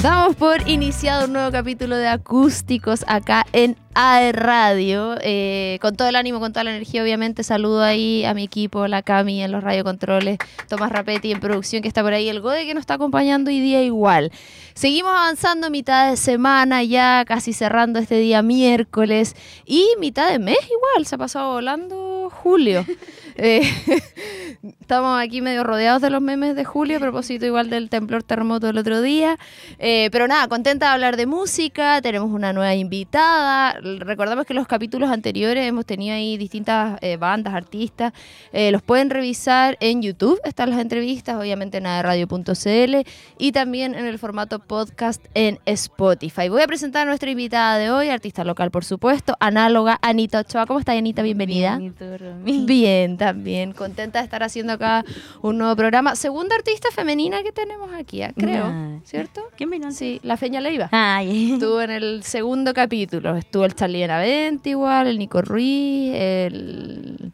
Damos 0.00 0.36
por 0.36 0.68
iniciado 0.68 1.24
un 1.24 1.32
nuevo 1.32 1.50
capítulo 1.50 1.96
de 1.96 2.06
acústicos 2.06 3.04
acá 3.08 3.44
en 3.52 3.76
AE 4.00 4.30
Radio. 4.30 5.16
Eh, 5.22 5.78
con 5.80 5.96
todo 5.96 6.08
el 6.08 6.14
ánimo, 6.14 6.38
con 6.38 6.52
toda 6.52 6.62
la 6.62 6.70
energía, 6.70 7.02
obviamente. 7.02 7.42
Saludo 7.42 7.82
ahí 7.82 8.24
a 8.24 8.32
mi 8.32 8.44
equipo, 8.44 8.86
la 8.86 9.02
Cami 9.02 9.42
en 9.42 9.50
los 9.50 9.64
radiocontroles, 9.64 10.38
Tomás 10.68 10.92
Rapetti 10.92 11.32
en 11.32 11.40
producción 11.40 11.82
que 11.82 11.88
está 11.88 12.04
por 12.04 12.12
ahí, 12.12 12.28
el 12.28 12.40
Gode 12.40 12.64
que 12.64 12.74
nos 12.74 12.82
está 12.82 12.94
acompañando 12.94 13.50
hoy 13.50 13.58
día 13.58 13.82
igual. 13.82 14.30
Seguimos 14.74 15.10
avanzando 15.10 15.68
mitad 15.68 16.10
de 16.10 16.16
semana, 16.16 16.84
ya 16.84 17.24
casi 17.26 17.52
cerrando 17.52 17.98
este 17.98 18.20
día 18.20 18.40
miércoles 18.42 19.34
y 19.66 19.84
mitad 19.98 20.30
de 20.30 20.38
mes 20.38 20.58
igual. 20.62 21.04
Se 21.04 21.16
ha 21.16 21.18
pasado 21.18 21.54
volando 21.54 22.30
julio. 22.30 22.84
Eh, 23.40 23.62
estamos 24.80 25.22
aquí 25.22 25.40
medio 25.40 25.62
rodeados 25.62 26.02
de 26.02 26.10
los 26.10 26.20
memes 26.20 26.56
de 26.56 26.64
julio, 26.64 26.96
a 26.96 27.00
propósito 27.00 27.46
igual 27.46 27.70
del 27.70 27.88
temblor 27.88 28.24
terremoto 28.24 28.66
del 28.66 28.78
otro 28.78 29.00
día. 29.00 29.38
Eh, 29.78 30.08
pero 30.10 30.26
nada, 30.26 30.48
contenta 30.48 30.86
de 30.86 30.92
hablar 30.94 31.16
de 31.16 31.26
música, 31.26 32.02
tenemos 32.02 32.32
una 32.32 32.52
nueva 32.52 32.74
invitada. 32.74 33.78
Recordamos 33.98 34.46
que 34.46 34.54
los 34.54 34.66
capítulos 34.66 35.10
anteriores 35.10 35.66
hemos 35.66 35.86
tenido 35.86 36.14
ahí 36.14 36.36
distintas 36.36 36.98
eh, 37.00 37.16
bandas, 37.16 37.54
artistas. 37.54 38.12
los 38.52 38.82
pueden 38.82 39.10
revisar 39.10 39.76
en 39.80 40.02
YouTube, 40.02 40.40
están 40.44 40.70
las 40.70 40.80
entrevistas, 40.80 41.36
obviamente 41.36 41.78
en 41.78 41.84
radio.cl 41.84 43.08
y 43.38 43.52
también 43.52 43.94
en 43.94 44.06
el 44.06 44.18
formato 44.18 44.58
podcast 44.58 45.24
en 45.34 45.58
Spotify. 45.66 46.48
Voy 46.48 46.62
a 46.62 46.66
presentar 46.66 47.02
a 47.02 47.04
nuestra 47.06 47.30
invitada 47.30 47.78
de 47.78 47.90
hoy, 47.90 48.08
artista 48.08 48.44
local 48.44 48.70
por 48.70 48.84
supuesto, 48.84 49.34
análoga 49.40 49.98
Anita 50.02 50.40
Ochoa. 50.40 50.66
¿Cómo 50.66 50.78
está 50.78 50.92
Anita? 50.92 51.22
Bienvenida. 51.22 51.78
Bien, 51.78 52.66
Bien 52.66 53.16
también. 53.16 53.72
Contenta 53.72 54.18
de 54.18 54.24
estar 54.24 54.42
haciendo 54.42 54.72
acá 54.72 55.04
un 55.42 55.58
nuevo 55.58 55.74
programa. 55.76 56.16
Segunda 56.16 56.56
artista 56.56 56.88
femenina 56.90 57.42
que 57.42 57.52
tenemos 57.52 57.90
aquí, 57.92 58.22
ah, 58.22 58.32
creo. 58.36 59.00
¿Cierto? 59.04 59.42
¿Quién 59.56 59.70
vino? 59.70 59.90
Sí, 59.92 60.20
la 60.22 60.36
Feña 60.36 60.60
Leiva. 60.60 60.88
Ah, 60.92 61.22
Estuvo 61.22 61.80
en 61.80 61.90
el 61.90 62.22
segundo 62.22 62.74
capítulo. 62.74 63.36
Estuvo 63.36 63.64
el 63.68 63.74
Charlie 63.74 64.00
Benavente 64.00 64.70
igual, 64.70 65.06
el 65.06 65.18
Nico 65.18 65.42
Ruiz, 65.42 66.12
el 66.14 67.32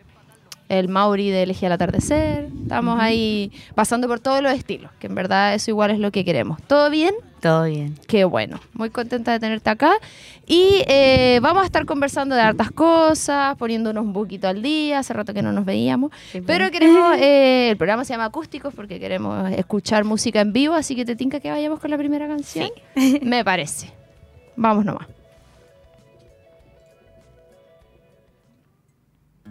el 0.69 0.89
Mauri 0.89 1.31
de 1.31 1.43
Elegía 1.43 1.69
al 1.69 1.75
Atardecer. 1.75 2.49
Estamos 2.63 2.99
ahí 3.01 3.53
pasando 3.75 4.09
por 4.09 4.21
todos 4.21 4.43
los 4.43 4.53
estilos, 4.53 4.91
que 4.99 5.07
en 5.07 5.15
verdad 5.15 5.55
eso 5.55 5.71
igual 5.71 5.91
es 5.91 5.99
lo 5.99 6.11
que 6.11 6.25
queremos. 6.25 6.61
¿Todo 6.63 6.91
bien? 6.91 7.15
Todo 7.41 7.65
bien. 7.65 7.95
Qué 8.09 8.25
bueno. 8.25 8.59
Muy 8.73 8.89
contenta 8.89 9.33
de 9.33 9.41
tenerte 9.41 9.69
acá. 9.69 9.93
Y 10.47 10.83
eh, 10.87 11.41
vamos 11.43 11.63
a 11.63 11.67
estar 11.67 11.85
conversando 11.85 12.35
de 12.35 12.41
hartas 12.41 12.71
cosas, 12.71 13.57
poniéndonos 13.57 14.03
un 14.03 14.15
poquito 14.15 14.49
al 14.49 14.63
día. 14.63 15.01
Hace 15.01 15.13
rato 15.13 15.35
que 15.35 15.43
no 15.43 15.53
nos 15.53 15.67
veíamos. 15.67 16.11
Pero 16.47 16.71
queremos, 16.71 17.17
eh, 17.19 17.69
el 17.71 17.77
programa 17.77 18.05
se 18.07 18.15
llama 18.15 18.25
Acústicos 18.27 18.73
porque 18.75 18.99
queremos 18.99 19.51
escuchar 19.53 20.05
música 20.05 20.41
en 20.41 20.55
vivo, 20.55 20.75
así 20.75 20.97
que 20.97 21.05
te 21.05 21.17
tinca 21.17 21.39
que 21.41 21.51
vayamos 21.51 21.81
con 21.81 21.91
la 21.91 21.99
primera 21.99 22.27
canción. 22.27 22.71
Sí. 22.97 23.21
Me 23.23 23.45
parece. 23.45 23.91
Vamos 24.57 24.87
nomás. 24.87 25.07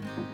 Thank 0.05 0.17
you. 0.17 0.32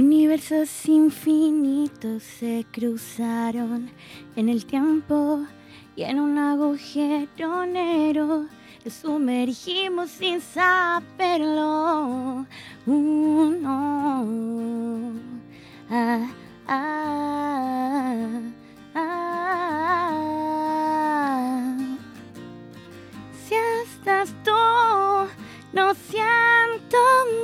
Universos 0.00 0.88
infinitos 0.88 2.22
se 2.22 2.64
cruzaron 2.72 3.90
en 4.34 4.48
el 4.48 4.64
tiempo 4.64 5.44
y 5.94 6.04
en 6.04 6.18
un 6.18 6.38
agujero 6.38 7.66
negro 7.66 8.46
nos 8.82 8.94
sumergimos 8.94 10.08
sin 10.08 10.40
saberlo. 10.40 11.26
Uno. 12.86 14.24
Ah. 15.90 16.30
Si 23.46 23.54
estás 23.84 24.32
tú, 24.44 24.50
no 25.74 25.94
siento 25.94 26.96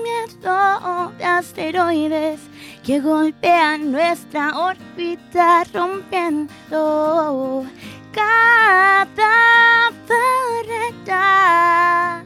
miedo 0.02 1.12
de 1.18 1.24
asteroides 1.24 2.45
que 2.86 3.00
golpean 3.00 3.90
nuestra 3.90 4.56
órbita 4.56 5.64
rompiendo 5.74 7.66
cada 8.12 9.90
barrera 11.04 12.22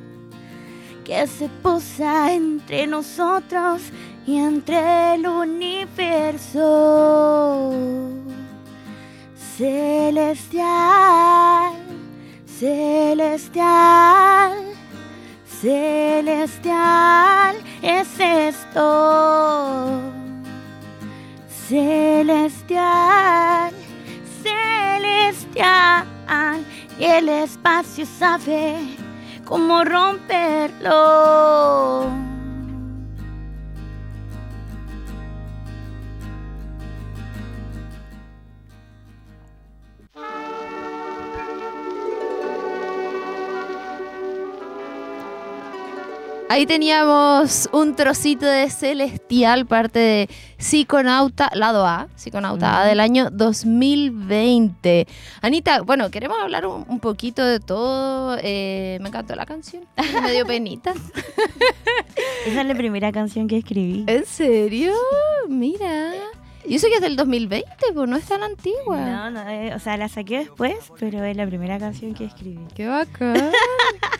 que 1.03 1.26
se 1.26 1.49
posa 1.62 2.34
entre 2.34 2.87
nosotros 2.87 3.81
y 4.26 4.37
entre 4.37 5.15
el 5.15 5.26
universo 5.26 6.60
celestial, 9.56 11.72
celestial, 12.44 14.53
celestial 15.62 17.56
es 17.82 18.20
esto 18.20 20.09
celestial, 21.70 23.70
celestial, 24.42 26.04
y 26.98 27.04
el 27.04 27.28
espacio 27.28 28.04
sabe 28.04 28.75
cómo 29.44 29.84
romperlo. 29.84 30.91
Ahí 46.50 46.66
teníamos 46.66 47.69
un 47.72 47.94
trocito 47.94 48.44
de 48.44 48.69
Celestial, 48.71 49.66
parte 49.66 50.00
de 50.00 50.31
Psiconauta, 50.59 51.49
lado 51.55 51.87
A, 51.87 52.09
Psiconauta 52.16 52.81
A 52.81 52.87
del 52.87 52.99
año 52.99 53.31
2020. 53.31 55.06
Anita, 55.43 55.83
bueno, 55.83 56.11
queremos 56.11 56.38
hablar 56.41 56.66
un, 56.66 56.99
poquito 56.99 57.44
de 57.44 57.61
todo. 57.61 58.37
Eh, 58.43 58.99
me 59.00 59.11
encantó 59.11 59.37
la 59.37 59.47
canción, 59.47 59.84
me 60.25 60.33
dio 60.33 60.44
penita. 60.44 60.93
Esa 62.44 62.62
es 62.62 62.67
la 62.67 62.75
primera 62.75 63.12
canción 63.12 63.47
que 63.47 63.59
escribí. 63.59 64.03
¿En 64.09 64.27
serio? 64.27 64.93
Mira. 65.49 66.15
Y 66.67 66.75
eso 66.75 66.88
que 66.88 66.97
es 66.97 67.00
del 67.00 67.15
2020, 67.15 67.69
pues 67.94 68.09
no 68.09 68.17
es 68.17 68.25
tan 68.25 68.43
antigua. 68.43 68.99
No, 68.99 69.31
no, 69.31 69.49
eh, 69.49 69.72
o 69.72 69.78
sea, 69.78 69.97
la 69.97 70.09
saqué 70.09 70.38
después, 70.38 70.75
pero 70.99 71.22
es 71.22 71.37
la 71.37 71.47
primera 71.47 71.78
canción 71.78 72.12
que 72.12 72.25
escribí. 72.25 72.59
Qué 72.75 72.88
bacán. 72.88 73.53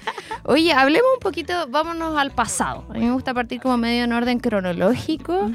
Oye, 0.51 0.73
hablemos 0.73 1.09
un 1.15 1.21
poquito, 1.21 1.53
vámonos 1.69 2.19
al 2.19 2.33
pasado. 2.33 2.85
A 2.91 2.95
mí 2.95 3.05
me 3.05 3.13
gusta 3.13 3.33
partir 3.33 3.61
como 3.61 3.77
medio 3.77 4.03
en 4.03 4.13
orden 4.13 4.41
cronológico. 4.41 5.49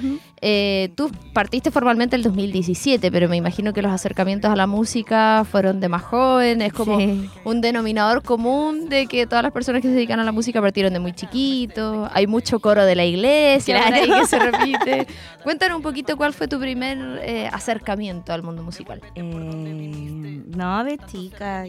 Eh, 0.47 0.91
tú 0.93 1.09
partiste 1.33 1.71
formalmente 1.71 2.15
el 2.15 2.21
2017, 2.21 3.11
pero 3.11 3.27
me 3.27 3.35
imagino 3.35 3.73
que 3.73 3.81
los 3.81 3.91
acercamientos 3.91 4.51
a 4.51 4.55
la 4.55 4.67
música 4.67 5.43
fueron 5.43 5.79
de 5.79 5.89
más 5.89 6.03
jóvenes, 6.03 6.71
como 6.71 6.99
un 7.45 7.61
denominador 7.61 8.21
común 8.21 8.87
de 8.87 9.07
que 9.07 9.25
todas 9.25 9.41
las 9.41 9.51
personas 9.51 9.81
que 9.81 9.87
se 9.87 9.95
dedican 9.95 10.19
a 10.19 10.23
la 10.23 10.31
música 10.31 10.61
partieron 10.61 10.93
de 10.93 10.99
muy 10.99 11.13
chiquitos. 11.13 12.11
Hay 12.13 12.27
mucho 12.27 12.59
coro 12.59 12.85
de 12.85 12.93
la 12.93 13.05
iglesia 13.05 13.87
claro. 13.87 14.19
que 14.19 14.27
se 14.27 14.37
repite. 14.51 15.07
Cuéntanos 15.43 15.77
un 15.77 15.81
poquito 15.81 16.15
cuál 16.15 16.31
fue 16.31 16.47
tu 16.47 16.59
primer 16.59 16.99
eh, 17.23 17.49
acercamiento 17.51 18.31
al 18.31 18.43
mundo 18.43 18.61
musical. 18.61 19.01
Eh, 19.15 19.23
no, 19.23 20.83
de 20.83 20.99
chica, 21.07 21.65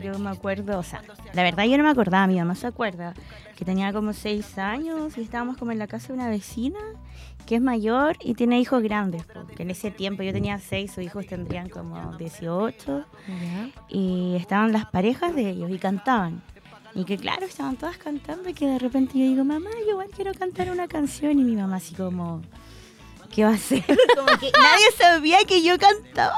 yo 0.00 0.16
me 0.20 0.30
acuerdo, 0.30 0.78
o 0.78 0.84
sea, 0.84 1.02
la 1.32 1.42
verdad 1.42 1.64
yo 1.64 1.76
no 1.76 1.82
me 1.82 1.90
acordaba, 1.90 2.28
mi 2.28 2.38
mamá 2.38 2.54
se 2.54 2.68
acuerda 2.68 3.14
que 3.56 3.64
tenía 3.64 3.92
como 3.92 4.12
seis 4.12 4.58
años 4.58 5.18
y 5.18 5.22
estábamos 5.22 5.56
como 5.56 5.72
en 5.72 5.80
la 5.80 5.88
casa 5.88 6.08
de 6.08 6.14
una 6.14 6.28
vecina 6.28 6.78
que 7.46 7.56
es 7.56 7.62
mayor 7.62 8.16
y 8.20 8.34
tiene 8.34 8.60
hijos 8.60 8.82
grandes, 8.82 9.24
porque 9.24 9.62
en 9.62 9.70
ese 9.70 9.90
tiempo 9.90 10.22
yo 10.22 10.32
tenía 10.32 10.58
seis, 10.58 10.92
sus 10.92 11.04
hijos 11.04 11.26
tendrían 11.26 11.68
como 11.68 12.16
18 12.16 13.04
y 13.88 14.36
estaban 14.36 14.72
las 14.72 14.86
parejas 14.86 15.34
de 15.34 15.50
ellos 15.50 15.70
y 15.70 15.78
cantaban. 15.78 16.42
Y 16.94 17.04
que 17.04 17.16
claro, 17.16 17.46
estaban 17.46 17.76
todas 17.76 17.96
cantando 17.96 18.50
y 18.50 18.54
que 18.54 18.66
de 18.66 18.78
repente 18.78 19.18
yo 19.18 19.24
digo, 19.24 19.44
mamá, 19.44 19.70
yo 19.86 19.92
igual 19.92 20.08
quiero 20.14 20.34
cantar 20.34 20.70
una 20.70 20.88
canción 20.88 21.38
y 21.38 21.42
mi 21.42 21.56
mamá 21.56 21.76
así 21.76 21.94
como, 21.94 22.42
¿qué 23.32 23.44
va 23.44 23.50
a 23.50 23.54
hacer? 23.54 23.82
Como 24.16 24.38
que 24.38 24.52
nadie 24.52 24.92
sabía 24.96 25.38
que 25.44 25.62
yo 25.62 25.78
cantaba, 25.78 26.36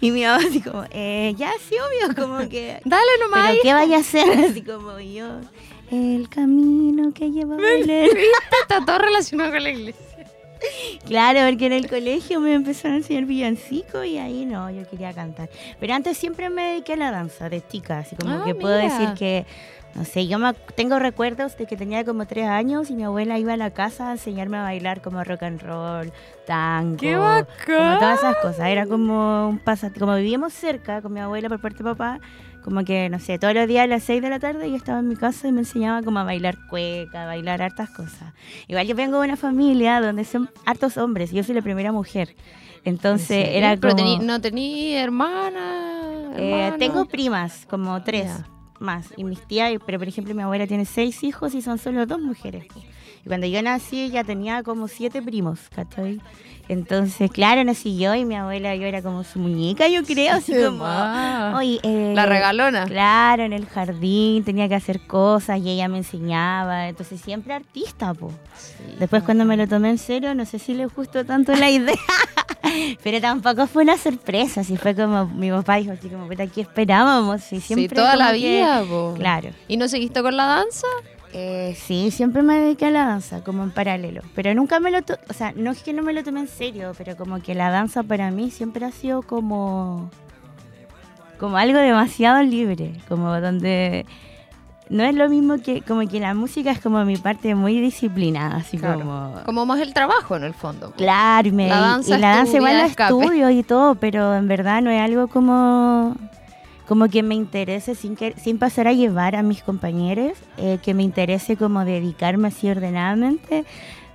Y 0.00 0.10
mi 0.10 0.22
mamá 0.22 0.36
así 0.46 0.60
como, 0.60 0.84
eh, 0.90 1.34
ya 1.36 1.52
sí, 1.66 1.74
obvio, 1.76 2.14
como 2.14 2.48
que... 2.48 2.80
Dale 2.84 3.10
nomás. 3.20 3.50
Pero 3.50 3.62
¿qué 3.62 3.72
vaya 3.72 3.96
a 3.96 4.00
hacer? 4.00 4.44
Así 4.50 4.62
como 4.62 5.00
yo... 5.00 5.40
el 5.90 6.28
camino 6.28 7.12
que 7.12 7.30
lleva 7.30 7.54
a 7.54 7.58
Belén. 7.58 8.10
Está 8.62 8.84
todo 8.84 8.98
relacionado 8.98 9.50
con 9.52 9.62
la 9.62 9.70
iglesia. 9.70 10.04
Claro, 11.06 11.40
porque 11.48 11.66
en 11.66 11.72
el 11.72 11.88
colegio 11.88 12.40
me 12.40 12.52
empezaron 12.52 12.94
a 12.94 12.96
enseñar 12.98 13.24
villancico 13.26 14.02
y 14.02 14.18
ahí 14.18 14.44
no, 14.44 14.68
yo 14.70 14.88
quería 14.88 15.12
cantar. 15.12 15.48
Pero 15.78 15.94
antes 15.94 16.18
siempre 16.18 16.50
me 16.50 16.62
dediqué 16.72 16.94
a 16.94 16.96
la 16.96 17.10
danza 17.12 17.48
de 17.48 17.64
chica, 17.66 17.98
así 18.00 18.16
como 18.16 18.32
Ah, 18.34 18.42
que 18.44 18.56
puedo 18.56 18.76
mira. 18.82 18.92
decir 18.92 19.14
que, 19.16 19.46
no 19.94 20.04
sé, 20.04 20.26
yo 20.26 20.40
me, 20.40 20.52
tengo 20.74 20.98
recuerdos 20.98 21.56
de 21.56 21.66
que 21.66 21.76
tenía 21.76 22.04
como 22.04 22.26
tres 22.26 22.46
años 22.48 22.90
y 22.90 22.94
mi 22.96 23.04
abuela 23.04 23.38
iba 23.38 23.52
a 23.52 23.56
la 23.56 23.70
casa 23.70 24.08
a 24.08 24.12
enseñarme 24.12 24.56
a 24.56 24.62
bailar 24.64 25.00
como 25.00 25.22
rock 25.22 25.44
and 25.44 25.62
roll, 25.62 26.12
tango, 26.44 26.96
¡Qué 26.96 27.12
como 27.14 27.22
bacán! 27.24 27.98
todas 28.00 28.18
esas 28.18 28.36
cosas. 28.38 28.66
Era 28.66 28.84
como 28.86 29.48
un 29.50 29.58
pasatiempo, 29.60 30.00
como 30.06 30.16
vivíamos 30.16 30.52
cerca 30.52 31.00
con 31.02 31.12
mi 31.12 31.20
abuela 31.20 31.48
por 31.48 31.60
parte 31.60 31.78
de 31.78 31.84
papá, 31.84 32.18
como 32.64 32.84
que, 32.84 33.08
no 33.08 33.18
sé, 33.18 33.38
todos 33.38 33.54
los 33.54 33.66
días 33.68 33.84
a 33.84 33.86
las 33.86 34.02
6 34.04 34.20
de 34.22 34.30
la 34.30 34.38
tarde 34.38 34.70
yo 34.70 34.76
estaba 34.76 34.98
en 34.98 35.08
mi 35.08 35.16
casa 35.16 35.48
y 35.48 35.52
me 35.52 35.60
enseñaba 35.60 36.02
como 36.02 36.18
a 36.18 36.24
bailar 36.24 36.56
cueca, 36.68 37.22
a 37.24 37.26
bailar 37.26 37.62
hartas 37.62 37.90
cosas. 37.90 38.32
Igual 38.66 38.86
yo 38.86 38.94
vengo 38.94 39.20
de 39.20 39.26
una 39.28 39.36
familia 39.36 40.00
donde 40.00 40.24
son 40.24 40.50
hartos 40.66 40.96
hombres 40.96 41.32
y 41.32 41.36
yo 41.36 41.44
soy 41.44 41.54
la 41.54 41.62
primera 41.62 41.92
mujer. 41.92 42.34
Entonces 42.84 43.48
¿En 43.48 43.54
era? 43.64 43.76
Pero 43.76 43.96
como... 43.96 44.06
tení- 44.08 44.22
no 44.24 44.40
tenía 44.40 45.02
hermana. 45.02 46.32
Eh, 46.36 46.72
tengo 46.78 47.04
primas, 47.06 47.66
como 47.68 48.02
tres 48.02 48.30
más. 48.80 49.12
Y 49.16 49.24
mis 49.24 49.40
tías, 49.46 49.72
pero 49.84 49.98
por 49.98 50.06
ejemplo 50.08 50.34
mi 50.34 50.42
abuela 50.42 50.66
tiene 50.66 50.84
seis 50.84 51.24
hijos 51.24 51.54
y 51.54 51.62
son 51.62 51.78
solo 51.78 52.06
dos 52.06 52.20
mujeres. 52.20 52.66
Y 53.28 53.30
cuando 53.30 53.46
yo 53.46 53.60
nací 53.62 54.08
ya 54.08 54.24
tenía 54.24 54.62
como 54.62 54.88
siete 54.88 55.20
primos, 55.20 55.60
¿cachai? 55.76 56.18
Entonces, 56.66 57.30
claro, 57.30 57.62
nací 57.62 57.98
yo 57.98 58.14
y 58.14 58.24
mi 58.24 58.36
abuela, 58.36 58.74
yo 58.74 58.86
era 58.86 59.02
como 59.02 59.22
su 59.22 59.38
muñeca, 59.38 59.86
yo 59.88 60.02
creo, 60.02 60.34
así 60.36 60.52
Qué 60.52 60.64
como... 60.64 60.84
Oye, 61.54 61.78
eh, 61.82 62.12
La 62.14 62.24
regalona. 62.24 62.86
Claro, 62.86 63.42
en 63.42 63.52
el 63.52 63.66
jardín 63.66 64.44
tenía 64.44 64.66
que 64.66 64.74
hacer 64.76 65.06
cosas 65.06 65.58
y 65.60 65.68
ella 65.68 65.88
me 65.88 65.98
enseñaba. 65.98 66.88
Entonces 66.88 67.20
siempre 67.20 67.52
artista, 67.52 68.14
po. 68.14 68.32
Después 68.98 69.22
cuando 69.24 69.44
me 69.44 69.58
lo 69.58 69.68
tomé 69.68 69.90
en 69.90 69.98
serio, 69.98 70.34
no 70.34 70.46
sé 70.46 70.58
si 70.58 70.72
le 70.72 70.86
gustó 70.86 71.26
tanto 71.26 71.54
la 71.54 71.68
idea. 71.70 71.94
Pero 73.04 73.20
tampoco 73.20 73.66
fue 73.66 73.82
una 73.82 73.98
sorpresa, 73.98 74.62
así 74.62 74.78
fue 74.78 74.94
como 74.94 75.26
mi 75.26 75.50
papá 75.50 75.76
dijo, 75.76 75.92
así 75.92 76.08
como, 76.08 76.26
puta, 76.28 76.44
aquí 76.44 76.62
esperábamos. 76.62 77.52
Y 77.52 77.60
siempre 77.60 77.88
sí, 77.90 77.94
toda 77.94 78.16
la 78.16 78.32
que- 78.32 78.38
vida, 78.38 78.84
po. 78.88 79.12
Claro. 79.18 79.50
¿Y 79.68 79.76
no 79.76 79.86
seguiste 79.86 80.22
con 80.22 80.34
la 80.34 80.46
danza? 80.46 80.86
Eh, 81.34 81.76
sí, 81.78 82.10
siempre 82.10 82.42
me 82.42 82.58
dediqué 82.58 82.86
a 82.86 82.90
la 82.90 83.04
danza, 83.06 83.42
como 83.44 83.62
en 83.62 83.70
paralelo. 83.70 84.22
Pero 84.34 84.54
nunca 84.54 84.80
me 84.80 84.90
lo 84.90 85.02
to- 85.02 85.18
o 85.28 85.32
sea, 85.34 85.52
no 85.54 85.70
es 85.70 85.82
que 85.82 85.92
no 85.92 86.02
me 86.02 86.12
lo 86.12 86.22
tomé 86.24 86.40
en 86.40 86.48
serio, 86.48 86.92
pero 86.96 87.16
como 87.16 87.40
que 87.40 87.54
la 87.54 87.70
danza 87.70 88.02
para 88.02 88.30
mí 88.30 88.50
siempre 88.50 88.84
ha 88.86 88.90
sido 88.92 89.22
como, 89.22 90.10
como 91.38 91.56
algo 91.58 91.78
demasiado 91.78 92.42
libre, 92.42 92.94
como 93.08 93.38
donde 93.40 94.06
no 94.88 95.04
es 95.04 95.14
lo 95.14 95.28
mismo 95.28 95.58
que, 95.58 95.82
como 95.82 96.08
que 96.08 96.18
la 96.18 96.32
música 96.32 96.70
es 96.70 96.80
como 96.80 97.04
mi 97.04 97.18
parte 97.18 97.54
muy 97.54 97.78
disciplinada, 97.78 98.56
así 98.56 98.78
Claro. 98.78 99.00
como... 99.00 99.34
Como 99.44 99.66
más 99.66 99.80
el 99.80 99.92
trabajo 99.92 100.34
en 100.34 100.44
el 100.44 100.54
fondo. 100.54 100.92
Claro, 100.96 101.46
y, 101.46 101.52
me- 101.52 101.68
La 101.68 101.78
danza 101.80 102.10
y 102.10 102.14
es 102.14 102.20
la 102.20 102.36
danza 102.36 102.56
igual 102.56 102.76
la 102.78 102.86
estudio 102.86 103.50
y 103.50 103.62
todo, 103.62 103.96
pero 103.96 104.34
en 104.34 104.48
verdad 104.48 104.80
no 104.80 104.88
es 104.90 105.02
algo 105.02 105.28
como 105.28 106.16
como 106.88 107.08
que 107.08 107.22
me 107.22 107.34
interese 107.34 107.94
sin 107.94 108.16
que 108.16 108.34
sin 108.38 108.58
pasar 108.58 108.88
a 108.88 108.92
llevar 108.92 109.36
a 109.36 109.42
mis 109.42 109.62
compañeros, 109.62 110.32
eh, 110.56 110.78
que 110.82 110.94
me 110.94 111.02
interese 111.02 111.56
como 111.56 111.84
dedicarme 111.84 112.48
así 112.48 112.68
ordenadamente. 112.70 113.64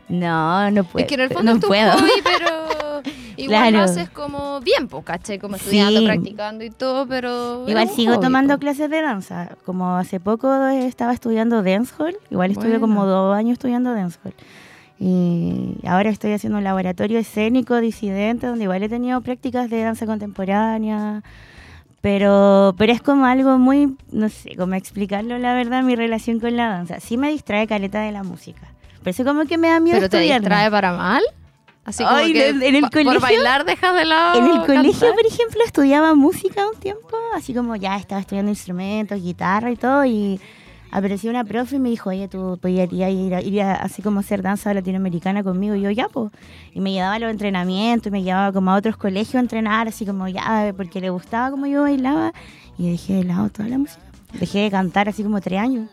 No, 0.10 0.70
no 0.72 0.84
puedo. 0.84 1.06
es 1.06 1.08
que 1.10 1.16
en 1.16 1.22
el 1.22 1.30
fondo 1.30 1.52
no 1.52 1.58
es 1.58 1.62
tu 1.62 1.68
puedo. 1.68 1.94
hobby, 1.94 2.10
pero 2.24 3.02
igual 3.38 3.74
lo 3.74 3.80
Claro. 3.80 3.92
haces 3.92 4.10
como 4.10 4.60
bien, 4.60 4.88
pues, 4.90 5.04
¿cachai? 5.06 5.40
Como 5.40 5.56
estudiando, 5.56 6.00
Sí. 6.02 6.06
practicando 6.06 6.64
y 6.66 6.70
todo, 6.72 7.08
pero... 7.08 7.68
Igual 7.70 7.90
sigo 7.90 8.14
hobby, 8.14 8.24
tomando 8.24 8.56
po. 8.56 8.60
clases 8.60 8.90
de 8.90 9.02
danza. 9.02 9.56
Como 9.66 9.96
hace 9.96 10.20
poco 10.20 10.54
estaba 10.68 11.14
estudiando 11.14 11.64
dancehall, 11.64 12.18
igual 12.30 12.52
estuve 12.52 12.80
como 12.80 13.06
dos 13.06 13.36
años 13.36 13.54
estudiando 13.54 13.94
dancehall. 13.94 14.34
Y 15.00 15.76
ahora 15.88 16.10
estoy 16.10 16.34
haciendo 16.34 16.58
un 16.58 16.64
laboratorio 16.64 17.18
escénico 17.20 17.80
disidente 17.82 18.48
donde 18.48 18.64
igual 18.66 18.84
he 18.84 18.90
tenido 18.90 19.20
prácticas 19.22 19.70
de 19.70 19.82
danza 19.84 20.06
contemporánea. 20.06 21.24
Pero, 22.04 22.76
pero 22.78 22.92
es 22.92 23.02
como 23.02 23.26
algo 23.26 23.58
muy, 23.58 23.96
no 24.12 24.28
sé 24.28 24.58
cómo 24.58 24.74
explicarlo, 24.76 25.38
la 25.38 25.54
verdad, 25.54 25.84
mi 25.84 25.96
relación 25.96 26.42
con 26.42 26.58
la 26.58 26.68
danza. 26.68 27.00
Sí 27.00 27.16
me 27.16 27.30
distrae 27.32 27.66
caleta 27.66 28.02
de 28.02 28.12
la 28.12 28.24
música. 28.24 28.68
Por 29.00 29.08
eso 29.08 29.24
como 29.24 29.46
que 29.46 29.58
me 29.58 29.70
da 29.70 29.80
miedo 29.80 29.96
¿Pero 30.00 30.10
te 30.10 30.20
distrae 30.20 30.70
para 30.70 30.92
mal? 30.92 31.24
Así 31.86 32.04
como 32.04 32.16
Ay, 32.18 32.34
que 32.34 32.50
en- 32.50 32.62
el 32.62 32.82
colegio- 32.90 33.04
por 33.14 33.22
bailar 33.22 33.64
dejas 33.64 33.96
de 33.96 34.04
lado 34.04 34.38
En 34.38 34.48
el 34.48 34.66
colegio, 34.66 34.92
cantar? 35.00 35.14
por 35.16 35.26
ejemplo, 35.26 35.62
estudiaba 35.66 36.14
música 36.14 36.68
un 36.68 36.78
tiempo, 36.78 37.16
así 37.36 37.54
como 37.54 37.78
ya 37.78 37.96
estaba 37.96 38.20
estudiando 38.20 38.52
instrumentos, 38.52 39.22
guitarra 39.24 39.72
y 39.72 39.78
todo, 39.78 40.04
y 40.04 40.42
apareció 40.94 41.32
una 41.32 41.44
profe 41.44 41.78
y 41.78 41.80
me 41.80 41.90
dijo, 41.90 42.12
oye, 42.12 42.28
tú 42.28 42.60
podrías 42.62 42.92
ir, 42.94 43.62
así 43.64 44.04
como 44.04 44.20
hacer 44.20 44.44
danza 44.44 44.72
latinoamericana 44.76 45.44
conmigo, 45.44 45.74
y 45.74 45.82
yo 45.82 45.90
ya, 45.90 46.08
pues, 46.08 46.32
y 46.72 46.80
me 46.82 46.92
llevaba 46.92 47.16
a 47.16 47.20
los 47.20 47.32
entrenamientos, 47.32 48.12
me 48.12 48.22
llevaba 48.22 48.54
como 48.54 48.70
a 48.70 48.76
otros 48.76 48.96
colegios 48.96 49.36
a 49.36 49.40
entrenar, 49.40 49.88
así 49.88 50.06
como 50.06 50.28
ya, 50.28 50.72
porque 50.78 51.02
le 51.02 51.10
gustaba 51.10 51.50
como 51.50 51.66
yo 51.66 51.82
bailaba, 51.82 52.32
y 52.78 52.92
dejé 52.92 53.16
de 53.16 53.24
lado 53.24 53.50
toda 53.50 53.70
la 53.70 53.80
música, 53.80 54.04
dejé 54.40 54.60
de 54.60 54.72
cantar 54.72 55.10
así 55.10 55.24
como 55.24 55.42
tres 55.42 55.60
años, 55.60 55.90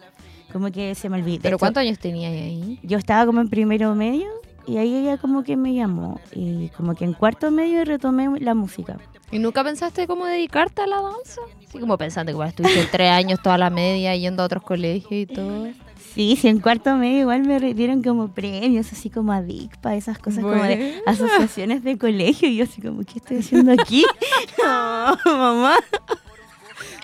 como 0.52 0.70
que 0.70 0.94
se 0.94 1.08
me 1.08 1.16
olvidó. 1.16 1.40
¿Pero 1.42 1.58
cuántos 1.58 1.80
años 1.80 1.98
tenías 1.98 2.32
ahí? 2.32 2.78
Yo 2.82 2.98
estaba 2.98 3.24
como 3.24 3.40
en 3.40 3.48
primero 3.48 3.94
medio, 3.94 4.28
y 4.70 4.78
ahí 4.78 4.94
ella 4.94 5.18
como 5.18 5.42
que 5.42 5.56
me 5.56 5.74
llamó, 5.74 6.20
y 6.32 6.68
como 6.68 6.94
que 6.94 7.04
en 7.04 7.12
cuarto 7.12 7.50
medio 7.50 7.84
retomé 7.84 8.38
la 8.38 8.54
música. 8.54 8.98
¿Y 9.32 9.40
nunca 9.40 9.64
pensaste 9.64 10.06
cómo 10.06 10.26
dedicarte 10.26 10.82
a 10.82 10.86
la 10.86 11.02
danza? 11.02 11.40
Así 11.66 11.78
como 11.78 11.98
pensando 11.98 12.30
que 12.30 12.34
igual 12.34 12.48
estuviste 12.48 12.84
tres 12.92 13.10
años 13.10 13.40
toda 13.42 13.58
la 13.58 13.68
media 13.70 14.14
yendo 14.14 14.42
a 14.42 14.46
otros 14.46 14.62
colegios 14.62 15.12
y 15.12 15.26
todo. 15.26 15.68
Sí, 16.14 16.36
sí, 16.36 16.48
en 16.48 16.60
cuarto 16.60 16.94
medio 16.96 17.20
igual 17.20 17.42
me 17.42 17.58
dieron 17.74 18.02
como 18.02 18.28
premios, 18.28 18.92
así 18.92 19.10
como 19.10 19.32
a 19.32 19.42
DICPA, 19.42 19.96
esas 19.96 20.18
cosas 20.18 20.42
como 20.42 20.62
de 20.62 21.00
asociaciones 21.06 21.82
de 21.82 21.98
colegio. 21.98 22.48
Y 22.48 22.56
yo 22.56 22.64
así 22.64 22.80
como, 22.80 23.02
¿qué 23.02 23.14
estoy 23.16 23.38
haciendo 23.38 23.72
aquí? 23.72 24.04
no, 24.62 25.16
mamá. 25.24 25.76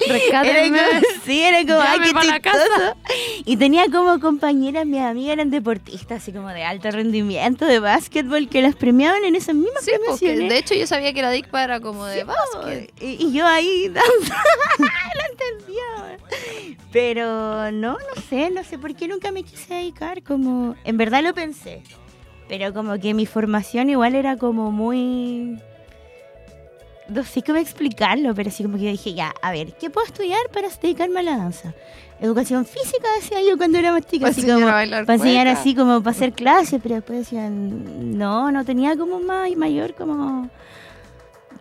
Era 0.05 0.13
Rescátenme. 0.15 0.79
como, 0.79 1.01
sí, 1.25 1.43
era 1.43 1.61
como, 1.63 1.81
ay, 1.81 1.99
Llame 1.99 2.07
qué 2.07 2.13
pa' 2.15 2.25
la 2.25 2.41
chistoso. 2.41 2.97
Y 3.45 3.57
tenía 3.57 3.87
como 3.91 4.21
compañeras, 4.21 4.87
mis 4.87 5.01
amigas 5.01 5.33
eran 5.35 5.51
deportistas, 5.51 6.23
así 6.23 6.33
como 6.33 6.49
de 6.51 6.65
alto 6.65 6.91
rendimiento, 6.91 7.65
de 7.67 7.79
básquetbol, 7.81 8.49
que 8.49 8.63
las 8.63 8.75
premiaban 8.77 9.25
en 9.25 9.35
esas 9.37 9.55
mismas 9.55 9.85
Sí, 9.85 9.91
premiaciones. 9.93 10.49
de 10.49 10.59
hecho 10.59 10.75
yo 10.75 10.87
sabía 10.87 11.13
que 11.13 11.23
la 11.23 11.31
DICPA 11.31 11.65
era 11.65 11.81
como 11.81 12.05
de 12.07 12.25
básquet. 12.25 12.93
Y, 13.01 13.27
y 13.27 13.33
yo 13.33 13.47
ahí 13.47 13.89
danzando, 13.89 14.35
no 14.79 15.23
entendía. 15.31 16.77
Pero 16.93 17.71
no, 17.73 17.93
no 17.93 18.23
sé, 18.29 18.51
no 18.51 18.65
sé 18.65 18.79
por 18.79 18.95
qué 18.95 19.09
nunca 19.09 19.31
me 19.31 19.43
quise 19.43 19.75
dedicar, 19.75 20.23
como, 20.23 20.75
en 20.85 20.97
verdad 20.97 21.23
lo 21.23 21.35
pensé, 21.35 21.83
pero 22.49 22.73
como 22.73 22.99
que 22.99 23.13
mi 23.15 23.27
formación 23.27 23.91
igual 23.91 24.15
era 24.15 24.37
como 24.37 24.71
muy, 24.73 25.59
no 27.09 27.25
sé 27.25 27.43
cómo 27.43 27.59
explicarlo, 27.59 28.35
pero 28.35 28.49
así 28.49 28.63
como 28.63 28.77
que 28.79 28.85
yo 28.85 28.91
dije, 28.91 29.15
ya, 29.15 29.33
a 29.43 29.51
ver, 29.51 29.75
¿qué 29.77 29.91
puedo 29.91 30.07
estudiar 30.07 30.41
para 30.53 30.69
dedicarme 30.69 31.21
a 31.21 31.23
la 31.23 31.37
danza? 31.37 31.75
Educación 32.21 32.65
física, 32.65 33.07
decía 33.21 33.39
yo 33.49 33.57
cuando 33.59 33.79
era 33.79 33.93
más 33.93 34.07
chica, 34.07 34.27
Para 34.27 34.31
así 34.31 34.41
enseñar 34.41 34.89
como, 34.89 35.05
para 35.05 35.15
enseñar 35.15 35.47
cueca. 35.47 35.61
así 35.61 35.75
como 35.75 36.03
para 36.03 36.11
hacer 36.17 36.33
clases, 36.33 36.81
pero 36.83 36.97
después 36.97 37.19
decían, 37.21 38.17
no, 38.17 38.51
no 38.51 38.65
tenía 38.65 38.97
como 38.97 39.21
más 39.21 39.51
mayor 39.57 39.95
como... 39.95 40.49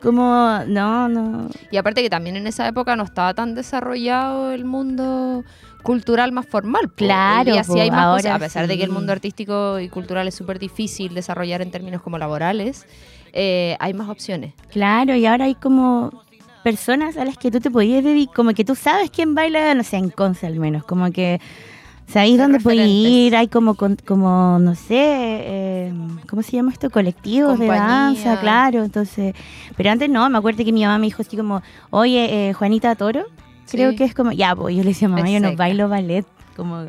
Como, 0.01 0.59
no, 0.67 1.07
no. 1.07 1.49
Y 1.71 1.77
aparte 1.77 2.03
que 2.03 2.09
también 2.11 2.35
en 2.35 2.45
esa 2.45 2.67
época 2.67 2.95
no 2.95 3.03
estaba 3.03 3.33
tan 3.33 3.55
desarrollado 3.55 4.51
el 4.51 4.63
mundo 4.63 5.43
cultural 5.81 6.31
más 6.31 6.45
formal. 6.45 6.91
Claro, 6.93 7.47
Hoy 7.49 7.53
día 7.53 7.63
sí 7.63 7.71
po, 7.73 7.81
hay 7.81 7.89
más 7.89 7.99
ahora 8.05 8.21
cosas, 8.21 8.35
a 8.35 8.39
pesar 8.39 8.67
de 8.67 8.77
que 8.77 8.83
el 8.83 8.89
sí. 8.89 8.93
mundo 8.93 9.13
artístico 9.13 9.79
y 9.79 9.89
cultural 9.89 10.27
es 10.27 10.35
súper 10.35 10.59
difícil 10.59 11.15
desarrollar 11.15 11.61
en 11.61 11.71
términos 11.71 12.01
como 12.01 12.17
laborales, 12.19 12.85
eh, 13.35 13.75
hay 13.79 13.93
más 13.93 14.09
opciones. 14.09 14.53
Claro, 14.71 15.13
y 15.15 15.25
ahora 15.25 15.45
hay 15.45 15.55
como 15.55 16.23
personas 16.63 17.17
a 17.17 17.25
las 17.25 17.37
que 17.37 17.51
tú 17.51 17.59
te 17.59 17.69
podías 17.69 18.03
dedicar, 18.03 18.33
como 18.33 18.53
que 18.53 18.65
tú 18.65 18.75
sabes 18.75 19.11
quién 19.11 19.35
baila, 19.35 19.75
no 19.75 19.83
sé, 19.83 19.97
en 19.97 20.09
Conce 20.09 20.47
al 20.47 20.57
menos, 20.57 20.83
como 20.83 21.11
que 21.11 21.39
sabéis 22.07 22.37
dónde 22.37 22.59
referentes. 22.59 22.87
ir, 22.87 23.35
hay 23.35 23.49
como, 23.49 23.75
como 23.75 24.57
no 24.59 24.73
sé, 24.73 24.95
eh, 24.95 25.93
¿cómo 26.29 26.41
se 26.41 26.53
llama 26.53 26.71
esto? 26.71 26.89
Colectivos 26.89 27.59
de 27.59 27.67
danza, 27.67 28.39
claro, 28.39 28.83
entonces, 28.83 29.35
pero 29.75 29.91
antes 29.91 30.09
no, 30.09 30.27
me 30.29 30.37
acuerdo 30.37 30.63
que 30.63 30.71
mi 30.71 30.83
mamá 30.83 30.97
me 30.97 31.07
dijo 31.07 31.21
así 31.21 31.35
como, 31.35 31.61
oye, 31.89 32.49
eh, 32.49 32.53
Juanita 32.53 32.95
Toro, 32.95 33.25
creo 33.69 33.95
que 33.95 34.05
es 34.05 34.15
como, 34.15 34.31
ya, 34.31 34.55
pues 34.55 34.75
yo 34.75 34.81
le 34.81 34.89
decía, 34.89 35.09
mamá, 35.09 35.29
yo 35.29 35.41
no 35.41 35.55
bailo 35.55 35.89
ballet, 35.89 36.25
como, 36.55 36.85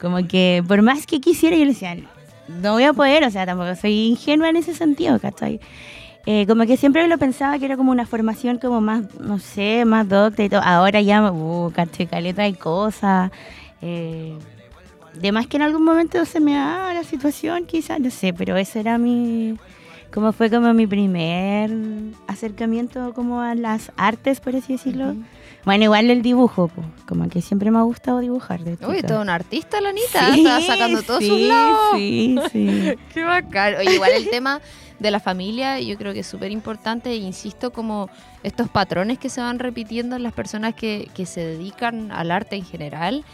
como 0.00 0.26
que 0.28 0.62
por 0.66 0.82
más 0.82 1.04
que 1.06 1.20
quisiera, 1.20 1.56
yo 1.56 1.64
le 1.64 1.72
decía, 1.72 1.96
no 1.96 2.19
voy 2.62 2.84
a 2.84 2.92
poder, 2.92 3.24
o 3.24 3.30
sea, 3.30 3.46
tampoco 3.46 3.74
soy 3.74 4.08
ingenua 4.08 4.48
en 4.48 4.56
ese 4.56 4.74
sentido, 4.74 5.18
¿cachai? 5.18 5.60
Eh, 6.26 6.46
como 6.46 6.66
que 6.66 6.76
siempre 6.76 7.06
lo 7.08 7.18
pensaba 7.18 7.58
que 7.58 7.64
era 7.64 7.76
como 7.76 7.92
una 7.92 8.06
formación 8.06 8.58
como 8.58 8.80
más, 8.80 9.14
no 9.18 9.38
sé, 9.38 9.84
más 9.84 10.08
docta 10.08 10.44
y 10.44 10.48
todo. 10.48 10.60
Ahora 10.62 11.00
ya, 11.00 11.32
uh, 11.32 11.72
caché, 11.72 12.06
caleta 12.06 12.42
de 12.42 12.54
cosas. 12.54 13.30
Eh, 13.80 14.36
de 15.14 15.32
más 15.32 15.46
que 15.46 15.56
en 15.56 15.62
algún 15.62 15.84
momento 15.84 16.24
se 16.24 16.40
me 16.40 16.54
da 16.54 16.92
la 16.94 17.04
situación, 17.04 17.64
quizás, 17.64 18.00
no 18.00 18.10
sé, 18.10 18.32
pero 18.32 18.56
eso 18.56 18.78
era 18.78 18.98
mi, 18.98 19.56
como 20.12 20.32
fue 20.32 20.50
como 20.50 20.72
mi 20.74 20.86
primer 20.86 21.70
acercamiento 22.26 23.12
como 23.14 23.40
a 23.40 23.54
las 23.54 23.90
artes, 23.96 24.40
por 24.40 24.54
así 24.56 24.74
decirlo. 24.74 25.14
Bueno, 25.64 25.84
igual 25.84 26.10
el 26.10 26.22
dibujo, 26.22 26.68
pues, 26.68 26.86
como 27.06 27.28
que 27.28 27.42
siempre 27.42 27.70
me 27.70 27.78
ha 27.78 27.82
gustado 27.82 28.20
dibujar. 28.20 28.60
De 28.64 28.78
Uy, 28.86 29.02
toda 29.02 29.20
una 29.20 29.34
artista, 29.34 29.80
la 29.80 29.90
Anita. 29.90 30.32
Sí, 30.32 30.40
Está 30.40 30.60
sacando 30.62 31.02
todos 31.02 31.20
sí, 31.20 31.28
sus 31.28 31.40
lados. 31.40 31.78
Sí, 31.94 32.38
sí. 32.50 32.94
Qué 33.14 33.24
bacán. 33.24 33.74
Oye, 33.76 33.94
igual 33.94 34.12
el 34.12 34.30
tema 34.30 34.60
de 34.98 35.10
la 35.10 35.20
familia 35.20 35.80
yo 35.80 35.96
creo 35.96 36.12
que 36.12 36.20
es 36.20 36.26
súper 36.26 36.50
importante 36.50 37.10
e 37.10 37.16
insisto 37.16 37.72
como 37.72 38.10
estos 38.42 38.68
patrones 38.68 39.18
que 39.18 39.28
se 39.30 39.40
van 39.40 39.58
repitiendo 39.58 40.16
en 40.16 40.22
las 40.22 40.32
personas 40.34 40.74
que, 40.74 41.10
que 41.14 41.24
se 41.26 41.40
dedican 41.44 42.12
al 42.12 42.30
arte 42.30 42.56
en 42.56 42.64
general. 42.64 43.24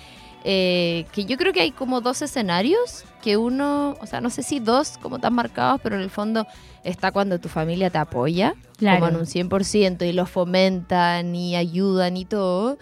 eh, 0.44 1.06
que 1.12 1.24
yo 1.24 1.36
creo 1.36 1.52
que 1.52 1.60
hay 1.60 1.72
como 1.72 2.00
dos 2.00 2.22
escenarios, 2.22 3.04
que 3.20 3.36
uno, 3.36 3.96
o 4.00 4.06
sea, 4.06 4.20
no 4.20 4.30
sé 4.30 4.44
si 4.44 4.60
dos 4.60 4.96
como 5.02 5.18
tan 5.18 5.34
marcados, 5.34 5.80
pero 5.82 5.96
en 5.96 6.02
el 6.02 6.10
fondo 6.10 6.46
está 6.86 7.12
cuando 7.12 7.38
tu 7.38 7.48
familia 7.48 7.90
te 7.90 7.98
apoya, 7.98 8.54
Claro. 8.78 9.00
como 9.00 9.10
en 9.10 9.16
un 9.16 9.26
100%, 9.26 10.04
y 10.06 10.12
lo 10.12 10.26
fomentan 10.26 11.34
y 11.34 11.56
ayudan 11.56 12.16
y 12.16 12.24
todo. 12.24 12.78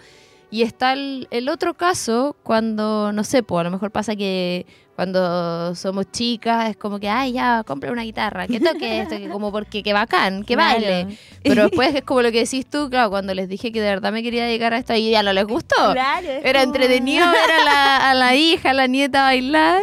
Y 0.51 0.61
está 0.61 0.93
el, 0.93 1.27
el 1.31 1.49
otro 1.49 1.73
caso 1.73 2.35
cuando, 2.43 3.11
no 3.11 3.23
sé, 3.23 3.43
pues 3.43 3.61
a 3.61 3.63
lo 3.63 3.71
mejor 3.71 3.91
pasa 3.91 4.15
que 4.15 4.65
cuando 4.95 5.75
somos 5.75 6.09
chicas 6.11 6.69
es 6.69 6.77
como 6.77 6.99
que, 6.99 7.09
ay, 7.09 7.33
ya, 7.33 7.63
compra 7.67 7.91
una 7.91 8.03
guitarra, 8.03 8.47
que 8.47 8.61
toque 8.61 9.01
esto, 9.01 9.17
que 9.17 9.27
como 9.27 9.51
porque, 9.51 9.83
que 9.83 9.91
bacán, 9.91 10.43
que 10.43 10.53
Claro. 10.53 10.75
baile. 10.79 11.17
Pero 11.43 11.63
después 11.63 11.93
es 11.93 12.03
como 12.03 12.21
lo 12.21 12.31
que 12.31 12.39
decís 12.45 12.65
tú, 12.69 12.89
claro, 12.89 13.09
cuando 13.09 13.33
les 13.33 13.49
dije 13.49 13.73
que 13.73 13.81
de 13.81 13.89
verdad 13.89 14.13
me 14.13 14.23
quería 14.23 14.45
dedicar 14.45 14.73
a 14.73 14.77
esto 14.77 14.93
y 14.93 15.11
ya 15.11 15.23
no 15.23 15.33
les 15.33 15.45
gustó. 15.45 15.75
Claro, 15.91 16.27
Era 16.43 16.61
como- 16.61 16.73
entretenido 16.73 17.25
ver 17.29 17.51
a 17.61 17.65
la, 17.65 18.09
a 18.11 18.13
la 18.13 18.35
hija, 18.35 18.69
a 18.69 18.73
la 18.73 18.87
nieta 18.87 19.23
bailar, 19.23 19.81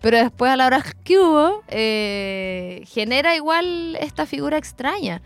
pero 0.00 0.18
después 0.18 0.50
a 0.50 0.56
la 0.56 0.66
hora 0.66 0.84
que 1.04 1.18
hubo, 1.18 1.62
eh, 1.68 2.84
genera 2.86 3.34
igual 3.34 3.96
esta 4.00 4.26
figura 4.26 4.56
extraña, 4.58 5.22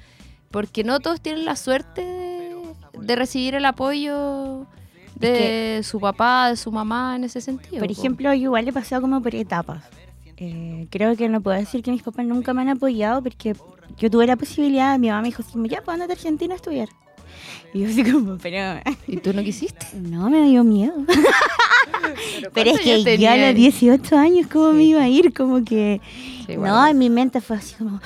porque 0.51 0.85
no 0.85 1.01
todos 1.01 1.21
tienen 1.21 1.45
la 1.45 1.57
suerte 1.57 2.03
de, 2.03 2.57
de 2.99 3.17
recibir 3.17 3.55
el 3.55 3.65
apoyo 3.65 4.67
de 5.15 5.81
su 5.85 6.01
papá, 6.01 6.49
de 6.51 6.57
su 6.57 6.73
mamá 6.73 7.17
en 7.17 7.25
ese 7.25 7.41
sentido. 7.41 7.79
Por 7.79 7.89
po. 7.89 7.93
ejemplo, 7.93 8.35
yo 8.35 8.45
igual 8.45 8.67
he 8.67 8.73
pasado 8.73 9.03
como 9.03 9.23
por 9.23 9.35
etapas. 9.35 9.85
Eh, 10.37 10.87
creo 10.91 11.17
que 11.17 11.29
no 11.29 11.41
puedo 11.41 11.57
decir 11.57 11.83
que 11.83 11.91
mis 11.91 12.03
papás 12.03 12.27
nunca 12.27 12.53
me 12.53 12.63
han 12.63 12.71
apoyado 12.71 13.23
porque 13.23 13.55
yo 13.99 14.11
tuve 14.11 14.27
la 14.27 14.37
posibilidad, 14.37 14.99
mi 14.99 15.09
mamá 15.09 15.23
me 15.23 15.29
dijo, 15.29 15.43
ya, 15.69 15.83
pues 15.83 15.95
andate 15.95 16.13
a 16.13 16.17
Argentina 16.17 16.55
a 16.55 16.57
estudiar. 16.57 16.89
Y 17.75 17.81
yo 17.81 17.89
así 17.89 18.11
como, 18.11 18.37
pero 18.39 18.81
¿Y 19.07 19.17
tú 19.19 19.33
no 19.33 19.43
quisiste? 19.43 19.87
no, 19.95 20.29
me 20.29 20.43
dio 20.49 20.65
miedo. 20.65 20.95
Pero 22.53 22.71
es 22.71 22.81
¿cuántos 22.81 23.05
que 23.05 23.19
yo 23.19 23.31
a 23.31 23.37
los 23.37 23.55
tenías? 23.55 23.55
18 23.55 24.17
años, 24.17 24.47
¿cómo 24.49 24.73
me 24.73 24.83
iba 24.83 25.03
a 25.03 25.09
ir? 25.09 25.33
Como 25.33 25.65
que... 25.65 26.01
Sí, 26.47 26.57
no, 26.57 26.87
en 26.87 26.99
mi 26.99 27.09
mente 27.09 27.41
fue 27.41 27.57
así 27.57 27.75
como, 27.77 28.01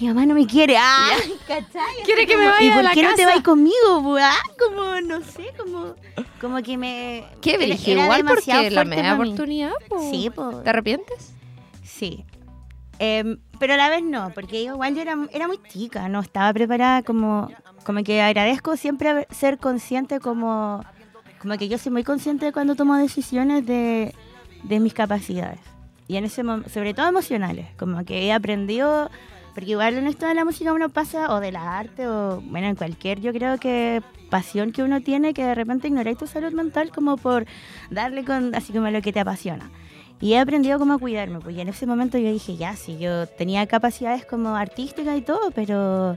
mi 0.00 0.08
mamá 0.08 0.26
no 0.26 0.34
me 0.34 0.46
quiere. 0.46 0.76
¡Ah! 0.78 1.10
¿cachai? 1.46 2.02
Quiere 2.04 2.26
que 2.26 2.36
me 2.36 2.44
¿Y 2.44 2.48
vaya 2.48 2.72
a 2.72 2.74
por 2.74 2.84
la 2.84 2.92
qué 2.92 3.02
no 3.02 3.14
te 3.14 3.26
vas 3.26 3.40
conmigo? 3.42 4.16
Ah, 4.18 4.34
como, 4.58 5.00
no 5.02 5.22
sé, 5.22 5.52
como, 5.58 5.94
como 6.40 6.62
que 6.62 6.76
me... 6.78 7.24
Qué 7.40 7.54
era 7.54 8.04
igual 8.04 8.24
porque 8.24 8.70
la 8.70 8.84
media 8.84 9.14
oportunidad. 9.14 9.72
po. 9.88 10.10
Sí, 10.10 10.30
pues. 10.34 10.64
¿Te 10.64 10.70
arrepientes? 10.70 11.32
Sí. 11.84 12.24
Em, 12.98 13.38
pero 13.58 13.74
a 13.74 13.76
la 13.76 13.88
vez 13.88 14.02
no, 14.02 14.30
porque 14.34 14.62
igual 14.62 14.94
yo 14.94 15.02
era, 15.02 15.16
era 15.32 15.46
muy 15.46 15.58
chica, 15.68 16.08
no 16.08 16.20
estaba 16.20 16.52
preparada 16.52 17.02
como, 17.02 17.50
como 17.84 18.02
que 18.02 18.22
agradezco 18.22 18.76
siempre 18.76 19.26
ser 19.30 19.58
consciente 19.58 20.20
como, 20.20 20.84
como 21.40 21.56
que 21.56 21.68
yo 21.68 21.78
soy 21.78 21.92
muy 21.92 22.04
consciente 22.04 22.52
cuando 22.52 22.74
tomo 22.74 22.96
decisiones 22.96 23.66
de, 23.66 24.14
de 24.62 24.80
mis 24.80 24.94
capacidades. 24.94 25.60
Y 26.08 26.16
en 26.16 26.24
ese 26.24 26.42
sobre 26.72 26.94
todo 26.94 27.08
emocionales, 27.08 27.66
como 27.78 28.04
que 28.04 28.26
he 28.26 28.32
aprendido, 28.32 29.10
porque 29.54 29.70
igual 29.70 29.94
en 29.94 30.06
esto 30.06 30.26
de 30.26 30.34
la 30.34 30.44
música 30.44 30.72
uno 30.72 30.88
pasa, 30.88 31.32
o 31.34 31.40
de 31.40 31.52
la 31.52 31.78
arte, 31.78 32.06
o 32.06 32.40
bueno, 32.42 32.66
en 32.66 32.76
cualquier, 32.76 33.20
yo 33.20 33.32
creo 33.32 33.58
que 33.58 34.02
pasión 34.30 34.72
que 34.72 34.82
uno 34.82 35.00
tiene, 35.00 35.34
que 35.34 35.44
de 35.44 35.54
repente 35.54 35.88
ignoráis 35.88 36.18
tu 36.18 36.26
salud 36.26 36.52
mental 36.52 36.90
como 36.90 37.16
por 37.16 37.46
darle 37.90 38.24
con, 38.24 38.54
así 38.54 38.72
como 38.72 38.90
lo 38.90 39.02
que 39.02 39.12
te 39.12 39.20
apasiona. 39.20 39.70
Y 40.20 40.34
he 40.34 40.38
aprendido 40.38 40.78
cómo 40.78 40.98
cuidarme, 40.98 41.40
pues 41.40 41.56
y 41.56 41.60
en 41.60 41.68
ese 41.68 41.86
momento 41.86 42.16
yo 42.16 42.32
dije, 42.32 42.56
ya, 42.56 42.76
sí, 42.76 42.96
yo 42.98 43.26
tenía 43.26 43.66
capacidades 43.66 44.24
como 44.24 44.54
artísticas 44.54 45.18
y 45.18 45.22
todo, 45.22 45.50
pero 45.50 46.16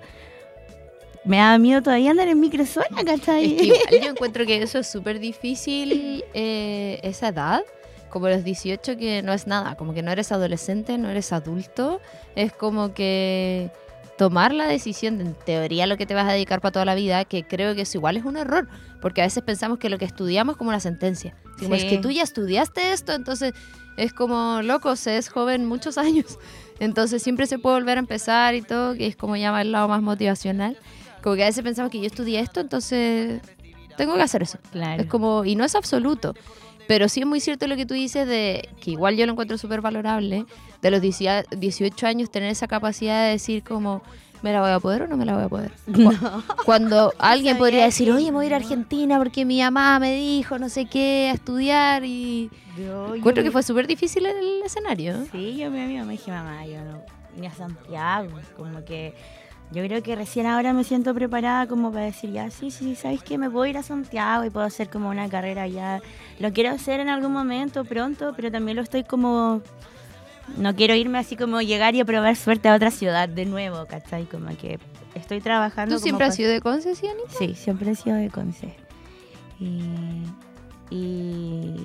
me 1.25 1.37
daba 1.37 1.57
miedo 1.57 1.81
todavía 1.81 2.11
andar 2.11 2.27
en 2.27 2.39
micro 2.39 2.65
sola, 2.65 2.87
¿cachai? 3.05 3.45
Es 3.45 3.53
que 3.57 3.65
igual 3.65 4.01
yo 4.03 4.09
encuentro 4.11 4.45
que 4.45 4.61
eso 4.61 4.79
es 4.79 4.87
súper 4.87 5.19
difícil, 5.19 6.23
eh, 6.33 6.99
esa 7.03 7.29
edad, 7.29 7.61
como 8.09 8.29
los 8.29 8.43
18, 8.43 8.97
que 8.97 9.21
no 9.23 9.33
es 9.33 9.47
nada, 9.47 9.75
como 9.75 9.93
que 9.93 10.01
no 10.03 10.11
eres 10.11 10.31
adolescente, 10.31 10.97
no 10.97 11.09
eres 11.09 11.33
adulto, 11.33 11.99
es 12.35 12.53
como 12.53 12.93
que 12.93 13.69
tomar 14.17 14.53
la 14.53 14.65
decisión 14.67 15.17
de 15.17 15.25
en 15.25 15.33
teoría 15.33 15.87
lo 15.87 15.97
que 15.97 16.05
te 16.05 16.13
vas 16.13 16.25
a 16.29 16.31
dedicar 16.31 16.61
para 16.61 16.71
toda 16.71 16.85
la 16.85 16.95
vida, 16.95 17.25
que 17.25 17.43
creo 17.45 17.75
que 17.75 17.81
eso 17.81 17.97
igual 17.97 18.15
es 18.15 18.23
un 18.23 18.37
error, 18.37 18.69
porque 19.01 19.21
a 19.21 19.25
veces 19.25 19.43
pensamos 19.43 19.77
que 19.77 19.89
lo 19.89 19.97
que 19.97 20.05
estudiamos 20.05 20.53
es 20.53 20.57
como 20.57 20.69
una 20.69 20.79
sentencia. 20.79 21.35
Como 21.59 21.75
Sí. 21.75 21.81
es 21.81 21.85
que 21.85 21.97
tú 21.97 22.11
ya 22.11 22.23
estudiaste 22.23 22.93
esto, 22.93 23.11
entonces 23.13 23.51
es 23.97 24.13
como 24.13 24.61
loco, 24.61 24.95
se 24.95 25.17
es 25.17 25.27
joven 25.27 25.65
muchos 25.65 25.97
años, 25.97 26.39
entonces 26.79 27.21
siempre 27.23 27.45
se 27.47 27.59
puede 27.59 27.75
volver 27.75 27.97
a 27.97 27.99
empezar 27.99 28.55
y 28.55 28.61
todo, 28.61 28.93
que 28.95 29.07
es 29.07 29.17
como 29.17 29.35
llama 29.35 29.61
el 29.61 29.73
lado 29.73 29.89
más 29.89 30.01
motivacional. 30.01 30.77
Como 31.25 31.35
que 31.35 31.43
a 31.43 31.47
veces 31.47 31.63
pensamos 31.63 31.91
que 31.91 31.99
yo 31.99 32.05
estudié 32.05 32.39
esto, 32.39 32.59
entonces 32.61 33.41
tengo 33.97 34.13
que 34.15 34.21
hacer 34.21 34.43
eso. 34.43 34.59
Claro. 34.71 35.01
Es 35.01 35.09
como, 35.09 35.43
y 35.43 35.55
no 35.55 35.65
es 35.65 35.73
absoluto. 35.75 36.35
Pero 36.87 37.09
sí 37.09 37.19
es 37.21 37.25
muy 37.25 37.39
cierto 37.39 37.65
lo 37.65 37.75
que 37.75 37.87
tú 37.87 37.95
dices 37.95 38.27
de 38.27 38.69
que 38.79 38.91
igual 38.91 39.17
yo 39.17 39.25
lo 39.25 39.31
encuentro 39.31 39.57
súper 39.57 39.81
valorable, 39.81 40.45
de 40.83 40.91
los 40.91 41.01
18 41.01 41.49
18 41.57 42.05
años 42.05 42.29
tener 42.29 42.51
esa 42.51 42.67
capacidad 42.67 43.23
de 43.25 43.31
decir 43.31 43.63
como, 43.63 44.03
¿me 44.43 44.53
la 44.53 44.61
voy 44.61 44.69
a 44.69 44.79
poder 44.79 45.01
o 45.01 45.07
no 45.07 45.17
me 45.17 45.25
la 45.25 45.33
voy 45.33 45.45
a 45.45 45.49
poder? 45.49 45.71
Cu- 45.91 46.13
Cuando 46.63 47.11
alguien 47.19 47.57
podría 47.57 47.85
decir, 47.85 48.11
oye, 48.11 48.25
me 48.25 48.33
voy 48.33 48.45
a 48.45 48.47
ir 48.49 48.53
a 48.53 48.57
Argentina 48.57 49.17
porque 49.17 49.45
mi 49.45 49.61
mamá 49.63 49.97
me 49.97 50.13
dijo 50.15 50.59
no 50.59 50.69
sé 50.69 50.85
qué, 50.85 51.29
a 51.31 51.33
estudiar 51.33 52.05
y... 52.05 52.51
Yo- 52.77 52.83
yo 53.07 53.15
Encuentro 53.15 53.41
que 53.41 53.49
me- 53.49 53.53
fue 53.53 53.63
súper 53.63 53.87
difícil 53.87 54.27
el 54.27 54.61
escenario. 54.63 55.25
Sí, 55.31 55.57
yo 55.57 55.71
me, 55.71 55.87
mi 55.87 55.97
mamá 55.97 56.11
dije, 56.11 56.29
mamá, 56.29 56.67
yo 56.67 56.81
no, 56.85 57.01
ni 57.35 57.47
a 57.47 57.51
Santiago, 57.55 58.29
como 58.55 58.85
que 58.85 59.15
yo 59.71 59.83
creo 59.83 60.03
que 60.03 60.15
recién 60.15 60.45
ahora 60.45 60.73
me 60.73 60.83
siento 60.83 61.13
preparada 61.13 61.67
como 61.67 61.91
para 61.91 62.05
decir, 62.05 62.31
ya, 62.31 62.49
sí, 62.51 62.71
sí, 62.71 62.95
¿sabes 62.95 63.23
qué? 63.23 63.37
Me 63.37 63.49
puedo 63.49 63.65
ir 63.65 63.77
a 63.77 63.83
Santiago 63.83 64.45
y 64.45 64.49
puedo 64.49 64.65
hacer 64.65 64.89
como 64.89 65.09
una 65.09 65.27
carrera 65.27 65.63
allá. 65.63 66.01
Lo 66.39 66.53
quiero 66.53 66.69
hacer 66.69 66.99
en 66.99 67.09
algún 67.09 67.33
momento, 67.33 67.83
pronto, 67.83 68.33
pero 68.35 68.51
también 68.51 68.77
lo 68.77 68.83
estoy 68.83 69.03
como... 69.03 69.61
No 70.57 70.75
quiero 70.75 70.93
irme 70.93 71.17
así 71.17 71.35
como 71.35 71.59
llegar 71.61 71.95
y 71.95 72.01
a 72.01 72.05
probar 72.05 72.35
suerte 72.35 72.69
a 72.69 72.75
otra 72.75 72.91
ciudad 72.91 73.27
de 73.27 73.45
nuevo, 73.45 73.87
¿cachai? 73.87 74.25
Como 74.25 74.55
que 74.55 74.79
estoy 75.15 75.41
trabajando... 75.41 75.95
¿Tú 75.95 76.01
siempre 76.01 76.27
has 76.27 76.35
sido 76.35 76.51
de 76.51 76.61
Conce, 76.61 76.93
sí? 76.93 77.07
Sí, 77.37 77.55
siempre 77.55 77.91
he 77.91 77.95
sido 77.95 78.15
de 78.15 78.29
Conce. 78.29 78.75
Y, 79.59 79.81
y, 80.91 81.75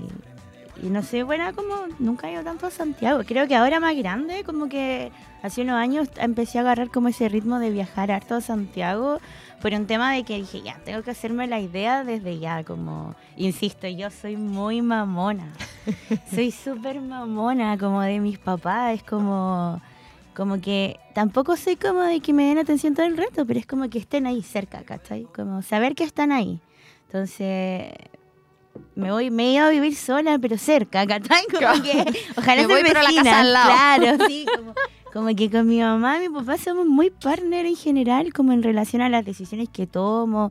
y 0.82 0.90
no 0.90 1.02
sé, 1.02 1.22
bueno, 1.22 1.44
como 1.54 1.74
nunca 1.98 2.28
he 2.28 2.32
ido 2.32 2.42
tanto 2.42 2.66
a 2.66 2.70
Santiago. 2.70 3.22
Creo 3.26 3.46
que 3.46 3.56
ahora 3.56 3.80
más 3.80 3.96
grande, 3.96 4.44
como 4.44 4.68
que 4.68 5.12
hace 5.42 5.62
unos 5.62 5.76
años 5.76 6.08
empecé 6.16 6.58
a 6.58 6.62
agarrar 6.62 6.90
como 6.90 7.08
ese 7.08 7.28
ritmo 7.28 7.58
de 7.58 7.70
viajar 7.70 8.10
harto 8.10 8.34
a 8.34 8.40
Santiago 8.40 9.18
por 9.60 9.72
un 9.72 9.86
tema 9.86 10.14
de 10.14 10.24
que 10.24 10.36
dije, 10.36 10.62
ya, 10.62 10.78
tengo 10.84 11.02
que 11.02 11.10
hacerme 11.10 11.46
la 11.46 11.60
idea 11.60 12.04
desde 12.04 12.38
ya, 12.38 12.64
como, 12.64 13.14
insisto, 13.36 13.86
yo 13.88 14.10
soy 14.10 14.36
muy 14.36 14.80
mamona. 14.80 15.52
soy 16.34 16.50
súper 16.50 17.00
mamona, 17.00 17.76
como 17.78 18.00
de 18.00 18.20
mis 18.20 18.38
papás, 18.38 18.94
es 18.94 19.02
como... 19.02 19.80
Como 20.32 20.60
que 20.60 20.98
tampoco 21.12 21.56
soy 21.56 21.76
como 21.76 22.00
de 22.00 22.20
que 22.20 22.32
me 22.32 22.44
den 22.44 22.56
atención 22.56 22.94
todo 22.94 23.04
el 23.04 23.16
rato, 23.16 23.44
pero 23.44 23.58
es 23.58 23.66
como 23.66 23.90
que 23.90 23.98
estén 23.98 24.26
ahí 24.26 24.42
cerca, 24.42 24.84
¿cachai? 24.84 25.24
Como 25.24 25.60
saber 25.60 25.94
que 25.94 26.04
están 26.04 26.30
ahí. 26.32 26.60
Entonces, 27.06 27.92
me 28.94 29.10
voy, 29.10 29.30
me 29.30 29.52
ido 29.52 29.64
a 29.64 29.70
vivir 29.70 29.96
sola, 29.96 30.38
pero 30.38 30.58
cerca, 30.58 31.06
¿cachai? 31.06 31.44
Como 31.46 31.82
que, 31.82 32.04
ojalá 32.36 32.62
Me 32.62 32.68
voy, 32.68 32.82
pero 32.82 33.00
a 33.00 33.02
la 33.02 33.08
vecina, 33.08 33.24
casa 33.24 33.40
al 33.40 33.52
lado. 33.52 33.70
Claro, 33.70 34.24
sí, 34.28 34.46
como, 34.56 34.74
como 35.12 35.36
que 35.36 35.50
con 35.50 35.66
mi 35.66 35.80
mamá 35.80 36.18
y 36.18 36.28
mi 36.28 36.34
papá 36.34 36.58
somos 36.58 36.86
muy 36.86 37.10
partner 37.10 37.66
en 37.66 37.76
general, 37.76 38.32
como 38.32 38.52
en 38.52 38.62
relación 38.62 39.02
a 39.02 39.08
las 39.08 39.24
decisiones 39.24 39.68
que 39.68 39.86
tomo. 39.86 40.50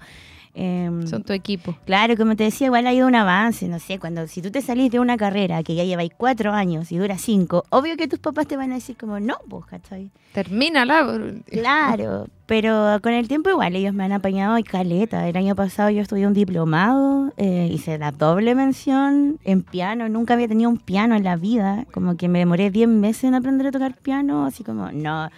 Em, 0.60 1.08
Son 1.08 1.24
tu 1.24 1.34
equipo. 1.34 1.76
Claro, 1.86 2.16
como 2.18 2.36
te 2.36 2.44
decía, 2.44 2.68
igual 2.68 2.86
ha 2.88 2.94
ido 2.94 3.08
un 3.08 3.16
avance, 3.16 3.68
no 3.68 3.80
sé, 3.80 3.98
cuando 4.00 4.28
si 4.28 4.42
tú 4.42 4.52
te 4.52 4.62
salís 4.62 4.92
de 4.92 5.00
una 5.00 5.18
carrera 5.18 5.64
que 5.64 5.76
ya 5.76 5.84
lleváis 5.84 6.12
cuatro 6.16 6.52
años 6.52 6.92
y 6.92 6.98
dura 6.98 7.18
cinco, 7.18 7.64
obvio 7.70 7.96
que 7.98 8.08
tus 8.08 8.20
papás 8.20 8.48
te 8.48 8.58
van 8.58 8.72
a 8.72 8.76
decir 8.76 8.98
como, 8.98 9.20
no, 9.20 9.38
pues, 9.50 9.66
¿cachai? 9.66 10.12
Termínala. 10.34 11.08
Claro, 11.50 12.28
pero 12.46 13.00
con 13.02 13.14
el 13.14 13.28
tiempo 13.28 13.50
igual 13.50 13.76
ellos 13.76 13.94
me 13.94 14.04
han 14.04 14.12
apañado 14.12 14.58
y 14.58 14.64
caleta. 14.64 15.28
El 15.28 15.38
año 15.38 15.56
pasado 15.56 15.90
yo 15.90 16.02
estudié 16.02 16.28
un 16.28 16.34
diplomado, 16.34 17.34
eh, 17.38 17.70
hice 17.72 17.98
la 17.98 18.12
doble 18.12 18.56
mención 18.56 19.40
en 19.44 19.64
piano, 19.64 20.10
nunca 20.10 20.34
había 20.34 20.48
tenido 20.48 20.70
un 20.70 20.78
piano 20.78 21.16
en 21.16 21.24
la 21.24 21.36
vida, 21.36 21.86
como 21.92 22.18
que 22.18 22.28
me 22.28 22.40
demoré 22.40 22.72
10 22.72 22.88
meses 22.90 23.26
en 23.26 23.36
aprender 23.36 23.68
a 23.68 23.72
tocar 23.72 23.96
piano, 23.96 24.46
así 24.46 24.64
como, 24.64 24.92
no, 24.92 25.30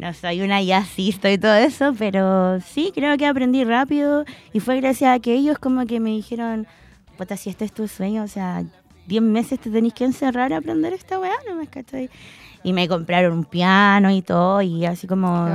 no 0.00 0.14
soy 0.14 0.40
una 0.40 0.62
jazzista 0.62 1.30
y 1.30 1.36
todo 1.36 1.54
eso, 1.54 1.94
pero 1.98 2.58
sí, 2.60 2.90
creo 2.94 3.18
que 3.18 3.26
aprendí 3.26 3.64
rápido 3.64 4.24
y 4.52 4.60
fue 4.60 4.80
gracias 4.80 5.14
a 5.14 5.20
que 5.20 5.34
ellos 5.34 5.58
como 5.58 5.84
que 5.84 6.00
me 6.00 6.08
dijeron, 6.10 6.66
puta, 7.18 7.36
si 7.36 7.50
este 7.50 7.66
es 7.66 7.72
tu 7.72 7.86
sueño, 7.86 8.22
o 8.22 8.28
sea, 8.28 8.64
10 9.08 9.22
meses 9.22 9.60
te 9.60 9.70
tenés 9.70 9.92
que 9.92 10.04
encerrar 10.04 10.54
a 10.54 10.56
aprender 10.56 10.94
esta 10.94 11.18
weá, 11.18 11.34
no 11.46 11.54
me 11.54 11.66
cachai. 11.66 12.08
y 12.62 12.72
me 12.72 12.88
compraron 12.88 13.34
un 13.36 13.44
piano 13.44 14.10
y 14.10 14.22
todo, 14.22 14.62
y 14.62 14.86
así 14.86 15.06
como, 15.06 15.46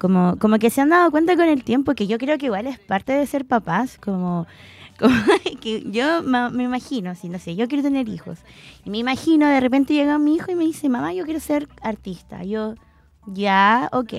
como, 0.00 0.36
como 0.40 0.58
que 0.58 0.68
se 0.70 0.80
han 0.80 0.88
dado 0.88 1.12
cuenta 1.12 1.36
con 1.36 1.46
el 1.46 1.62
tiempo, 1.62 1.94
que 1.94 2.08
yo 2.08 2.18
creo 2.18 2.38
que 2.38 2.46
igual 2.46 2.66
es 2.66 2.80
parte 2.80 3.12
de 3.12 3.24
ser 3.26 3.44
papás, 3.44 3.98
como, 3.98 4.48
como 4.98 5.14
que 5.60 5.84
yo 5.92 6.24
me 6.24 6.64
imagino, 6.64 7.14
si 7.14 7.28
no 7.28 7.38
sé, 7.38 7.54
yo 7.54 7.68
quiero 7.68 7.84
tener 7.84 8.08
hijos, 8.08 8.40
y 8.84 8.90
me 8.90 8.98
imagino, 8.98 9.46
de 9.46 9.60
repente 9.60 9.94
llega 9.94 10.18
mi 10.18 10.34
hijo 10.34 10.50
y 10.50 10.56
me 10.56 10.64
dice, 10.64 10.88
mamá, 10.88 11.12
yo 11.12 11.24
quiero 11.24 11.38
ser 11.38 11.68
artista, 11.82 12.42
yo, 12.42 12.74
ya, 13.26 13.88
ok. 13.92 14.12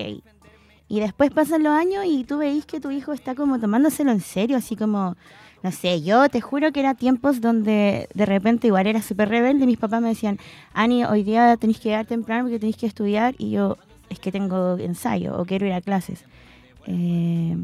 Y 0.88 1.00
después 1.00 1.30
pasan 1.30 1.62
los 1.62 1.72
años 1.72 2.04
y 2.06 2.24
tú 2.24 2.38
veis 2.38 2.64
que 2.64 2.80
tu 2.80 2.90
hijo 2.90 3.12
está 3.12 3.34
como 3.34 3.60
tomándoselo 3.60 4.10
en 4.10 4.20
serio, 4.20 4.56
así 4.56 4.74
como, 4.74 5.16
no 5.62 5.72
sé, 5.72 6.02
yo 6.02 6.28
te 6.28 6.40
juro 6.40 6.72
que 6.72 6.80
era 6.80 6.94
tiempos 6.94 7.40
donde 7.40 8.08
de 8.14 8.26
repente 8.26 8.68
igual 8.68 8.86
era 8.86 9.02
súper 9.02 9.28
rebelde. 9.28 9.66
Mis 9.66 9.76
papás 9.76 10.00
me 10.00 10.08
decían, 10.08 10.38
Ani, 10.72 11.04
hoy 11.04 11.24
día 11.24 11.56
tenéis 11.56 11.78
que 11.78 11.90
llegar 11.90 12.06
temprano 12.06 12.44
porque 12.44 12.58
tenéis 12.58 12.76
que 12.76 12.86
estudiar. 12.86 13.34
Y 13.38 13.50
yo, 13.50 13.76
es 14.08 14.18
que 14.18 14.32
tengo 14.32 14.78
ensayo 14.78 15.38
o 15.38 15.44
quiero 15.44 15.66
ir 15.66 15.72
a 15.72 15.80
clases. 15.80 16.24
Eh, 16.86 17.56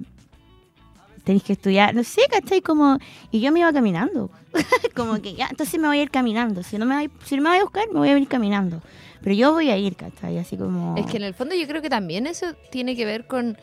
tenéis 1.24 1.42
que 1.42 1.54
estudiar, 1.54 1.94
no 1.94 2.04
sé, 2.04 2.22
¿cachai? 2.30 2.60
Como, 2.60 2.98
y 3.30 3.40
yo 3.40 3.50
me 3.50 3.60
iba 3.60 3.72
caminando. 3.72 4.30
como 4.94 5.20
que 5.20 5.34
ya, 5.34 5.48
entonces 5.50 5.80
me 5.80 5.88
voy 5.88 5.98
a 5.98 6.02
ir 6.02 6.10
caminando. 6.10 6.62
Si 6.62 6.78
no 6.78 6.86
me 6.86 6.94
voy, 6.96 7.10
si 7.24 7.36
no 7.36 7.42
me 7.42 7.48
voy 7.50 7.58
a 7.58 7.62
buscar, 7.62 7.84
me 7.92 7.98
voy 7.98 8.08
a 8.10 8.18
ir 8.18 8.28
caminando. 8.28 8.80
Pero 9.22 9.34
yo 9.34 9.52
voy 9.52 9.70
a 9.70 9.76
ir, 9.78 9.96
¿cachai? 9.96 10.38
Así 10.38 10.56
como... 10.56 10.96
Es 10.98 11.06
que 11.06 11.16
en 11.16 11.22
el 11.24 11.32
fondo 11.34 11.54
yo 11.54 11.66
creo 11.66 11.80
que 11.80 11.88
también 11.88 12.26
eso 12.26 12.46
tiene 12.70 12.94
que 12.94 13.04
ver 13.06 13.26
con 13.26 13.56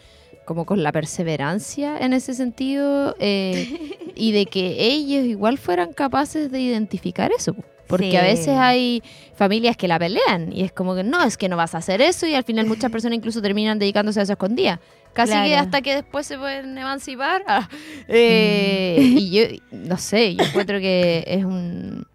como 0.43 0.65
con 0.65 0.81
la 0.81 0.91
perseverancia 0.91 1.99
en 1.99 2.13
ese 2.13 2.33
sentido 2.33 3.15
eh, 3.19 3.95
y 4.15 4.31
de 4.31 4.47
que 4.47 4.83
ellos 4.83 5.23
igual 5.25 5.59
fueran 5.59 5.93
capaces 5.93 6.51
de 6.51 6.59
identificar 6.59 7.31
eso. 7.37 7.53
po. 7.53 7.63
Porque 7.87 8.11
Sí. 8.11 8.15
a 8.17 8.21
veces 8.23 8.47
hay 8.57 9.03
familias 9.35 9.77
que 9.77 9.87
la 9.87 9.99
pelean 9.99 10.51
y 10.51 10.63
es 10.63 10.71
como 10.71 10.95
que 10.95 11.03
no, 11.03 11.21
es 11.23 11.37
que 11.37 11.47
no 11.49 11.57
vas 11.57 11.75
a 11.75 11.79
hacer 11.79 12.01
eso 12.01 12.25
y 12.25 12.33
al 12.33 12.43
final 12.43 12.65
muchas 12.65 12.89
personas 12.89 13.17
incluso 13.17 13.41
terminan 13.41 13.77
dedicándose 13.79 14.19
a 14.19 14.23
eso 14.23 14.31
escondidas. 14.33 14.79
Casi 15.13 15.33
que 15.33 15.55
hasta 15.55 15.81
que 15.81 15.95
después 15.95 16.25
se 16.25 16.37
pueden 16.37 16.77
emancipar. 16.77 17.43
Ah, 17.47 17.67
eh, 18.07 18.97
Mm. 18.99 19.17
Y 19.17 19.31
yo, 19.31 19.43
no 19.71 19.97
sé, 19.97 20.35
yo 20.35 20.43
encuentro 20.45 20.79
que 20.79 21.23
es 21.27 21.43
un, 21.43 22.05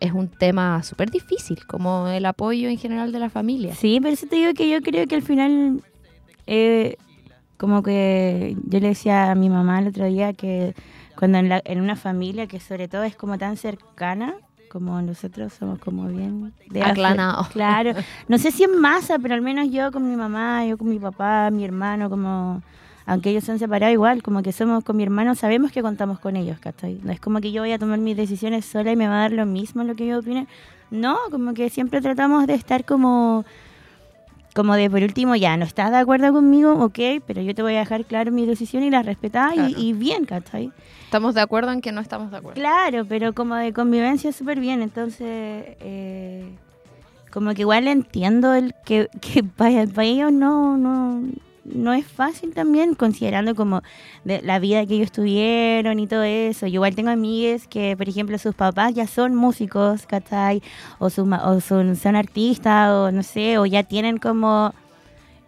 es 0.00 0.12
un 0.12 0.28
tema 0.28 0.82
súper 0.82 1.10
difícil, 1.10 1.64
como 1.66 2.08
el 2.08 2.26
apoyo 2.26 2.68
en 2.68 2.78
general 2.78 3.12
de 3.12 3.18
la 3.18 3.30
familia. 3.30 3.74
Sí, 3.74 3.98
pero 4.00 4.12
eso 4.14 4.26
te 4.26 4.36
digo 4.36 4.52
que 4.54 4.68
yo 4.68 4.80
creo 4.82 5.06
que 5.06 5.14
al 5.16 5.22
final, 5.22 5.82
eh, 6.46 6.96
como 7.56 7.82
que 7.82 8.54
yo 8.64 8.80
le 8.80 8.88
decía 8.88 9.30
a 9.30 9.34
mi 9.34 9.48
mamá 9.48 9.78
el 9.78 9.88
otro 9.88 10.04
día 10.06 10.32
que 10.34 10.74
cuando 11.18 11.38
en, 11.38 11.48
la- 11.48 11.62
en 11.64 11.80
una 11.80 11.96
familia 11.96 12.46
que 12.46 12.60
sobre 12.60 12.86
todo 12.88 13.02
es 13.04 13.16
como 13.16 13.38
tan 13.38 13.56
cercana, 13.56 14.34
como 14.66 15.00
nosotros 15.02 15.52
somos 15.52 15.78
como 15.78 16.06
bien... 16.08 16.52
de 16.68 16.82
Aclanados. 16.82 17.48
Claro. 17.48 17.92
No 18.28 18.38
sé 18.38 18.50
si 18.50 18.64
en 18.64 18.78
masa, 18.80 19.18
pero 19.18 19.34
al 19.34 19.42
menos 19.42 19.70
yo 19.70 19.92
con 19.92 20.08
mi 20.08 20.16
mamá, 20.16 20.64
yo 20.66 20.76
con 20.78 20.88
mi 20.88 20.98
papá, 20.98 21.50
mi 21.50 21.64
hermano, 21.64 22.10
como... 22.10 22.62
Aunque 23.08 23.30
ellos 23.30 23.44
se 23.44 23.52
han 23.52 23.60
separado 23.60 23.92
igual, 23.92 24.20
como 24.20 24.42
que 24.42 24.50
somos 24.50 24.82
con 24.82 24.96
mi 24.96 25.04
hermano, 25.04 25.36
sabemos 25.36 25.70
que 25.70 25.80
contamos 25.80 26.18
con 26.18 26.34
ellos, 26.34 26.58
¿cachai? 26.58 26.98
No 27.04 27.12
es 27.12 27.20
como 27.20 27.40
que 27.40 27.52
yo 27.52 27.62
voy 27.62 27.70
a 27.70 27.78
tomar 27.78 28.00
mis 28.00 28.16
decisiones 28.16 28.64
sola 28.64 28.90
y 28.90 28.96
me 28.96 29.06
va 29.06 29.18
a 29.18 29.20
dar 29.20 29.32
lo 29.32 29.46
mismo 29.46 29.84
lo 29.84 29.94
que 29.94 30.08
yo 30.08 30.18
opine. 30.18 30.48
No, 30.90 31.16
como 31.30 31.54
que 31.54 31.70
siempre 31.70 32.00
tratamos 32.00 32.48
de 32.48 32.54
estar 32.54 32.84
como 32.84 33.44
como 34.56 34.74
de 34.74 34.88
por 34.88 35.02
último, 35.02 35.36
ya 35.36 35.54
no 35.58 35.66
estás 35.66 35.90
de 35.90 35.98
acuerdo 35.98 36.32
conmigo, 36.32 36.72
ok, 36.82 36.98
pero 37.26 37.42
yo 37.42 37.54
te 37.54 37.60
voy 37.60 37.74
a 37.74 37.80
dejar 37.80 38.06
claro 38.06 38.32
mi 38.32 38.46
decisión 38.46 38.82
y 38.82 38.90
la 38.90 39.02
y- 39.02 39.14
Claro. 39.14 39.68
y, 39.76 39.92
bien, 39.92 40.24
¿cachai? 40.24 40.72
Estamos 41.04 41.34
de 41.34 41.42
acuerdo 41.42 41.72
en 41.72 41.82
que 41.82 41.92
no 41.92 42.00
estamos 42.00 42.30
de 42.30 42.38
acuerdo. 42.38 42.58
Claro, 42.58 43.04
pero 43.06 43.34
como 43.34 43.54
de 43.54 43.74
convivencia 43.74 44.32
súper 44.32 44.58
bien, 44.58 44.80
entonces, 44.80 45.76
eh, 45.80 46.48
como 47.30 47.52
que 47.52 47.60
igual 47.62 47.86
entiendo 47.86 48.54
el 48.54 48.74
que, 48.86 49.08
que 49.20 49.44
para, 49.44 49.86
para 49.88 50.04
ellos 50.06 50.32
no, 50.32 50.78
no, 50.78 51.20
no 51.74 51.92
es 51.92 52.06
fácil 52.06 52.54
también, 52.54 52.94
considerando 52.94 53.54
como 53.54 53.82
de 54.24 54.40
la 54.42 54.58
vida 54.58 54.86
que 54.86 54.94
ellos 54.94 55.12
tuvieron 55.12 55.98
y 55.98 56.06
todo 56.06 56.22
eso. 56.22 56.66
Yo 56.66 56.74
igual 56.74 56.94
tengo 56.94 57.10
amigas 57.10 57.66
que, 57.66 57.96
por 57.96 58.08
ejemplo, 58.08 58.38
sus 58.38 58.54
papás 58.54 58.94
ya 58.94 59.06
son 59.06 59.34
músicos, 59.34 60.06
¿cachai? 60.06 60.62
O, 60.98 61.08
ma- 61.24 61.50
o 61.50 61.60
son, 61.60 61.96
son 61.96 62.16
artistas, 62.16 62.90
o 62.90 63.10
no 63.10 63.22
sé, 63.22 63.58
o 63.58 63.66
ya 63.66 63.82
tienen 63.82 64.18
como, 64.18 64.72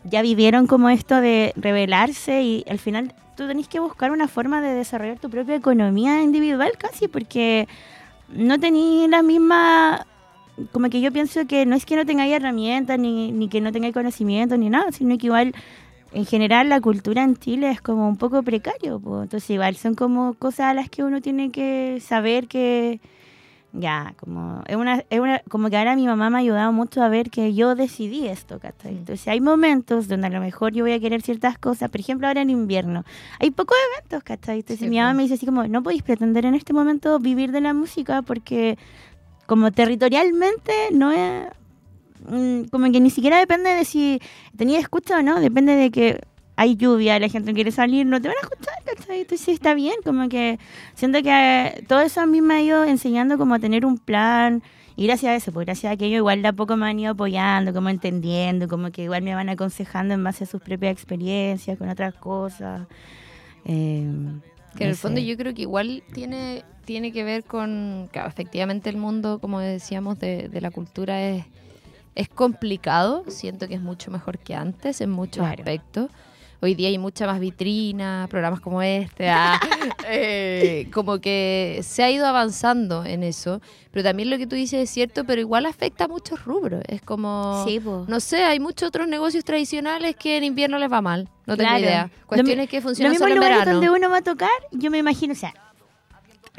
ya 0.04 0.22
vivieron 0.22 0.66
como 0.66 0.88
esto 0.88 1.20
de 1.20 1.52
rebelarse 1.56 2.42
y 2.42 2.64
al 2.68 2.78
final 2.78 3.14
tú 3.36 3.46
tenés 3.46 3.68
que 3.68 3.78
buscar 3.78 4.10
una 4.10 4.26
forma 4.26 4.60
de 4.60 4.74
desarrollar 4.74 5.18
tu 5.20 5.30
propia 5.30 5.54
economía 5.54 6.22
individual 6.22 6.72
casi, 6.78 7.06
porque 7.06 7.68
no 8.28 8.58
tenés 8.58 9.08
la 9.08 9.22
misma 9.22 10.06
como 10.72 10.90
que 10.90 11.00
yo 11.00 11.12
pienso 11.12 11.46
que 11.46 11.64
no 11.66 11.76
es 11.76 11.86
que 11.86 11.94
no 11.94 12.04
tengáis 12.04 12.32
herramientas 12.32 12.98
ni, 12.98 13.30
ni 13.30 13.48
que 13.48 13.60
no 13.60 13.70
tengáis 13.70 13.94
conocimiento 13.94 14.56
ni 14.56 14.68
nada, 14.68 14.90
sino 14.90 15.16
que 15.16 15.26
igual 15.26 15.54
en 16.12 16.24
general 16.26 16.68
la 16.68 16.80
cultura 16.80 17.22
en 17.22 17.36
Chile 17.36 17.70
es 17.70 17.80
como 17.80 18.08
un 18.08 18.16
poco 18.16 18.42
precario, 18.42 19.00
entonces 19.22 19.50
igual 19.50 19.76
son 19.76 19.94
como 19.94 20.34
cosas 20.34 20.66
a 20.66 20.74
las 20.74 20.88
que 20.88 21.04
uno 21.04 21.20
tiene 21.20 21.50
que 21.50 22.00
saber 22.00 22.48
que 22.48 23.00
ya, 23.72 24.14
como 24.18 24.62
es 24.66 24.76
una, 24.76 25.04
es 25.10 25.20
una, 25.20 25.40
como 25.48 25.68
que 25.68 25.76
ahora 25.76 25.94
mi 25.94 26.06
mamá 26.06 26.30
me 26.30 26.38
ha 26.38 26.40
ayudado 26.40 26.72
mucho 26.72 27.02
a 27.02 27.08
ver 27.08 27.30
que 27.30 27.52
yo 27.54 27.74
decidí 27.74 28.26
esto, 28.26 28.58
¿cachai? 28.58 28.92
Entonces 28.92 29.28
hay 29.28 29.40
momentos 29.40 30.08
donde 30.08 30.28
a 30.28 30.30
lo 30.30 30.40
mejor 30.40 30.72
yo 30.72 30.84
voy 30.84 30.92
a 30.92 31.00
querer 31.00 31.20
ciertas 31.20 31.58
cosas, 31.58 31.90
por 31.90 32.00
ejemplo 32.00 32.26
ahora 32.26 32.40
en 32.40 32.50
invierno, 32.50 33.04
hay 33.38 33.50
pocos 33.50 33.76
eventos, 33.92 34.22
¿cachai? 34.22 34.60
Entonces 34.60 34.80
Sí, 34.80 34.88
mi 34.88 34.98
mamá 34.98 35.12
me 35.12 35.24
dice 35.24 35.34
así 35.34 35.44
como, 35.44 35.66
no 35.68 35.82
podéis 35.82 36.02
pretender 36.02 36.46
en 36.46 36.54
este 36.54 36.72
momento 36.72 37.18
vivir 37.18 37.52
de 37.52 37.60
la 37.60 37.74
música 37.74 38.22
porque 38.22 38.78
como 39.46 39.70
territorialmente 39.70 40.72
no 40.92 41.12
es 41.12 41.46
como 42.70 42.90
que 42.90 43.00
ni 43.00 43.10
siquiera 43.10 43.38
depende 43.38 43.70
de 43.70 43.84
si 43.84 44.20
tenía 44.56 44.78
escucha 44.78 45.18
o 45.18 45.22
no, 45.22 45.40
depende 45.40 45.74
de 45.74 45.90
que 45.90 46.20
hay 46.56 46.76
lluvia, 46.76 47.18
la 47.20 47.28
gente 47.28 47.50
no 47.52 47.54
quiere 47.54 47.70
salir, 47.70 48.04
no 48.04 48.20
te 48.20 48.28
van 48.28 48.36
a 48.36 48.40
escuchar, 48.40 48.74
¿cachai? 48.84 49.20
Entonces 49.20 49.44
sí, 49.44 49.52
está 49.52 49.74
bien, 49.74 49.94
como 50.04 50.28
que 50.28 50.58
siento 50.94 51.22
que 51.22 51.84
todo 51.86 52.00
eso 52.00 52.20
a 52.20 52.26
mí 52.26 52.40
me 52.40 52.54
ha 52.54 52.62
ido 52.62 52.84
enseñando 52.84 53.38
como 53.38 53.54
a 53.54 53.58
tener 53.60 53.86
un 53.86 53.96
plan 53.96 54.62
y 54.96 55.06
gracias 55.06 55.30
a 55.30 55.36
eso, 55.36 55.52
pues 55.52 55.66
gracias 55.66 55.90
a 55.90 55.94
aquello 55.94 56.16
igual 56.16 56.42
de 56.42 56.48
a 56.48 56.52
poco 56.52 56.76
me 56.76 56.88
han 56.88 56.98
ido 56.98 57.12
apoyando, 57.12 57.72
como 57.72 57.88
entendiendo, 57.88 58.66
como 58.66 58.90
que 58.90 59.04
igual 59.04 59.22
me 59.22 59.32
van 59.36 59.48
aconsejando 59.48 60.14
en 60.14 60.24
base 60.24 60.42
a 60.42 60.46
sus 60.48 60.60
propias 60.60 60.92
experiencias 60.92 61.78
con 61.78 61.88
otras 61.88 62.14
cosas. 62.14 62.88
Eh, 63.64 64.10
Que 64.76 64.82
en 64.82 64.90
el 64.90 64.96
fondo 64.96 65.20
yo 65.20 65.36
creo 65.36 65.54
que 65.54 65.62
igual 65.62 66.02
tiene, 66.12 66.64
tiene 66.84 67.12
que 67.12 67.22
ver 67.22 67.44
con, 67.44 68.08
claro, 68.10 68.28
efectivamente 68.28 68.90
el 68.90 68.96
mundo, 68.96 69.38
como 69.38 69.60
decíamos, 69.60 70.18
de, 70.18 70.48
de 70.48 70.60
la 70.60 70.72
cultura 70.72 71.22
es, 71.22 71.44
es 72.18 72.28
complicado. 72.28 73.24
Siento 73.28 73.68
que 73.68 73.74
es 73.74 73.80
mucho 73.80 74.10
mejor 74.10 74.38
que 74.38 74.54
antes 74.54 75.00
en 75.00 75.10
muchos 75.10 75.38
Claro. 75.46 75.60
aspectos. 75.62 76.10
Hoy 76.60 76.74
día 76.74 76.88
hay 76.88 76.98
mucha 76.98 77.24
más 77.24 77.38
vitrina, 77.38 78.26
programas 78.28 78.58
como 78.60 78.82
este, 78.82 79.30
ah, 79.30 79.60
eh, 80.08 80.88
como 80.92 81.20
que 81.20 81.78
se 81.84 82.02
ha 82.02 82.10
ido 82.10 82.26
avanzando 82.26 83.04
en 83.04 83.22
eso. 83.22 83.60
Pero 83.92 84.02
también 84.02 84.28
lo 84.28 84.38
que 84.38 84.48
tú 84.48 84.56
dices 84.56 84.80
es 84.82 84.90
cierto, 84.90 85.24
pero 85.24 85.40
igual 85.40 85.66
afecta 85.66 86.06
a 86.06 86.08
muchos 86.08 86.44
rubros. 86.44 86.82
Es 86.88 87.00
como, 87.00 87.62
Sí, 87.64 87.80
no 88.08 88.18
sé, 88.18 88.42
hay 88.42 88.58
muchos 88.58 88.88
otros 88.88 89.06
negocios 89.06 89.44
tradicionales 89.44 90.16
que 90.16 90.36
en 90.36 90.42
invierno 90.42 90.78
les 90.78 90.90
va 90.90 91.00
mal. 91.00 91.28
No 91.46 91.56
tengo 91.56 91.78
idea. 91.78 92.10
Lo 92.22 92.26
Cuestiones 92.26 92.68
que 92.68 92.80
funcionan 92.80 93.16
solo 93.16 93.34
en 93.34 93.40
verano. 93.40 93.72
donde 93.74 93.90
uno 93.90 94.10
va 94.10 94.16
a 94.18 94.22
tocar, 94.22 94.50
yo 94.72 94.90
me 94.90 94.98
imagino, 94.98 95.34
o 95.34 95.36
sea, 95.36 95.54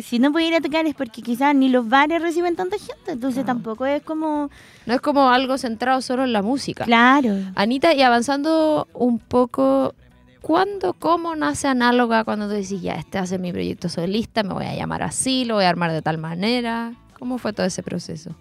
si 0.01 0.19
no 0.19 0.31
puede 0.31 0.47
ir 0.47 0.55
a 0.55 0.62
tocar 0.62 0.85
es 0.85 0.95
porque 0.95 1.21
quizás 1.21 1.55
ni 1.55 1.69
los 1.69 1.88
bares 1.88 2.21
reciben 2.21 2.55
tanta 2.55 2.77
gente, 2.77 3.12
entonces 3.12 3.41
No. 3.43 3.47
tampoco 3.47 3.85
es 3.85 4.01
como... 4.03 4.49
No 4.85 4.93
es 4.93 5.01
como 5.01 5.29
algo 5.29 5.57
centrado 5.57 6.01
solo 6.01 6.23
en 6.23 6.33
la 6.33 6.41
música. 6.41 6.85
Claro. 6.85 7.35
Anita, 7.55 7.93
y 7.93 8.01
avanzando 8.01 8.88
un 8.93 9.19
poco, 9.19 9.93
¿cuándo, 10.41 10.93
cómo 10.93 11.35
nace 11.35 11.67
Análoga 11.67 12.23
cuando 12.23 12.47
tú 12.47 12.53
decís, 12.53 12.81
ya, 12.81 12.93
este 12.95 13.25
ser 13.27 13.39
mi 13.39 13.51
proyecto 13.51 13.89
solista, 13.89 14.43
me 14.43 14.53
voy 14.53 14.65
a 14.65 14.75
llamar 14.75 15.03
así, 15.03 15.45
lo 15.45 15.55
voy 15.55 15.65
a 15.65 15.69
armar 15.69 15.91
de 15.91 16.01
tal 16.01 16.17
manera? 16.17 16.93
¿Cómo 17.17 17.38
fue 17.38 17.53
todo 17.53 17.65
ese 17.65 17.83
proceso? 17.83 18.35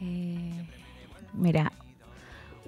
Eh, 0.00 0.52
mira, 1.32 1.72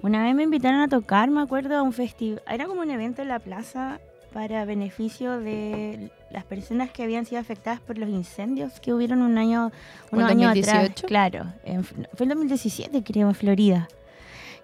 una 0.01 0.23
vez 0.23 0.35
me 0.35 0.43
invitaron 0.43 0.81
a 0.81 0.87
tocar, 0.87 1.29
me 1.29 1.41
acuerdo, 1.41 1.77
a 1.77 1.81
un 1.81 1.93
festival, 1.93 2.41
era 2.49 2.65
como 2.65 2.81
un 2.81 2.89
evento 2.89 3.21
en 3.21 3.27
la 3.29 3.39
plaza 3.39 3.99
para 4.33 4.65
beneficio 4.65 5.39
de 5.39 6.11
las 6.33 6.43
personas 6.43 6.91
que 6.91 7.03
habían 7.03 7.25
sido 7.25 7.39
afectadas 7.39 7.79
por 7.79 7.97
los 7.97 8.09
incendios 8.09 8.79
que 8.79 8.93
hubieron 8.93 9.21
un 9.21 9.37
año, 9.37 9.71
¿Fue 10.09 10.19
en 10.19 10.25
unos 10.25 10.31
años 10.31 10.49
atrás. 10.51 10.65
2018? 10.89 11.07
Claro, 11.07 11.45
en- 11.63 11.83
fue 11.83 12.23
en 12.23 12.29
2017 12.29 13.03
creo, 13.03 13.29
en 13.29 13.35
Florida. 13.35 13.87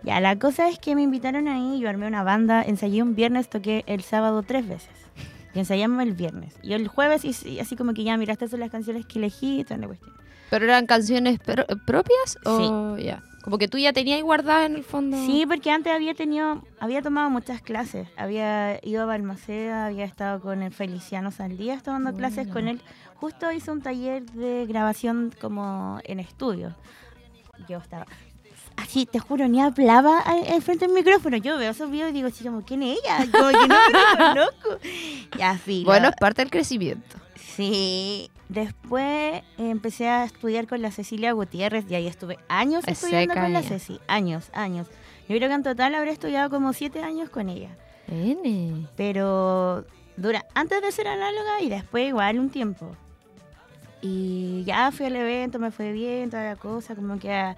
Ya, 0.03 0.19
la 0.21 0.37
cosa 0.39 0.69
es 0.69 0.79
que 0.79 0.95
me 0.95 1.01
invitaron 1.03 1.47
ahí, 1.47 1.79
yo 1.79 1.89
armé 1.89 2.07
una 2.07 2.23
banda, 2.23 2.63
ensayé 2.63 3.03
un 3.03 3.15
viernes, 3.15 3.49
toqué 3.49 3.83
el 3.85 4.01
sábado 4.01 4.43
tres 4.43 4.67
veces. 4.67 4.89
Y 5.53 5.59
ensayamos 5.59 6.01
el 6.03 6.13
viernes. 6.13 6.53
Y 6.61 6.73
el 6.73 6.87
jueves, 6.87 7.23
y, 7.25 7.59
así 7.59 7.75
como 7.75 7.93
que 7.93 8.03
ya, 8.03 8.15
mira, 8.17 8.33
estas 8.33 8.51
son 8.51 8.59
las 8.61 8.69
canciones 8.71 9.05
que 9.05 9.19
elegí 9.19 9.63
toda 9.63 9.77
la 9.79 9.87
cuestión. 9.87 10.13
¿Pero 10.49 10.65
eran 10.65 10.85
canciones 10.85 11.39
pro- 11.39 11.65
propias 11.85 12.37
o 12.45 12.97
ya? 12.97 13.21
Como 13.43 13.57
que 13.57 13.67
tú 13.67 13.77
ya 13.77 13.93
tenías 13.93 14.21
guardadas 14.21 14.65
en 14.65 14.75
el 14.75 14.83
fondo. 14.83 15.17
Sí, 15.25 15.45
porque 15.47 15.71
antes 15.71 15.93
había 15.93 16.13
tenido, 16.13 16.61
había 16.79 17.01
tomado 17.01 17.29
muchas 17.29 17.61
clases. 17.61 18.07
Había 18.17 18.79
ido 18.83 19.03
a 19.03 19.05
Balmaceda, 19.05 19.85
había 19.85 20.05
estado 20.05 20.41
con 20.41 20.61
el 20.61 20.73
Feliciano 20.73 21.31
Saldías 21.31 21.83
tomando 21.83 22.13
clases 22.13 22.47
con 22.47 22.67
él. 22.67 22.81
Justo 23.15 23.51
hizo 23.51 23.71
un 23.71 23.81
taller 23.81 24.23
de 24.31 24.65
grabación 24.65 25.33
como 25.39 25.99
en 26.03 26.19
estudio. 26.19 26.75
Yo 27.67 27.77
estaba 27.77 28.05
así, 28.77 29.05
te 29.05 29.19
juro, 29.19 29.47
ni 29.47 29.61
hablaba 29.61 30.23
enfrente 30.47 30.85
del 30.85 30.95
micrófono. 30.95 31.37
Yo 31.37 31.57
veo 31.57 31.71
esos 31.71 31.91
videos 31.91 32.09
y 32.09 32.13
digo, 32.13 32.27
así 32.27 32.43
como, 32.43 32.63
¿quién 32.63 32.83
es 32.83 32.99
ella? 32.99 33.17
Como 33.31 33.49
que 33.49 33.67
no 33.67 33.75
me 33.75 34.17
reconozco. 34.17 34.79
Filo. 35.63 35.85
Bueno, 35.85 36.09
es 36.09 36.15
parte 36.15 36.41
del 36.41 36.51
crecimiento. 36.51 37.17
Sí. 37.59 38.31
Después 38.47 39.43
empecé 39.57 40.07
a 40.07 40.23
estudiar 40.23 40.65
con 40.65 40.81
la 40.81 40.91
Cecilia 40.91 41.33
Gutiérrez 41.33 41.85
y 41.89 41.95
ahí 41.95 42.07
estuve 42.07 42.39
años 42.47 42.85
Es 42.87 43.03
estudiando 43.03 43.33
con 43.33 43.51
la. 43.51 43.61
Ceci. 43.61 43.99
Años, 44.07 44.49
años. 44.53 44.87
Yo 45.27 45.35
creo 45.35 45.49
que 45.49 45.55
en 45.55 45.63
total 45.63 45.93
habré 45.93 46.11
estudiado 46.11 46.49
como 46.49 46.71
siete 46.71 47.03
años 47.03 47.29
con 47.29 47.49
ella. 47.49 47.69
N. 48.07 48.87
Pero 48.95 49.83
dura 50.15 50.45
antes 50.55 50.81
de 50.81 50.91
ser 50.93 51.09
análoga 51.09 51.61
y 51.61 51.67
después 51.67 52.07
igual 52.07 52.39
un 52.39 52.49
tiempo. 52.49 52.95
Y 54.01 54.63
ya 54.65 54.91
fui 54.93 55.07
al 55.07 55.17
evento, 55.17 55.59
me 55.59 55.71
fue 55.71 55.91
bien, 55.91 56.29
toda 56.29 56.45
la 56.45 56.55
cosa, 56.55 56.95
como 56.95 57.19
que 57.19 57.33
a, 57.33 57.57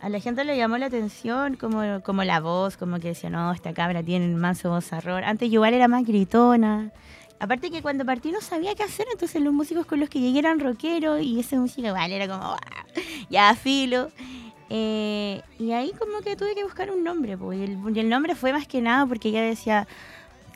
a 0.00 0.08
la 0.08 0.20
gente 0.20 0.44
le 0.44 0.56
llamó 0.56 0.78
la 0.78 0.86
atención, 0.86 1.56
como, 1.56 2.00
como 2.04 2.22
la 2.22 2.38
voz, 2.38 2.76
como 2.76 3.00
que 3.00 3.08
decía, 3.08 3.30
no, 3.30 3.52
esta 3.52 3.74
cabra 3.74 4.04
tiene 4.04 4.26
un 4.26 4.36
manso 4.36 4.70
vozarrón. 4.70 5.24
Antes 5.24 5.48
yo 5.50 5.54
igual 5.54 5.74
era 5.74 5.88
más 5.88 6.04
gritona. 6.04 6.92
Aparte 7.40 7.70
que 7.70 7.80
cuando 7.82 8.04
partí 8.04 8.30
no 8.30 8.40
sabía 8.40 8.74
qué 8.74 8.82
hacer, 8.84 9.06
entonces 9.12 9.40
los 9.42 9.52
músicos 9.52 9.86
con 9.86 9.98
los 9.98 10.08
que 10.08 10.20
llegué 10.20 10.38
eran 10.40 10.60
rockeros 10.60 11.22
y 11.22 11.40
esa 11.40 11.56
música 11.56 11.88
igual 11.88 12.12
era 12.12 12.28
como, 12.28 12.56
ya 13.30 13.54
filo. 13.54 14.10
Eh, 14.68 15.42
y 15.58 15.72
ahí 15.72 15.92
como 15.98 16.20
que 16.20 16.36
tuve 16.36 16.54
que 16.54 16.62
buscar 16.62 16.90
un 16.90 17.02
nombre, 17.02 17.36
pues, 17.36 17.58
y 17.58 17.62
el, 17.64 17.78
y 17.96 17.98
el 17.98 18.08
nombre 18.08 18.34
fue 18.36 18.52
más 18.52 18.68
que 18.68 18.80
nada 18.80 19.04
porque 19.06 19.30
ella 19.30 19.42
decía 19.42 19.88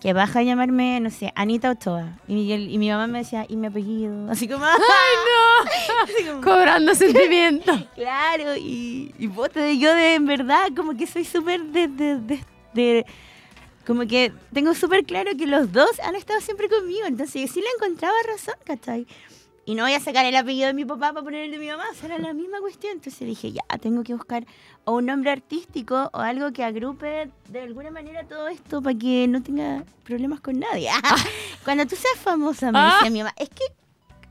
que 0.01 0.13
baja 0.13 0.41
a 0.41 0.43
llamarme, 0.43 1.01
no 1.01 1.09
sé, 1.11 1.33
Anita 1.35 1.71
Ochoa. 1.71 2.19
Y, 2.29 2.53
el- 2.53 2.71
y 2.71 2.77
mi 2.79 2.91
mamá 2.91 3.07
me 3.07 3.19
decía, 3.21 3.47
y 3.49 3.57
mi 3.57 3.67
apellido, 3.69 4.31
así 4.31 4.47
como, 4.47 4.65
¡ay 4.67 4.75
no! 4.77 6.31
Como, 6.33 6.41
Cobrando 6.43 6.95
sentimiento. 6.95 7.73
Claro, 7.95 8.55
y, 8.57 9.15
y 9.19 9.29
puta, 9.29 9.73
yo 9.73 9.93
de 9.95 10.15
en 10.17 10.27
verdad 10.27 10.67
como 10.77 10.95
que 10.97 11.07
soy 11.07 11.25
súper 11.25 11.63
de, 11.65 11.89
de, 11.89 12.21
de- 12.21 12.45
de- 12.75 13.07
Como 13.87 14.07
que 14.07 14.33
tengo 14.53 14.75
súper 14.75 15.05
claro 15.05 15.31
que 15.37 15.47
los 15.47 15.73
dos 15.73 15.91
han 16.03 16.15
estado 16.15 16.41
siempre 16.41 16.69
conmigo, 16.69 17.07
entonces 17.07 17.51
sí 17.51 17.61
le 17.61 17.67
encontraba 17.77 18.15
razón, 18.27 18.55
¿cachai? 18.65 19.07
Y 19.67 19.75
no 19.75 19.85
voy 19.85 19.95
a 19.95 20.01
sacar 20.01 20.27
el 20.27 20.37
apellido 20.37 20.67
de 20.67 20.75
mi 20.75 20.85
papá 20.85 21.13
para 21.15 21.23
poner 21.25 21.45
el 21.45 21.51
de 21.51 21.59
mi 21.59 21.69
mamá, 21.69 21.85
será 21.99 22.19
la 22.19 22.35
misma 22.35 22.61
cuestión. 22.61 22.93
Entonces 22.95 23.27
dije, 23.27 23.53
ya, 23.53 23.63
tengo 23.79 24.03
que 24.03 24.13
buscar 24.15 24.47
o 24.85 24.97
un 24.97 25.07
nombre 25.07 25.31
artístico 25.31 26.11
o 26.13 26.19
algo 26.19 26.53
que 26.53 26.63
agrupe 26.65 27.31
de 27.49 27.61
alguna 27.63 27.91
manera 27.91 28.25
todo 28.27 28.49
esto 28.49 28.83
para 28.83 28.99
que 28.99 29.27
no 29.27 29.43
tenga 29.43 29.85
problemas 30.05 30.41
con 30.41 30.59
nadie. 30.59 30.91
Cuando 31.65 31.87
tú 31.87 31.97
seas 31.97 32.19
famosa, 32.19 32.73
me 32.73 32.79
decía 32.97 33.11
mi 33.11 33.19
mamá, 33.21 33.35
es 33.39 33.49
que 33.49 33.65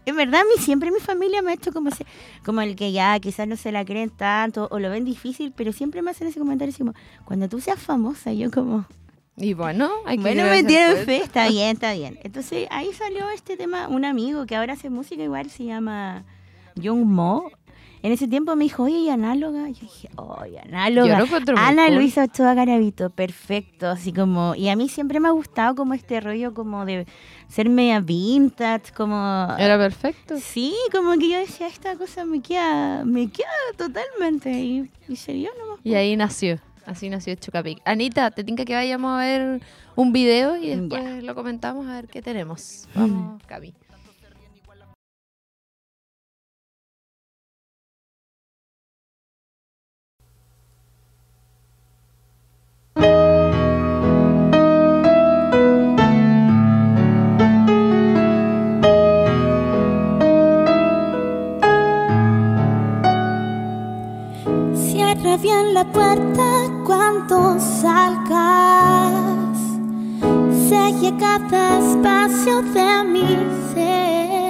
en 0.05 0.17
verdad, 0.17 0.41
a 0.41 0.43
mí 0.43 0.51
siempre 0.59 0.91
mi 0.91 0.99
familia 0.99 1.41
me 1.41 1.51
ha 1.51 1.53
hecho 1.55 1.71
como, 1.71 1.89
ese- 1.89 2.05
como 2.45 2.61
el 2.61 2.75
que 2.75 2.91
ya 2.91 3.17
quizás 3.19 3.47
no 3.47 3.55
se 3.55 3.71
la 3.71 3.85
creen 3.85 4.09
tanto 4.11 4.67
o 4.69 4.77
lo 4.77 4.89
ven 4.89 5.05
difícil, 5.05 5.51
pero 5.55 5.71
siempre 5.73 6.01
me 6.01 6.11
hacen 6.11 6.27
ese 6.27 6.39
comentario 6.39 6.71
así 6.73 6.79
como, 6.79 6.93
cuando 7.25 7.47
tú 7.49 7.59
seas 7.61 7.79
famosa, 7.79 8.33
yo 8.33 8.51
como, 8.51 8.85
Y 9.35 9.53
bueno, 9.55 9.89
hay 10.05 10.17
que 10.17 10.21
bueno, 10.21 10.43
me 10.45 10.63
tienen 10.63 10.97
fe, 11.05 11.17
está 11.17 11.47
bien, 11.49 11.69
está 11.75 11.93
bien. 11.93 12.19
Entonces 12.23 12.67
ahí 12.69 12.93
salió 12.93 13.29
este 13.29 13.57
tema, 13.57 13.87
un 13.87 14.05
amigo 14.05 14.45
que 14.45 14.55
ahora 14.55 14.73
hace 14.73 14.89
música 14.89 15.23
igual, 15.23 15.49
se 15.49 15.65
llama 15.65 16.23
Young 16.75 17.05
Mo. 17.05 17.49
En 18.03 18.11
ese 18.11 18.27
tiempo 18.27 18.53
me 18.57 18.65
dijo, 18.65 18.83
oye, 18.83 18.97
¿y 18.97 19.09
análoga? 19.09 19.69
Yo 19.69 19.79
dije, 19.79 20.09
oye, 20.17 20.59
análoga. 20.59 21.25
Ana. 21.55 21.89
Luisa 21.89 22.25
Ochoa 22.25 22.53
Garavito, 22.53 23.09
perfecto, 23.09 23.87
así 23.87 24.11
como, 24.11 24.55
y 24.55 24.67
a 24.67 24.75
mí 24.75 24.89
siempre 24.89 25.21
me 25.21 25.29
ha 25.29 25.31
gustado 25.31 25.73
como 25.73 25.93
este 25.93 26.19
rollo 26.19 26.53
como 26.53 26.85
de 26.85 27.07
ser 27.47 27.69
media 27.69 28.01
vintage, 28.01 28.91
como... 28.93 29.47
Era 29.57 29.77
perfecto. 29.77 30.35
Sí, 30.37 30.75
como 30.91 31.13
que 31.13 31.29
yo 31.29 31.39
decía, 31.39 31.67
esta 31.67 31.95
cosa 31.95 32.25
me 32.25 32.41
queda, 32.41 33.05
me 33.05 33.31
queda 33.31 33.47
totalmente, 33.77 34.51
y, 34.51 34.91
y 35.07 35.15
se 35.15 35.31
dio 35.31 35.49
nomás. 35.57 35.79
Y 35.85 35.95
ahí 35.95 36.17
nació. 36.17 36.59
Así 36.85 37.09
nació 37.09 37.35
Chocapic. 37.35 37.81
Anita, 37.85 38.31
te 38.31 38.43
tinca 38.43 38.65
que 38.65 38.75
vayamos 38.75 39.13
a 39.13 39.19
ver 39.19 39.61
un 39.95 40.11
video 40.11 40.57
y 40.57 40.75
después 40.75 41.23
lo 41.23 41.35
comentamos 41.35 41.87
a 41.87 41.95
ver 41.95 42.07
qué 42.07 42.21
tenemos. 42.21 42.87
Vamos, 42.93 43.41
Cami. 43.47 43.73
Bien 65.41 65.73
la 65.73 65.83
puerta 65.83 66.69
cuando 66.85 67.59
salgas. 67.59 69.57
Sella 70.69 71.17
cada 71.19 71.79
espacio 71.79 72.61
de 72.61 73.03
mi 73.03 73.25
ser. 73.73 74.42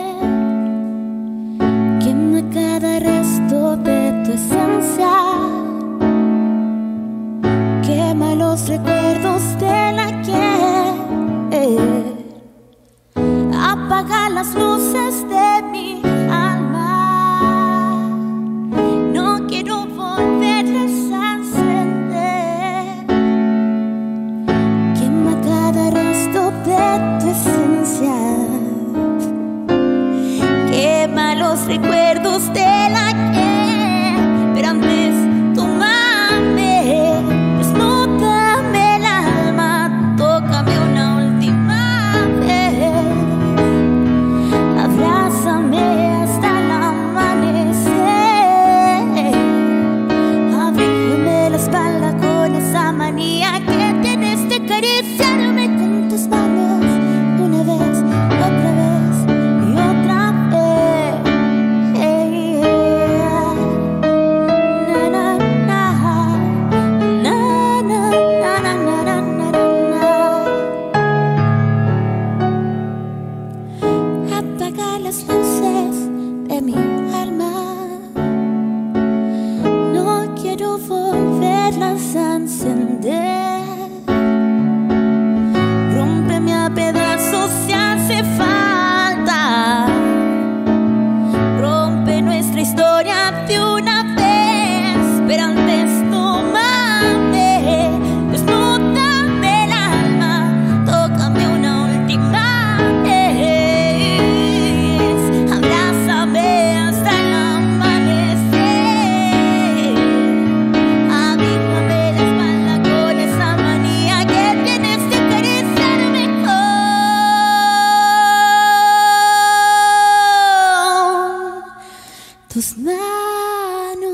tus 122.54 122.78
manos 122.78 124.14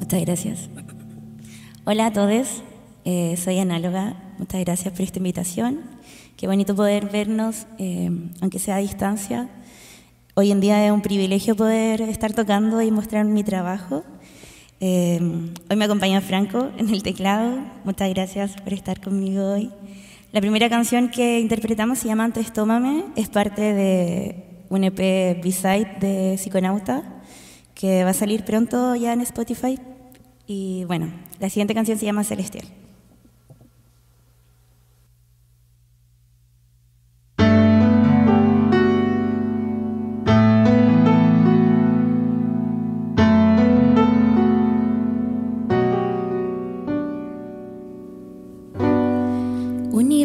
Muchas 0.00 0.20
gracias. 0.20 0.68
Hola 1.86 2.06
a 2.06 2.12
todos, 2.12 2.62
eh, 3.06 3.38
soy 3.38 3.58
Análoga. 3.58 4.16
Muchas 4.36 4.60
gracias 4.60 4.92
por 4.92 5.00
esta 5.00 5.18
invitación. 5.18 5.93
Qué 6.36 6.48
bonito 6.48 6.74
poder 6.74 7.08
vernos, 7.10 7.68
eh, 7.78 8.10
aunque 8.40 8.58
sea 8.58 8.76
a 8.76 8.78
distancia. 8.78 9.48
Hoy 10.34 10.50
en 10.50 10.60
día 10.60 10.84
es 10.84 10.90
un 10.90 11.00
privilegio 11.00 11.54
poder 11.54 12.00
estar 12.02 12.32
tocando 12.32 12.82
y 12.82 12.90
mostrar 12.90 13.24
mi 13.24 13.44
trabajo. 13.44 14.02
Eh, 14.80 15.20
hoy 15.70 15.76
me 15.76 15.84
acompaña 15.84 16.20
Franco 16.20 16.70
en 16.76 16.88
el 16.88 17.04
teclado. 17.04 17.58
Muchas 17.84 18.10
gracias 18.10 18.56
por 18.60 18.72
estar 18.72 19.00
conmigo 19.00 19.52
hoy. 19.52 19.70
La 20.32 20.40
primera 20.40 20.68
canción 20.68 21.08
que 21.08 21.38
interpretamos 21.38 22.00
se 22.00 22.08
llama 22.08 22.24
Antes 22.24 22.52
Tómame. 22.52 23.04
Es 23.14 23.28
parte 23.28 23.72
de 23.72 24.64
un 24.70 24.82
EP 24.82 25.40
B-Side 25.40 25.98
de 26.00 26.36
Psiconauta 26.36 27.22
que 27.74 28.02
va 28.02 28.10
a 28.10 28.14
salir 28.14 28.44
pronto 28.44 28.96
ya 28.96 29.12
en 29.12 29.20
Spotify. 29.20 29.78
Y 30.48 30.84
bueno, 30.86 31.12
la 31.38 31.48
siguiente 31.48 31.74
canción 31.74 31.96
se 31.96 32.06
llama 32.06 32.24
Celestial. 32.24 32.66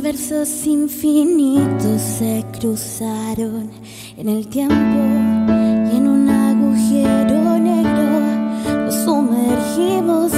Universos 0.09 0.65
infinitos 0.65 2.01
se 2.01 2.43
cruzaron 2.59 3.69
en 4.17 4.27
el 4.27 4.47
tiempo 4.47 4.73
y 4.75 5.97
en 5.97 6.07
un 6.07 6.27
agujero 6.27 7.59
negro 7.59 8.85
nos 8.85 8.95
sumergimos 9.03 10.31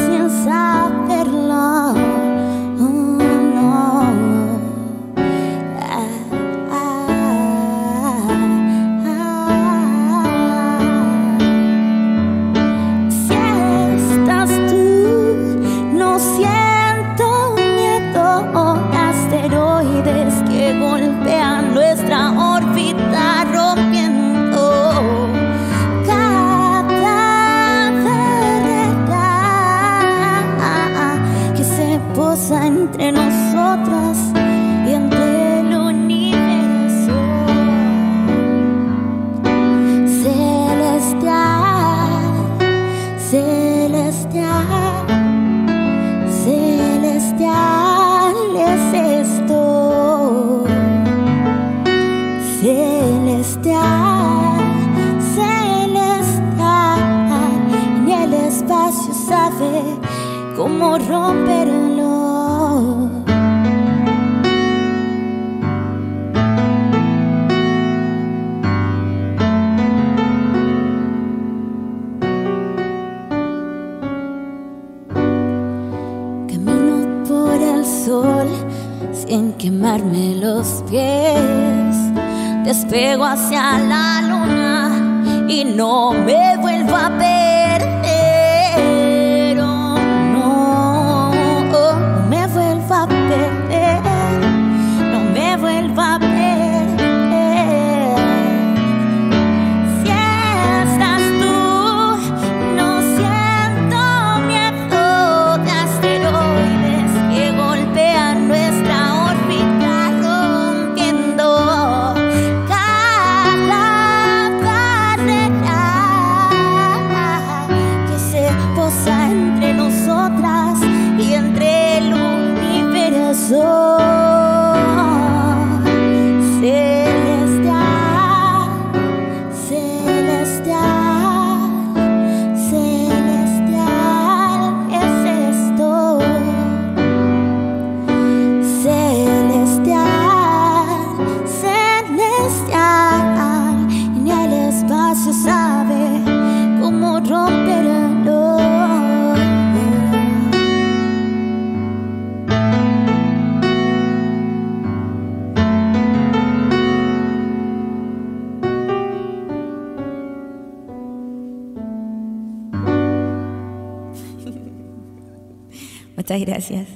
Muchas 166.32 166.48
gracias. 166.48 166.88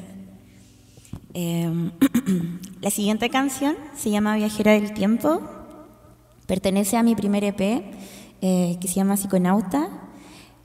Eh, 1.34 1.92
la 2.82 2.90
siguiente 2.90 3.30
canción 3.30 3.76
se 3.94 4.10
llama 4.10 4.38
Viajera 4.38 4.72
del 4.72 4.94
Tiempo. 4.94 5.42
Pertenece 6.48 6.96
a 6.96 7.04
mi 7.04 7.16
primer 7.16 7.44
EP 7.44 7.60
eh, 7.60 8.78
que 8.80 8.88
se 8.88 8.94
llama 8.94 9.18
Psiconauta. 9.18 9.90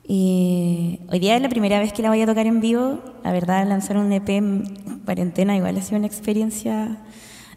Hoy 0.09 1.19
día 1.19 1.35
es 1.35 1.43
la 1.43 1.49
primera 1.49 1.81
vez 1.81 1.93
que 1.93 2.03
la 2.03 2.11
voy 2.11 2.23
a 2.23 2.27
tocar 2.27 2.47
en 2.47 2.61
vivo. 2.61 3.01
La 3.25 3.33
verdad, 3.33 3.67
lanzar 3.67 3.97
un 3.97 4.13
EP 4.13 4.29
en 4.29 5.01
cuarentena 5.05 5.57
igual 5.57 5.77
ha 5.77 5.83
sido 5.83 5.99
una 5.99 6.07
experiencia 6.07 6.99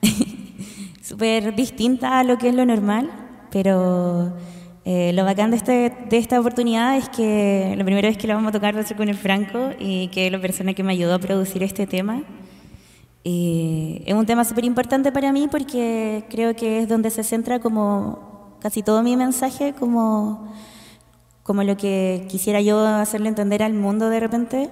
súper 1.04 1.54
distinta 1.54 2.17
a 2.17 2.23
lo 2.23 2.39
que 2.39 2.49
es 2.49 2.56
lo 2.56 2.65
normal. 2.65 3.12
Pero 3.52 4.34
eh, 4.86 5.13
lo 5.13 5.24
bacán 5.24 5.52
de, 5.52 5.58
este, 5.58 5.93
de 6.10 6.17
esta 6.17 6.39
oportunidad 6.39 6.98
es 6.98 7.10
que 7.10 7.74
la 7.78 7.86
primera 7.86 8.08
vez 8.08 8.17
que 8.17 8.28
la 8.28 8.36
vamos 8.36 8.50
a 8.50 8.52
tocar 8.54 8.76
va 8.76 8.82
a 8.82 8.84
ser 8.84 8.98
con 8.98 9.08
el 9.08 9.17
Franco 9.17 9.72
y 9.80 10.10
que 10.10 10.28
es 10.28 10.32
la 10.32 10.41
persona 10.41 10.74
que 10.74 10.84
me 10.84 10.91
ayudó 10.91 11.13
a 11.15 11.19
producir 11.19 11.63
este 11.63 11.88
tema. 11.88 12.24
Es 13.24 14.13
un 14.13 14.26
tema 14.26 14.43
súper 14.43 14.65
importante 14.65 15.12
para 15.13 15.32
mí 15.32 15.48
porque 15.50 16.26
creo 16.30 16.56
que 16.56 16.80
es 16.80 16.89
donde 16.89 17.10
se 17.10 17.24
centra 17.24 17.60
como 17.60 18.58
casi 18.60 18.84
todo 18.84 19.04
mi 19.04 19.15
mensaje, 19.15 19.74
como, 19.74 20.52
como 21.43 21.63
lo 21.63 21.78
que 21.78 22.26
quisiera 22.30 22.60
yo 22.62 22.86
hacerle 22.86 23.30
entender 23.30 23.63
al 23.63 23.74
mundo 23.74 24.10
de 24.10 24.19
repente. 24.19 24.69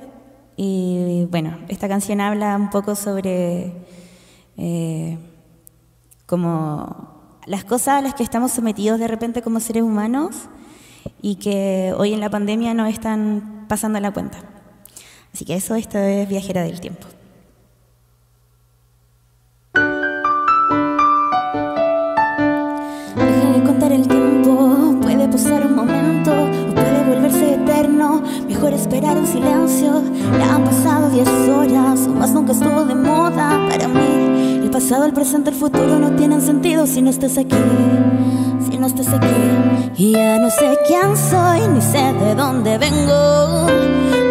Y 0.58 1.28
bueno, 1.30 1.58
esta 1.70 1.88
canción 1.88 2.20
habla 2.20 2.56
un 2.58 2.70
poco 2.70 2.96
sobre 2.96 3.72
eh, 4.58 5.18
como 6.26 7.11
las 7.46 7.64
cosas 7.64 8.00
a 8.00 8.02
las 8.02 8.14
que 8.14 8.24
estamos 8.24 8.52
sometidos 8.52 9.00
de 9.00 9.08
repente 9.08 9.42
como 9.42 9.60
seres 9.60 9.84
humanos 9.84 10.36
y 11.22 11.36
que 11.36 11.94
hoy 11.98 12.14
en 12.14 12.20
la 12.20 12.30
pandemia 12.30 12.74
no 12.74 12.86
están 12.86 13.66
pasando 13.68 14.00
la 14.00 14.12
cuenta. 14.12 14.40
Así 15.34 15.46
que 15.46 15.56
eso, 15.56 15.76
esto 15.76 15.98
es 15.98 16.28
Viajera 16.28 16.64
del 16.64 16.80
Tiempo. 16.80 17.08
Deja 23.16 23.52
de 23.54 23.64
contar 23.64 23.92
el 23.92 24.08
tiempo, 24.08 25.00
puede 25.02 25.28
pasar 25.28 25.66
un 25.66 25.76
momento 25.76 26.32
o 26.32 26.74
puede 26.76 27.04
volverse 27.06 27.56
eterno. 27.56 28.22
Mejor 28.48 28.74
esperar 28.74 29.18
en 29.18 29.28
silencio. 29.28 30.04
Ya 30.38 30.56
han 30.56 30.64
pasado 30.64 31.10
10 31.10 31.28
horas, 31.50 32.08
o 32.08 32.10
más 32.10 32.32
nunca 32.32 32.52
estuvo 32.52 32.84
de 32.86 32.96
moda 32.96 33.68
para 33.70 33.88
mí 33.88 34.21
diez 34.72 34.84
pasado, 34.84 35.06
el 35.06 35.14
presente, 35.14 35.50
el 35.50 35.56
futuro 35.56 36.00
no 36.00 36.12
tienen 36.12 36.42
sentido 36.42 36.88
si 36.88 37.02
no 37.02 37.10
estás 37.10 37.38
aquí. 37.38 37.56
Si 38.70 38.78
no 38.78 38.88
estás 38.88 39.10
aquí. 39.10 39.28
Y 39.98 40.12
ya 40.12 40.40
no 40.40 40.50
sé 40.50 40.78
quién 40.88 41.18
soy, 41.18 41.68
ni 41.68 41.82
sé 41.82 42.14
de 42.14 42.36
dónde 42.36 42.78
vengo. 42.78 43.66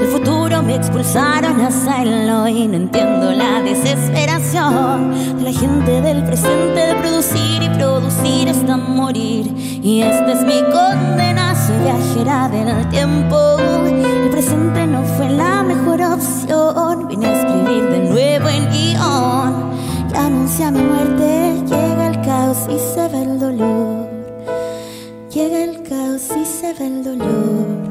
Del 0.00 0.08
futuro 0.08 0.62
me 0.62 0.76
expulsaron 0.76 1.60
hasta 1.60 2.02
el 2.02 2.30
hoy. 2.30 2.68
No 2.68 2.76
entiendo 2.76 3.32
la 3.32 3.60
desesperación 3.60 5.36
de 5.36 5.42
la 5.42 5.52
gente 5.52 6.00
del 6.00 6.24
presente 6.24 6.86
de 6.86 6.94
producir 6.94 7.62
y 7.62 7.68
producir 7.70 8.48
hasta 8.48 8.76
morir. 8.76 9.52
Y 9.82 10.02
esta 10.02 10.32
es 10.32 10.42
mi 10.44 10.60
condena, 10.72 11.54
soy 11.66 11.76
viajera 11.84 12.48
del 12.48 12.88
tiempo. 12.88 13.36
El 13.58 14.30
presente 14.30 14.86
no 14.86 15.02
fue 15.02 15.28
la 15.28 15.62
mejor 15.62 16.00
opción. 16.00 17.08
Vine 17.08 17.26
a 17.26 17.40
escribir 17.40 17.90
de 17.90 17.98
nuevo 18.10 18.48
el 18.48 18.68
guion 18.70 19.69
anuncia 20.14 20.70
mi 20.70 20.82
muerte. 20.82 21.54
Llega 21.66 22.08
el 22.08 22.20
caos 22.22 22.58
y 22.68 22.78
se 22.78 23.08
ve 23.08 23.22
el 23.22 23.38
dolor. 23.38 24.08
Llega 25.30 25.64
el 25.64 25.82
caos 25.82 26.22
y 26.40 26.44
se 26.44 26.72
ve 26.74 26.86
el 26.86 27.04
dolor. 27.04 27.90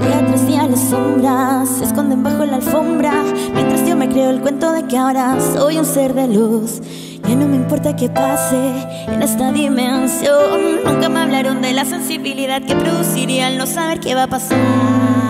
Día 0.00 0.26
tras 0.26 0.46
día 0.46 0.66
las 0.66 0.80
sombras 0.80 1.68
se 1.68 1.84
esconden 1.84 2.22
bajo 2.22 2.44
la 2.46 2.56
alfombra 2.56 3.12
Mientras 3.54 3.86
yo 3.86 3.96
me 3.96 4.08
creo 4.08 4.30
el 4.30 4.40
cuento 4.40 4.72
de 4.72 4.86
que 4.86 4.96
ahora 4.96 5.36
soy 5.40 5.76
un 5.76 5.84
ser 5.84 6.14
de 6.14 6.26
luz 6.26 6.80
Ya 7.28 7.34
no 7.34 7.46
me 7.46 7.56
importa 7.56 7.94
qué 7.94 8.08
pase 8.08 8.72
en 9.08 9.22
esta 9.22 9.52
dimensión 9.52 10.82
Nunca 10.84 11.10
me 11.10 11.20
hablaron 11.20 11.60
de 11.60 11.74
la 11.74 11.84
sensibilidad 11.84 12.62
que 12.62 12.74
produciría 12.74 13.48
al 13.48 13.58
no 13.58 13.66
saber 13.66 14.00
qué 14.00 14.14
va 14.14 14.22
a 14.22 14.28
pasar 14.28 15.20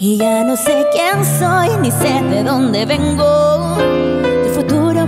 y 0.00 0.16
ya 0.16 0.44
no 0.44 0.56
sé 0.56 0.86
quién 0.92 1.24
soy, 1.24 1.76
ni 1.82 1.90
sé 1.90 2.22
de 2.30 2.44
dónde 2.44 2.86
vengo. 2.86 3.57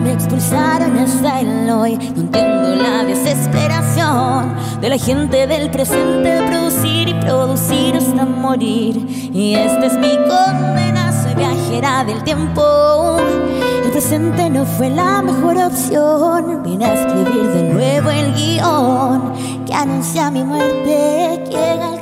Me 0.03 0.13
expulsaron 0.13 0.97
hasta 0.99 1.41
el 1.41 1.71
hoy. 1.71 1.97
No 1.97 2.23
entiendo 2.23 2.75
la 2.77 3.05
desesperación 3.05 4.55
de 4.81 4.89
la 4.89 4.99
gente 4.99 5.47
del 5.47 5.71
presente 5.71 6.43
producir 6.47 7.09
y 7.09 7.15
producir 7.15 7.97
hasta 7.97 8.25
morir. 8.25 8.97
Y 9.33 9.55
esta 9.55 9.87
es 9.87 9.99
mi 9.99 10.17
condena, 10.17 11.13
soy 11.23 11.35
viajera 11.35 12.05
del 12.05 12.23
tiempo. 12.25 13.19
El 13.85 13.91
presente 13.91 14.49
no 14.49 14.65
fue 14.65 14.89
la 14.89 15.21
mejor 15.21 15.57
opción. 15.59 16.63
Vine 16.63 16.87
a 16.87 16.95
escribir 16.95 17.49
de 17.51 17.63
nuevo 17.75 18.11
el 18.11 18.35
guion 18.35 19.65
que 19.67 19.75
anuncia 19.75 20.31
mi 20.31 20.45
muerte. 20.45 21.45
Llega 21.47 22.00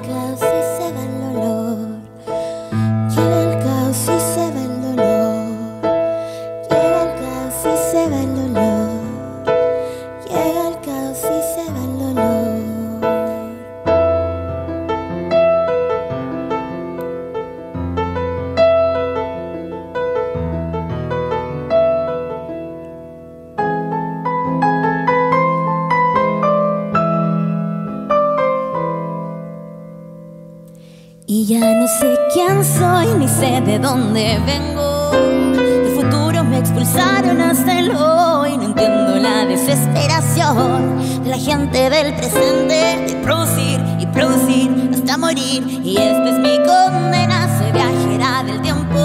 gente 41.39 41.89
del 41.91 42.15
presente, 42.17 43.05
de 43.07 43.21
producir 43.23 43.81
y 43.99 44.07
producir 44.07 44.91
hasta 44.93 45.17
morir. 45.17 45.63
Y 45.85 45.97
esta 45.97 46.29
es 46.31 46.39
mi 46.39 46.57
condena, 46.67 47.59
soy 47.59 47.73
viajera 47.73 48.43
del 48.43 48.61
tiempo. 48.61 48.99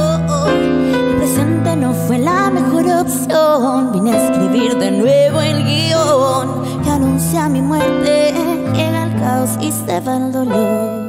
El 0.93 1.15
presente 1.17 1.75
no 1.75 1.93
fue 1.93 2.17
la 2.17 2.49
mejor 2.49 2.85
opción. 3.01 3.91
Vine 3.93 4.13
a 4.13 4.25
escribir 4.25 4.77
de 4.77 4.91
nuevo 4.91 5.41
el 5.41 5.63
guion 5.63 6.83
que 6.83 6.89
anuncia 6.89 7.47
mi 7.49 7.61
muerte. 7.61 8.33
Llega 8.73 9.03
el 9.03 9.19
caos 9.19 9.51
y 9.61 9.71
se 9.71 9.99
va 9.99 10.17
el 10.17 10.31
dolor. 10.31 11.03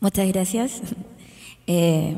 Muchas 0.00 0.28
gracias. 0.28 0.82
Eh, 1.70 2.16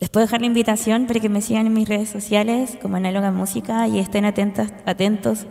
les 0.00 0.10
puedo 0.10 0.24
dejar 0.26 0.40
la 0.40 0.46
invitación 0.46 1.06
para 1.06 1.20
que 1.20 1.28
me 1.28 1.42
sigan 1.42 1.66
en 1.66 1.72
mis 1.72 1.88
redes 1.88 2.08
sociales 2.08 2.78
como 2.80 2.96
Análoga 2.96 3.32
Música 3.32 3.88
y 3.88 3.98
estén 3.98 4.24
atentos, 4.24 4.68
atentos 4.86 5.46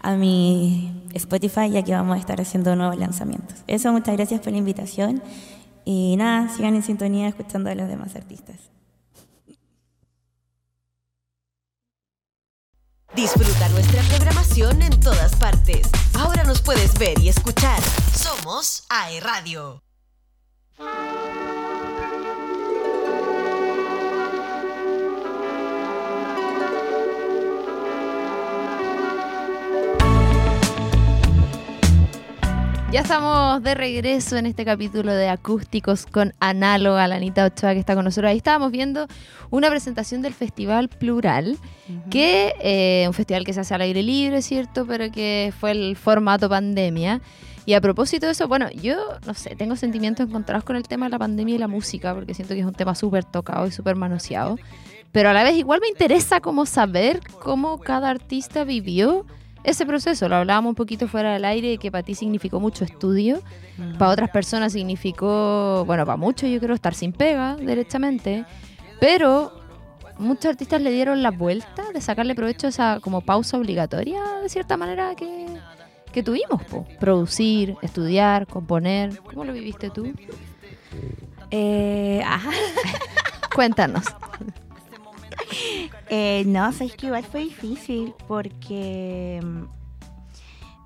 a 0.00 0.14
mi 0.16 1.04
Spotify 1.14 1.70
ya 1.70 1.82
que 1.82 1.92
vamos 1.92 2.16
a 2.16 2.20
estar 2.20 2.40
haciendo 2.40 2.74
nuevos 2.74 2.98
lanzamientos. 2.98 3.62
Eso, 3.66 3.92
muchas 3.92 4.16
gracias 4.16 4.40
por 4.40 4.52
la 4.52 4.58
invitación 4.58 5.22
y 5.84 6.16
nada, 6.16 6.48
sigan 6.48 6.74
en 6.74 6.82
sintonía 6.82 7.28
escuchando 7.28 7.70
a 7.70 7.74
los 7.74 7.88
demás 7.88 8.16
artistas. 8.16 8.56
Disfruta 13.14 13.68
nuestra 13.68 14.02
programación 14.04 14.80
en 14.80 14.98
todas 14.98 15.36
partes. 15.36 15.86
Ahora 16.14 16.44
nos 16.44 16.62
puedes 16.62 16.98
ver 16.98 17.18
y 17.18 17.28
escuchar. 17.28 17.78
Somos 18.14 18.84
AE 18.88 19.20
Radio. 19.20 19.82
Ya 32.92 33.00
estamos 33.00 33.62
de 33.62 33.74
regreso 33.74 34.36
en 34.36 34.44
este 34.44 34.66
capítulo 34.66 35.14
de 35.14 35.30
acústicos 35.30 36.04
con 36.04 36.34
Análoga, 36.40 37.08
la 37.08 37.14
Anita 37.14 37.46
Ochoa 37.46 37.72
que 37.72 37.80
está 37.80 37.94
con 37.94 38.04
nosotros. 38.04 38.28
Ahí 38.28 38.36
estábamos 38.36 38.70
viendo 38.70 39.06
una 39.48 39.70
presentación 39.70 40.20
del 40.20 40.34
Festival 40.34 40.90
Plural, 40.90 41.56
que 42.10 42.52
eh, 42.60 43.04
un 43.06 43.14
festival 43.14 43.44
que 43.46 43.54
se 43.54 43.60
hace 43.60 43.74
al 43.74 43.80
aire 43.80 44.02
libre, 44.02 44.42
¿cierto? 44.42 44.84
Pero 44.86 45.10
que 45.10 45.54
fue 45.58 45.70
el 45.70 45.96
formato 45.96 46.50
pandemia. 46.50 47.22
Y 47.64 47.72
a 47.72 47.80
propósito 47.80 48.26
de 48.26 48.32
eso, 48.32 48.46
bueno, 48.46 48.68
yo 48.70 48.98
no 49.26 49.32
sé, 49.32 49.56
tengo 49.56 49.74
sentimientos 49.74 50.28
encontrados 50.28 50.62
con 50.62 50.76
el 50.76 50.82
tema 50.86 51.06
de 51.06 51.12
la 51.12 51.18
pandemia 51.18 51.54
y 51.54 51.58
la 51.58 51.68
música, 51.68 52.14
porque 52.14 52.34
siento 52.34 52.52
que 52.52 52.60
es 52.60 52.66
un 52.66 52.74
tema 52.74 52.94
súper 52.94 53.24
tocado 53.24 53.66
y 53.66 53.70
súper 53.70 53.96
manoseado. 53.96 54.58
Pero 55.12 55.30
a 55.30 55.32
la 55.32 55.44
vez 55.44 55.56
igual 55.56 55.80
me 55.80 55.88
interesa 55.88 56.40
como 56.40 56.66
saber 56.66 57.20
cómo 57.40 57.78
cada 57.78 58.10
artista 58.10 58.64
vivió 58.64 59.24
ese 59.64 59.86
proceso. 59.86 60.28
Lo 60.28 60.36
hablábamos 60.36 60.70
un 60.70 60.74
poquito 60.74 61.08
fuera 61.08 61.32
del 61.32 61.44
aire, 61.44 61.78
que 61.78 61.90
para 61.90 62.02
ti 62.02 62.14
significó 62.14 62.60
mucho 62.60 62.84
estudio, 62.84 63.42
para 63.98 64.10
otras 64.10 64.30
personas 64.30 64.72
significó, 64.72 65.84
bueno, 65.86 66.04
para 66.04 66.16
muchos 66.16 66.50
yo 66.50 66.60
creo 66.60 66.74
estar 66.74 66.94
sin 66.94 67.12
pega, 67.12 67.56
derechamente, 67.56 68.44
pero 69.00 69.52
muchos 70.18 70.46
artistas 70.46 70.80
le 70.82 70.90
dieron 70.90 71.22
la 71.22 71.30
vuelta 71.30 71.84
de 71.92 72.00
sacarle 72.00 72.34
provecho 72.34 72.66
a 72.66 72.70
esa 72.70 73.00
como 73.00 73.20
pausa 73.20 73.56
obligatoria, 73.56 74.22
de 74.42 74.48
cierta 74.48 74.76
manera, 74.76 75.14
que, 75.14 75.46
que 76.12 76.22
tuvimos, 76.22 76.62
po. 76.64 76.86
producir, 77.00 77.76
estudiar, 77.82 78.46
componer. 78.46 79.18
¿Cómo 79.18 79.44
lo 79.44 79.52
viviste 79.52 79.90
tú? 79.90 80.12
Eh, 81.50 82.22
ajá. 82.24 82.50
Cuéntanos. 83.54 84.04
Eh, 86.14 86.44
no, 86.46 86.70
sabes 86.72 86.94
que 86.94 87.06
igual 87.06 87.24
fue 87.24 87.40
difícil 87.44 88.12
porque 88.28 89.40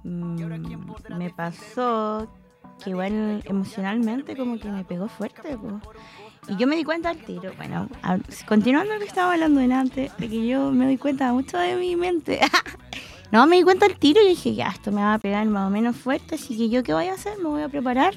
mm, 0.04 1.16
me 1.18 1.30
pasó 1.30 2.28
que 2.82 2.90
igual 2.90 3.42
emocionalmente 3.44 4.36
como 4.36 4.58
que 4.58 4.68
me 4.68 4.84
pegó 4.84 5.08
fuerte. 5.08 5.58
Y 6.48 6.56
yo 6.56 6.66
me 6.68 6.76
di 6.76 6.84
cuenta 6.84 7.10
al 7.10 7.18
tiro, 7.18 7.52
bueno, 7.56 7.88
continuando 8.46 8.94
lo 8.94 9.00
que 9.00 9.06
estaba 9.06 9.32
hablando 9.32 9.60
delante, 9.60 10.12
de 10.16 10.28
que 10.28 10.46
yo 10.46 10.70
me 10.70 10.84
doy 10.84 10.96
cuenta 10.96 11.32
mucho 11.32 11.58
de 11.58 11.74
mi 11.74 11.96
mente. 11.96 12.40
no, 13.32 13.46
me 13.48 13.56
di 13.56 13.62
cuenta 13.64 13.86
al 13.86 13.98
tiro 13.98 14.20
y 14.22 14.28
dije, 14.28 14.54
ya, 14.54 14.68
esto 14.68 14.92
me 14.92 15.00
va 15.00 15.14
a 15.14 15.18
pegar 15.18 15.44
más 15.46 15.66
o 15.66 15.70
menos 15.70 15.96
fuerte, 15.96 16.36
así 16.36 16.56
que 16.56 16.68
yo 16.68 16.84
qué 16.84 16.94
voy 16.94 17.06
a 17.06 17.14
hacer, 17.14 17.38
me 17.38 17.48
voy 17.48 17.62
a 17.62 17.68
preparar. 17.68 18.14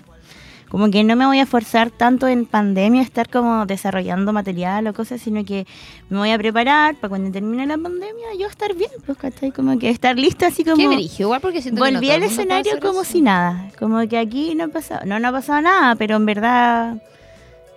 Como 0.69 0.91
que 0.91 1.03
no 1.03 1.15
me 1.15 1.25
voy 1.25 1.39
a 1.39 1.47
forzar 1.47 1.89
tanto 1.89 2.27
en 2.27 2.45
pandemia 2.45 3.01
a 3.01 3.03
estar 3.03 3.27
como 3.27 3.65
desarrollando 3.65 4.31
material 4.33 4.85
o 4.87 4.93
cosas, 4.93 5.19
sino 5.19 5.43
que 5.43 5.65
me 6.09 6.17
voy 6.19 6.29
a 6.29 6.37
preparar 6.37 6.95
para 6.95 7.09
cuando 7.09 7.31
termine 7.31 7.65
la 7.65 7.77
pandemia 7.77 8.27
yo 8.39 8.47
estar 8.47 8.75
bien, 8.75 8.91
pues, 9.05 9.17
¿cachai? 9.17 9.51
Como 9.51 9.79
que 9.79 9.89
estar 9.89 10.17
lista 10.17 10.47
así 10.47 10.63
como... 10.63 10.77
Qué 10.77 10.87
brillo, 10.87 11.25
igual 11.25 11.41
porque 11.41 11.61
siento 11.61 11.83
que 11.83 11.91
no 11.91 11.97
Volví 11.97 12.11
al 12.11 12.21
escenario 12.21 12.79
como 12.79 13.03
si 13.03 13.21
nada, 13.21 13.71
como 13.79 14.07
que 14.07 14.19
aquí 14.19 14.53
no 14.53 14.65
ha 14.65 14.67
pasado, 14.67 15.01
no, 15.05 15.19
no 15.19 15.29
ha 15.29 15.31
pasado 15.31 15.61
nada, 15.61 15.95
pero 15.95 16.17
en 16.17 16.25
verdad, 16.27 17.01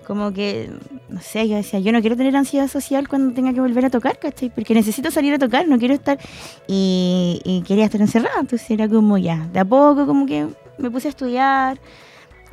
como 0.07 0.35
que, 0.35 0.71
no 1.09 1.21
sé, 1.23 1.49
yo 1.49 1.57
decía, 1.57 1.81
yo 1.81 1.93
no 1.93 2.03
quiero 2.03 2.17
tener 2.17 2.37
ansiedad 2.37 2.69
social 2.69 3.09
cuando 3.09 3.35
tenga 3.35 3.55
que 3.55 3.61
volver 3.61 3.87
a 3.87 3.91
tocar, 3.91 4.19
¿cachai? 4.19 4.51
Porque 4.51 4.75
necesito 4.75 5.11
salir 5.11 5.33
a 5.33 5.39
tocar, 5.39 5.67
no 5.67 5.79
quiero 5.79 5.95
estar, 5.95 6.19
y, 6.67 7.41
y 7.45 7.63
quería 7.63 7.87
estar 7.87 8.03
encerrada, 8.03 8.41
entonces 8.41 8.71
era 8.71 8.87
como 8.87 9.17
ya, 9.17 9.49
de 9.51 9.61
a 9.61 9.65
poco 9.65 10.07
como 10.07 10.27
que 10.27 10.47
me 10.77 10.91
puse 10.91 11.09
a 11.09 11.11
estudiar, 11.11 11.81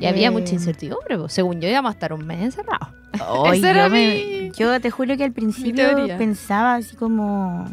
Y 0.00 0.06
había 0.06 0.28
Eh, 0.28 0.30
mucha 0.30 0.54
incertidumbre, 0.54 1.18
po. 1.18 1.28
según 1.28 1.60
yo 1.60 1.68
íbamos 1.68 1.90
a 1.90 1.92
estar 1.92 2.12
un 2.12 2.26
mes 2.26 2.40
encerrados. 2.42 2.88
Era 3.12 3.84
yo, 3.84 3.90
me- 3.90 4.14
mi- 4.14 4.50
yo 4.56 4.80
te 4.80 4.90
juro 4.90 5.16
que 5.16 5.24
al 5.24 5.32
principio 5.32 5.84
pensaba 6.18 6.76
así 6.76 6.96
como. 6.96 7.66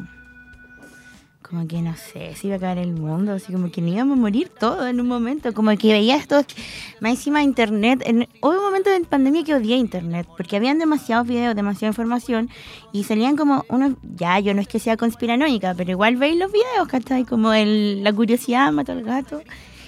Como 1.49 1.65
que 1.65 1.81
no 1.81 1.95
sé, 1.95 2.35
si 2.35 2.47
iba 2.47 2.57
a 2.57 2.59
caer 2.59 2.79
el 2.79 2.91
mundo, 2.91 3.31
así 3.31 3.53
como 3.53 3.71
que 3.71 3.79
ni 3.81 3.93
íbamos 3.93 4.17
a 4.17 4.19
morir 4.21 4.49
todos 4.59 4.85
en 4.89 4.99
un 4.99 5.07
momento. 5.07 5.53
Como 5.53 5.71
que 5.77 5.93
veía 5.93 6.17
esto, 6.17 6.41
más 6.99 7.11
encima 7.11 7.41
internet. 7.41 8.03
En, 8.05 8.27
hubo 8.41 8.49
un 8.51 8.61
momento 8.65 8.89
en 8.89 9.05
pandemia 9.05 9.45
que 9.45 9.55
odié 9.55 9.77
internet, 9.77 10.27
porque 10.35 10.57
habían 10.57 10.77
demasiados 10.77 11.25
videos, 11.25 11.55
demasiada 11.55 11.91
información, 11.91 12.49
y 12.91 13.05
salían 13.05 13.37
como 13.37 13.63
unos. 13.69 13.93
Ya, 14.17 14.37
yo 14.39 14.53
no 14.53 14.59
es 14.59 14.67
que 14.67 14.79
sea 14.79 14.97
conspiranoica, 14.97 15.73
pero 15.73 15.91
igual 15.91 16.17
veis 16.17 16.37
los 16.37 16.51
videos, 16.51 16.85
¿cachai? 16.89 17.23
Como 17.23 17.53
el, 17.53 18.03
la 18.03 18.11
curiosidad 18.11 18.69
mata 18.73 18.91
al 18.91 19.03
gato. 19.03 19.41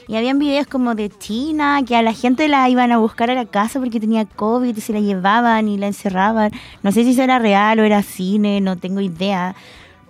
Y 0.09 0.15
habían 0.15 0.39
videos 0.39 0.65
como 0.65 0.95
de 0.95 1.09
China, 1.09 1.81
que 1.87 1.95
a 1.95 2.01
la 2.01 2.13
gente 2.13 2.47
la 2.47 2.67
iban 2.67 2.91
a 2.91 2.97
buscar 2.97 3.29
a 3.29 3.35
la 3.35 3.45
casa 3.45 3.79
porque 3.79 3.99
tenía 3.99 4.25
COVID 4.25 4.75
y 4.75 4.81
se 4.81 4.91
la 4.91 4.99
llevaban 5.01 5.67
y 5.67 5.77
la 5.77 5.85
encerraban. 5.85 6.51
No 6.81 6.91
sé 6.91 7.03
si 7.03 7.11
eso 7.11 7.21
era 7.21 7.37
real 7.37 7.79
o 7.79 7.83
era 7.83 8.01
cine, 8.01 8.59
no 8.59 8.75
tengo 8.75 9.01
idea. 9.01 9.55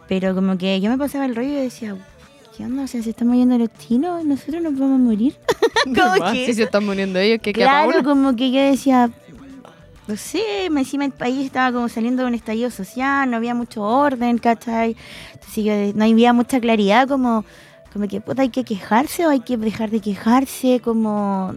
Pero 0.07 0.33
como 0.33 0.57
que 0.57 0.79
yo 0.79 0.89
me 0.89 0.97
pasaba 0.97 1.25
el 1.25 1.35
rollo 1.35 1.49
y 1.49 1.55
decía, 1.63 1.97
¿qué 2.55 2.63
onda? 2.63 2.83
O 2.83 2.87
sea, 2.87 3.03
se 3.03 3.09
están 3.09 3.27
muriendo 3.27 3.57
los 3.57 3.67
chinos, 3.77 4.23
nosotros 4.23 4.63
nos 4.63 4.71
vamos 4.79 5.01
a 5.01 5.03
morir. 5.03 5.35
Como 5.83 6.31
que- 6.31 6.45
Si 6.45 6.53
se 6.53 6.63
están 6.63 6.85
muriendo 6.85 7.19
ellos, 7.19 7.39
pa' 7.43 7.51
Claro, 7.51 8.01
como 8.03 8.35
que 8.37 8.51
yo 8.51 8.61
decía, 8.61 9.09
no 10.07 10.15
sé, 10.15 10.69
me- 10.71 10.79
encima 10.79 11.03
el 11.03 11.11
país 11.11 11.45
estaba 11.45 11.73
como 11.73 11.89
saliendo 11.89 12.21
de 12.23 12.29
un 12.29 12.35
estallido 12.35 12.71
social, 12.71 13.29
no 13.29 13.35
había 13.37 13.53
mucho 13.53 13.83
orden, 13.83 14.37
¿cachai? 14.37 14.95
Entonces 15.33 15.63
yo 15.65 15.73
no 15.93 16.05
había 16.05 16.31
mucha 16.33 16.59
claridad, 16.61 17.05
como, 17.07 17.43
como 17.93 18.07
que 18.07 18.21
puta, 18.21 18.41
hay 18.43 18.49
que 18.49 18.63
quejarse 18.63 19.25
o 19.25 19.29
hay 19.29 19.39
que 19.41 19.57
dejar 19.57 19.89
de 19.89 19.99
quejarse, 19.99 20.79
como 20.83 21.55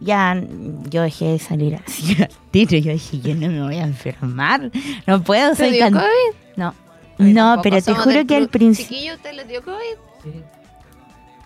ya 0.00 0.40
yo 0.88 1.02
dejé 1.02 1.26
de 1.32 1.38
salir 1.38 1.78
así 1.86 2.16
al 2.22 2.28
tiro, 2.50 2.76
yo 2.78 2.92
dije, 2.92 3.20
yo 3.20 3.34
no 3.34 3.48
me 3.48 3.62
voy 3.62 3.76
a 3.76 3.84
enfermar, 3.84 4.70
no 5.06 5.22
puedo, 5.22 5.50
¿Te 5.50 5.56
soy 5.56 5.72
dio 5.72 5.80
can- 5.80 5.92
COVID? 5.94 6.34
No, 6.56 6.74
no, 7.18 7.60
pero 7.62 7.80
te 7.82 7.94
juro 7.94 8.26
que 8.26 8.36
al 8.36 8.48
principio... 8.48 8.96
Chiquillo, 8.96 9.14
¿usted 9.14 9.34
le 9.34 9.44
dio 9.44 9.62
COVID? 9.62 10.34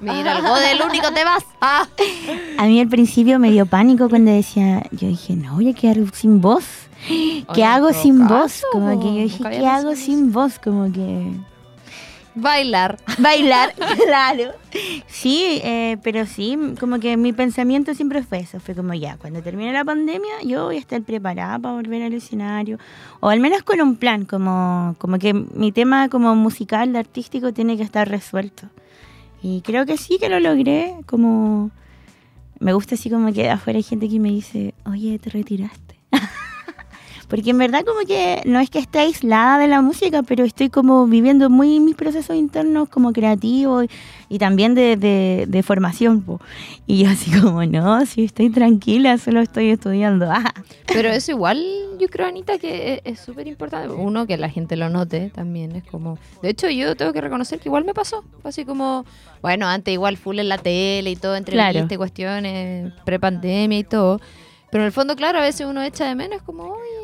Mira, 0.01 0.37
algo 0.37 0.55
del 0.57 0.83
único 0.83 1.13
te 1.13 1.25
vas. 1.25 1.43
Ah. 1.67 1.89
A 2.59 2.67
mí 2.67 2.79
al 2.79 2.89
principio 2.89 3.39
me 3.39 3.51
dio 3.51 3.65
pánico 3.65 4.11
cuando 4.11 4.31
decía, 4.31 4.83
yo 4.93 5.09
dije, 5.09 5.35
no 5.35 5.55
voy 5.55 5.71
a 5.71 5.73
quedar 5.73 5.97
sin 6.13 6.43
voz. 6.43 6.65
¿Qué 7.09 7.45
Oye, 7.49 7.65
hago 7.65 7.93
sin 7.95 8.19
caso, 8.21 8.35
voz? 8.35 8.63
Como 8.71 9.01
que 9.01 9.07
yo 9.07 9.23
dije, 9.23 9.45
¿qué 9.51 9.67
hago 9.67 9.97
sin 9.97 10.31
voz? 10.31 10.59
Como 10.59 10.93
que 10.93 11.33
Bailar. 12.35 12.99
bailar, 13.19 13.75
claro. 14.05 14.53
Sí, 15.07 15.61
eh, 15.63 15.99
pero 16.03 16.27
sí, 16.27 16.59
como 16.81 16.99
que 16.99 17.17
mi 17.17 17.33
pensamiento 17.33 17.95
siempre 17.95 18.23
fue 18.23 18.41
eso. 18.41 18.59
Fue 18.59 18.75
como 18.75 18.93
ya, 18.95 19.17
cuando 19.19 19.41
termine 19.43 19.73
la 19.73 19.85
pandemia, 19.85 20.43
yo 20.45 20.65
voy 20.65 20.77
a 20.77 20.81
estar 20.81 21.01
preparada 21.03 21.59
para 21.59 21.75
volver 21.75 22.03
al 22.03 22.13
escenario. 22.13 22.79
O 23.21 23.29
al 23.29 23.41
menos 23.41 23.63
con 23.63 23.81
un 23.81 23.97
plan, 23.97 24.25
como, 24.25 24.97
como 24.99 25.19
que 25.19 25.33
mi 25.33 25.71
tema 25.71 26.09
como 26.09 26.35
musical, 26.35 26.97
artístico, 26.97 27.53
tiene 27.53 27.77
que 27.77 27.83
estar 27.85 28.09
resuelto. 28.09 28.69
Y 29.43 29.61
creo 29.61 29.87
que 29.87 29.97
sí 29.97 30.19
que 30.19 30.29
lo 30.29 30.41
logré, 30.41 30.97
como... 31.07 31.71
Me 32.61 32.73
gusta 32.73 32.95
así 32.95 33.11
como 33.11 33.33
que 33.33 33.51
afuera 33.51 33.77
hay 33.77 33.83
gente 33.83 34.09
que 34.09 34.19
me 34.19 34.31
dice, 34.31 34.75
oye, 34.87 35.19
te 35.19 35.29
retiraste. 35.29 35.84
Porque 37.29 37.51
en 37.51 37.59
verdad 37.59 37.85
como 37.85 38.01
que 38.07 38.43
no 38.45 38.61
es 38.61 38.71
que 38.71 38.79
esté 38.79 38.99
aislada 39.01 39.59
de 39.59 39.67
la 39.69 39.81
música, 39.81 40.23
pero 40.23 40.45
estoy 40.45 40.69
como 40.71 41.07
viviendo 41.07 41.51
muy 41.51 41.81
mis 41.81 41.95
procesos 41.97 42.37
internos 42.37 42.89
como 42.89 43.13
creativos 43.13 43.87
y, 44.29 44.39
también 44.39 44.75
de, 44.75 44.97
de- 44.97 45.47
de 45.49 45.63
formación. 45.63 46.23
po. 46.23 46.41
Y 46.87 47.03
yo 47.05 47.11
así 47.11 47.31
como, 47.41 47.65
no, 47.65 48.05
sí, 48.07 48.25
estoy 48.25 48.51
tranquila, 48.51 49.17
solo 49.19 49.41
estoy 49.41 49.71
estudiando. 49.71 50.27
Ah. 50.31 50.53
Pero 50.87 51.09
eso 51.09 51.31
igual, 51.33 51.65
yo 51.99 52.09
creo, 52.09 52.27
Anita, 52.27 52.59
que 52.59 52.95
es- 52.95 53.01
es 53.05 53.21
súper 53.21 53.47
importante. 53.47 53.93
Uno, 53.95 54.27
que 54.27 54.37
la 54.37 54.49
gente 54.51 54.77
lo 54.77 54.89
note 54.91 55.31
también. 55.35 55.75
Es 55.77 55.85
como. 55.85 56.19
De 56.43 56.51
hecho, 56.51 56.69
yo 56.69 56.95
tengo 56.97 57.13
que 57.13 57.21
reconocer 57.21 57.59
que 57.59 57.69
igual 57.69 57.85
me 57.85 57.95
pasó. 57.95 58.25
Así 58.43 58.65
como. 58.65 59.05
Bueno, 59.43 59.67
antes 59.67 59.93
igual 59.93 60.17
full 60.17 60.39
en 60.39 60.49
la 60.49 60.59
tele 60.59 61.11
y 61.11 61.17
todo, 61.17 61.37
entrevistas 61.37 61.91
y 61.93 61.97
cuestiones, 61.97 62.93
prepandemia 63.05 63.79
y 63.79 63.85
todo. 63.85 64.21
Pero 64.71 64.83
en 64.83 64.87
el 64.87 64.93
fondo, 64.93 65.15
claro, 65.17 65.39
a 65.39 65.43
veces 65.43 65.67
uno 65.69 65.83
echa 65.83 66.07
de 66.07 66.15
menos, 66.17 66.43
como, 66.43 66.65
oye, 66.65 67.04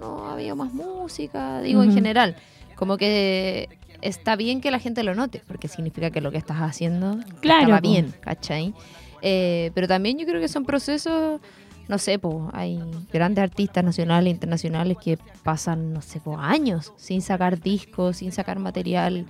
no, 0.00 0.16
no 0.18 0.30
había 0.30 0.54
más 0.54 0.72
música. 0.72 1.60
Digo, 1.62 1.82
en 1.82 1.88
Ujú. 1.90 1.94
general. 1.96 2.36
Como 2.76 2.96
que 2.96 3.68
está 4.00 4.34
bien 4.36 4.60
que 4.60 4.70
la 4.70 4.78
gente 4.78 5.02
lo 5.02 5.14
note, 5.14 5.42
porque 5.46 5.68
significa 5.68 6.10
que 6.10 6.20
lo 6.20 6.30
que 6.30 6.38
estás 6.38 6.58
haciendo 6.58 7.18
Claro, 7.40 7.62
estaba 7.62 7.80
po. 7.80 7.88
bien, 7.88 8.14
¿cachai? 8.20 8.74
Eh, 9.22 9.70
pero 9.74 9.86
también 9.86 10.18
yo 10.18 10.26
creo 10.26 10.40
que 10.40 10.48
son 10.48 10.64
procesos 10.64 11.40
no 11.88 11.98
sé, 11.98 12.20
pues 12.20 12.36
hay 12.52 12.80
grandes 13.12 13.42
artistas 13.42 13.82
nacionales 13.82 14.28
e 14.28 14.30
internacionales 14.30 14.96
que 15.02 15.18
pasan, 15.42 15.92
no 15.92 16.00
sé, 16.00 16.20
po, 16.20 16.38
años 16.38 16.92
sin 16.96 17.20
sacar 17.20 17.60
discos, 17.60 18.18
sin 18.18 18.30
sacar 18.30 18.60
material. 18.60 19.26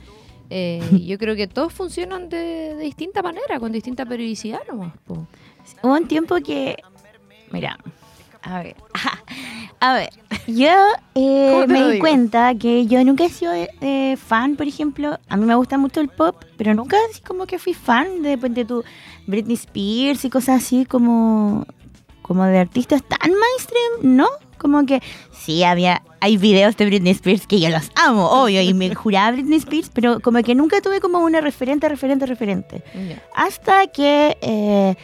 Eh, 0.50 1.02
yo 1.06 1.16
creo 1.16 1.34
que 1.36 1.46
todos 1.46 1.72
funcionan 1.72 2.28
de, 2.28 2.74
de 2.74 2.84
distinta 2.84 3.22
manera, 3.22 3.58
con 3.58 3.72
distinta 3.72 4.04
periodicidad 4.04 4.60
nomás. 4.68 4.92
Hubo 5.06 5.26
un 5.94 6.06
tiempo 6.06 6.36
que, 6.36 6.76
mira, 7.50 7.78
a 8.42 8.62
ver, 8.62 8.76
a 9.80 9.94
ver, 9.94 10.10
yo 10.54 10.72
eh, 11.14 11.48
¿Cómo 11.52 11.66
te 11.66 11.72
me 11.72 11.84
di 11.84 11.90
digo? 11.92 12.00
cuenta 12.04 12.54
que 12.54 12.86
yo 12.86 13.02
nunca 13.04 13.24
he 13.24 13.30
sido 13.30 13.52
eh, 13.54 14.16
fan, 14.16 14.56
por 14.56 14.66
ejemplo, 14.66 15.18
a 15.28 15.36
mí 15.36 15.44
me 15.46 15.54
gusta 15.54 15.78
mucho 15.78 16.00
el 16.00 16.08
pop, 16.08 16.36
pero 16.56 16.74
nunca 16.74 16.96
así 17.10 17.20
como 17.22 17.46
que 17.46 17.58
fui 17.58 17.74
fan 17.74 18.22
de, 18.22 18.36
de 18.36 18.64
tu 18.64 18.82
Britney 19.26 19.54
Spears 19.54 20.24
y 20.24 20.30
cosas 20.30 20.62
así 20.62 20.84
como, 20.84 21.66
como 22.22 22.44
de 22.44 22.58
artistas 22.58 23.02
tan 23.02 23.30
mainstream, 23.30 24.16
¿no? 24.16 24.26
Como 24.58 24.84
que 24.84 25.02
sí, 25.32 25.64
había, 25.64 26.02
hay 26.20 26.36
videos 26.36 26.76
de 26.76 26.84
Britney 26.84 27.12
Spears 27.12 27.46
que 27.46 27.58
yo 27.60 27.70
los 27.70 27.90
amo, 27.94 28.26
obvio, 28.30 28.60
y 28.60 28.74
me 28.74 28.94
juraba 28.94 29.32
Britney 29.32 29.58
Spears, 29.58 29.90
pero 29.92 30.20
como 30.20 30.42
que 30.42 30.54
nunca 30.54 30.80
tuve 30.82 31.00
como 31.00 31.18
una 31.20 31.40
referente, 31.40 31.88
referente, 31.88 32.26
referente. 32.26 32.82
Hasta 33.34 33.86
que 33.86 34.36
eh, 34.42 34.96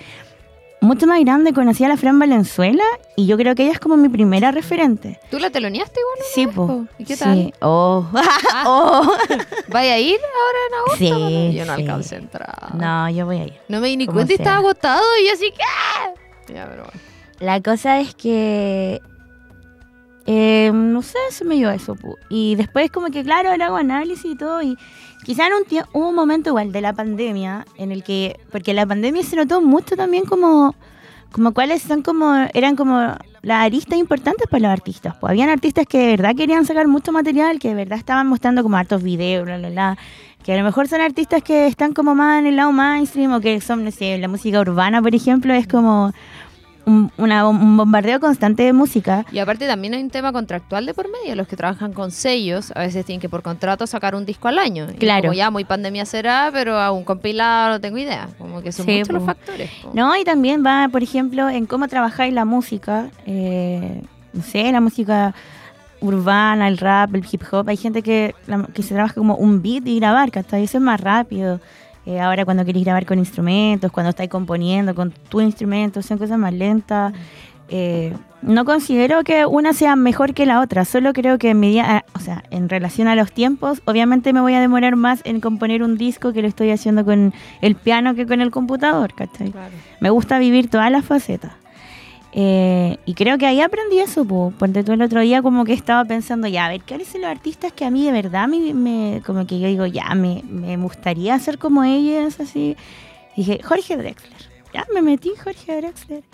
mucho 0.80 1.06
más 1.06 1.20
grande 1.20 1.52
conocí 1.52 1.84
a 1.84 1.88
la 1.88 1.96
Fran 1.96 2.18
Valenzuela 2.18 2.84
y 3.16 3.26
yo 3.26 3.36
creo 3.36 3.54
que 3.54 3.64
ella 3.64 3.72
es 3.72 3.80
como 3.80 3.96
mi 3.96 4.08
primera 4.08 4.50
referente. 4.52 5.18
¿Tú 5.30 5.38
la 5.38 5.50
teloneaste 5.50 6.00
igual? 6.00 6.18
Sí, 6.34 6.46
po. 6.46 6.86
¿Y 6.98 7.04
qué 7.04 7.16
Sí. 7.16 7.24
tal? 7.24 7.54
Oh. 7.60 8.06
oh. 8.66 9.12
¿Vaya 9.68 9.94
a 9.94 9.98
ir 9.98 10.18
ahora 10.20 10.58
en 10.68 10.74
agosto? 10.74 11.28
Sí? 11.50 11.56
Yo 11.56 11.64
no 11.64 11.74
sí. 11.76 11.82
alcancé 11.82 12.14
a 12.14 12.18
entrar. 12.18 12.74
No, 12.76 13.10
yo 13.10 13.26
voy 13.26 13.38
a 13.38 13.44
ir. 13.44 13.54
No 13.68 13.80
me 13.80 13.88
di 13.88 13.96
ni 13.96 14.06
cuenta 14.06 14.32
y 14.32 14.36
estaba 14.36 14.58
agotado 14.58 15.02
y 15.22 15.26
yo 15.28 15.32
así 15.32 15.50
que... 15.50 16.54
Ya, 16.54 16.66
pero 16.68 16.84
bueno. 16.84 17.00
La 17.40 17.60
cosa 17.60 18.00
es 18.00 18.14
que. 18.14 19.02
Eh, 20.26 20.72
no 20.74 21.02
sé, 21.02 21.18
se 21.30 21.44
me 21.44 21.54
dio 21.54 21.70
eso. 21.70 21.96
Y 22.28 22.56
después, 22.56 22.90
como 22.90 23.08
que, 23.08 23.22
claro, 23.22 23.50
hago 23.50 23.76
análisis 23.76 24.32
y 24.32 24.36
todo. 24.36 24.60
Y 24.60 24.76
quizá 25.24 25.46
en 25.46 25.52
un 25.54 25.86
hubo 25.92 26.08
un 26.08 26.14
momento 26.14 26.50
igual 26.50 26.72
de 26.72 26.80
la 26.80 26.92
pandemia 26.92 27.64
en 27.76 27.92
el 27.92 28.02
que. 28.02 28.40
Porque 28.50 28.74
la 28.74 28.86
pandemia 28.86 29.22
se 29.22 29.36
notó 29.36 29.62
mucho 29.62 29.96
también 29.96 30.24
como. 30.24 30.74
Como 31.30 31.52
cuáles 31.54 31.82
son 31.82 32.02
como. 32.02 32.34
Eran 32.54 32.74
como 32.74 33.14
las 33.42 33.64
aristas 33.64 33.98
importantes 33.98 34.48
para 34.48 34.62
los 34.62 34.72
artistas. 34.72 35.14
Pues 35.20 35.30
habían 35.30 35.48
artistas 35.48 35.86
que 35.86 35.98
de 35.98 36.16
verdad 36.16 36.34
querían 36.34 36.66
sacar 36.66 36.88
mucho 36.88 37.12
material, 37.12 37.60
que 37.60 37.68
de 37.68 37.74
verdad 37.74 37.98
estaban 37.98 38.26
mostrando 38.26 38.64
como 38.64 38.76
hartos 38.76 39.04
videos, 39.04 39.44
bla, 39.44 39.58
bla, 39.58 39.70
bla. 39.70 39.98
Que 40.42 40.54
a 40.54 40.56
lo 40.56 40.64
mejor 40.64 40.88
son 40.88 41.00
artistas 41.00 41.42
que 41.42 41.66
están 41.66 41.92
como 41.92 42.14
más 42.16 42.40
en 42.40 42.46
el 42.46 42.56
lado 42.56 42.72
mainstream 42.72 43.32
o 43.32 43.40
que 43.40 43.60
son, 43.60 43.84
no 43.84 43.90
sé, 43.90 44.18
la 44.18 44.28
música 44.28 44.60
urbana, 44.60 45.02
por 45.02 45.14
ejemplo, 45.14 45.52
es 45.52 45.66
como 45.66 46.12
un, 46.86 47.10
una- 47.18 47.48
un 47.48 47.76
bombardeo 47.76 48.20
constante 48.20 48.62
de 48.62 48.72
música. 48.72 49.24
Y 49.32 49.38
aparte 49.40 49.66
también 49.66 49.92
hay 49.94 50.02
un 50.02 50.10
tema 50.10 50.32
contractual 50.32 50.86
de 50.86 50.94
por 50.94 51.06
medio. 51.10 51.34
Los 51.36 51.48
que 51.48 51.56
trabajan 51.56 51.92
con 51.92 52.10
sellos 52.10 52.72
a 52.76 52.80
veces 52.80 53.04
tienen 53.04 53.20
que 53.20 53.28
por 53.28 53.42
contrato 53.42 53.86
sacar 53.86 54.14
un 54.14 54.24
disco 54.24 54.48
al 54.48 54.58
año. 54.58 54.86
Y 54.90 54.94
Claro. 54.94 55.22
Como 55.24 55.34
ya 55.34 55.50
muy 55.50 55.64
pandemia 55.64 56.04
será, 56.06 56.48
pero 56.52 56.78
a 56.80 56.92
un 56.92 57.04
compilado 57.04 57.70
no 57.70 57.80
tengo 57.80 57.98
idea. 57.98 58.28
Como 58.38 58.62
que 58.62 58.72
son 58.72 58.86
Sí, 58.86 58.92
muchos 58.98 59.08
los 59.10 59.22
po. 59.22 59.26
factores. 59.26 59.70
po. 59.82 59.90
No, 59.94 60.16
y 60.16 60.24
también 60.24 60.64
va, 60.64 60.88
por 60.90 61.02
ejemplo, 61.02 61.48
en 61.48 61.66
cómo 61.66 61.88
trabajáis 61.88 62.32
la 62.32 62.44
música. 62.44 63.08
eh, 63.26 64.02
no 64.32 64.42
sé, 64.42 64.70
la 64.70 64.80
música 64.80 65.34
urbana, 66.00 66.68
el 66.68 66.78
rap, 66.78 67.14
el 67.14 67.24
hip 67.30 67.42
hop. 67.50 67.68
Hay 67.68 67.76
gente 67.76 68.02
que, 68.02 68.34
que 68.74 68.82
se 68.82 68.94
trabaja 68.94 69.14
como 69.14 69.34
un 69.36 69.62
beat 69.62 69.86
y 69.86 69.98
grabar, 69.98 70.30
¿cachai? 70.30 70.64
Eso 70.64 70.78
es 70.78 70.84
más 70.84 71.00
rápido. 71.00 71.58
Eh, 72.06 72.20
ahora 72.20 72.44
cuando 72.44 72.64
queréis 72.64 72.84
grabar 72.84 73.04
con 73.04 73.18
instrumentos, 73.18 73.90
cuando 73.90 74.10
estáis 74.10 74.30
componiendo 74.30 74.94
con 74.94 75.10
tu 75.10 75.40
instrumento, 75.40 76.02
son 76.02 76.18
cosas 76.18 76.38
más 76.38 76.54
lentas. 76.54 77.12
Eh, 77.68 78.12
no 78.42 78.64
considero 78.64 79.24
que 79.24 79.44
una 79.44 79.72
sea 79.72 79.96
mejor 79.96 80.32
que 80.32 80.46
la 80.46 80.60
otra, 80.60 80.84
solo 80.84 81.12
creo 81.12 81.36
que 81.36 81.50
en 81.50 81.58
medida, 81.58 82.04
o 82.14 82.20
sea, 82.20 82.44
en 82.50 82.68
relación 82.68 83.08
a 83.08 83.16
los 83.16 83.32
tiempos, 83.32 83.82
obviamente 83.86 84.32
me 84.32 84.40
voy 84.40 84.54
a 84.54 84.60
demorar 84.60 84.94
más 84.94 85.20
en 85.24 85.40
componer 85.40 85.82
un 85.82 85.98
disco 85.98 86.32
que 86.32 86.42
lo 86.42 86.48
estoy 86.48 86.70
haciendo 86.70 87.04
con 87.04 87.34
el 87.60 87.74
piano 87.74 88.14
que 88.14 88.24
con 88.24 88.40
el 88.40 88.52
computador, 88.52 89.14
¿cachai? 89.14 89.50
Claro. 89.50 89.74
Me 89.98 90.10
gusta 90.10 90.38
vivir 90.38 90.70
todas 90.70 90.92
las 90.92 91.04
facetas. 91.04 91.52
Eh, 92.38 92.98
y 93.06 93.14
creo 93.14 93.38
que 93.38 93.46
ahí 93.46 93.62
aprendí 93.62 93.98
eso, 93.98 94.26
po, 94.26 94.52
porque 94.58 94.82
todo 94.82 94.92
el 94.92 95.00
otro 95.00 95.22
día 95.22 95.40
como 95.40 95.64
que 95.64 95.72
estaba 95.72 96.04
pensando, 96.04 96.46
ya, 96.46 96.66
a 96.66 96.68
ver, 96.68 96.82
¿cuáles 96.86 97.08
son 97.08 97.22
los 97.22 97.30
artistas 97.30 97.72
que 97.72 97.86
a 97.86 97.90
mí 97.90 98.04
de 98.04 98.12
verdad 98.12 98.46
me, 98.46 98.74
me- 98.74 99.22
como 99.24 99.46
que 99.46 99.58
yo 99.58 99.68
digo, 99.68 99.86
ya, 99.86 100.14
me, 100.14 100.42
me 100.46 100.76
gustaría 100.76 101.38
ser 101.38 101.58
como 101.58 101.82
ellos, 101.82 102.38
así? 102.38 102.76
dije, 103.36 103.60
Jorge 103.64 103.96
Drexler. 103.96 104.36
Ya, 104.74 104.84
me 104.92 105.00
metí 105.00 105.30
Jorge 105.42 105.76
Drexler. 105.80 106.24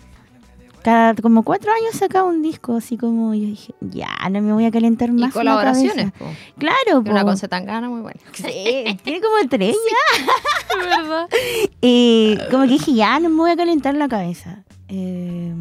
cada 0.83 1.15
como 1.15 1.45
cuatro 1.45 1.71
años 1.71 1.95
sacaba 1.97 2.29
un 2.29 2.43
disco, 2.43 2.75
así 2.79 2.97
como 2.97 3.33
yo 3.35 3.47
dije, 3.47 3.73
ya, 3.81 4.09
no 4.29 4.41
me 4.43 4.53
voy 4.53 4.65
a 4.65 4.73
calentar 4.73 5.13
más. 5.13 5.21
la 5.29 5.31
colaboraciones, 5.31 6.11
cabeza. 6.11 6.19
po. 6.19 6.27
Claro, 6.59 6.99
Una 7.09 7.23
con 7.25 7.37
Zetangana 7.39 7.89
muy 7.89 8.01
buena. 8.01 8.19
Sí, 8.33 8.99
tiene 9.05 9.21
como 9.21 9.37
tres 9.49 9.77
ya. 9.77 10.77
¿Verdad? 10.99 11.29
Y 11.81 12.39
como 12.51 12.65
que 12.65 12.71
dije, 12.71 12.93
ya, 12.95 13.21
no 13.21 13.29
me 13.29 13.37
voy 13.37 13.51
a 13.53 13.57
calentar 13.57 13.95
la 13.95 14.09
cabeza. 14.09 14.65
Eh, 14.95 15.55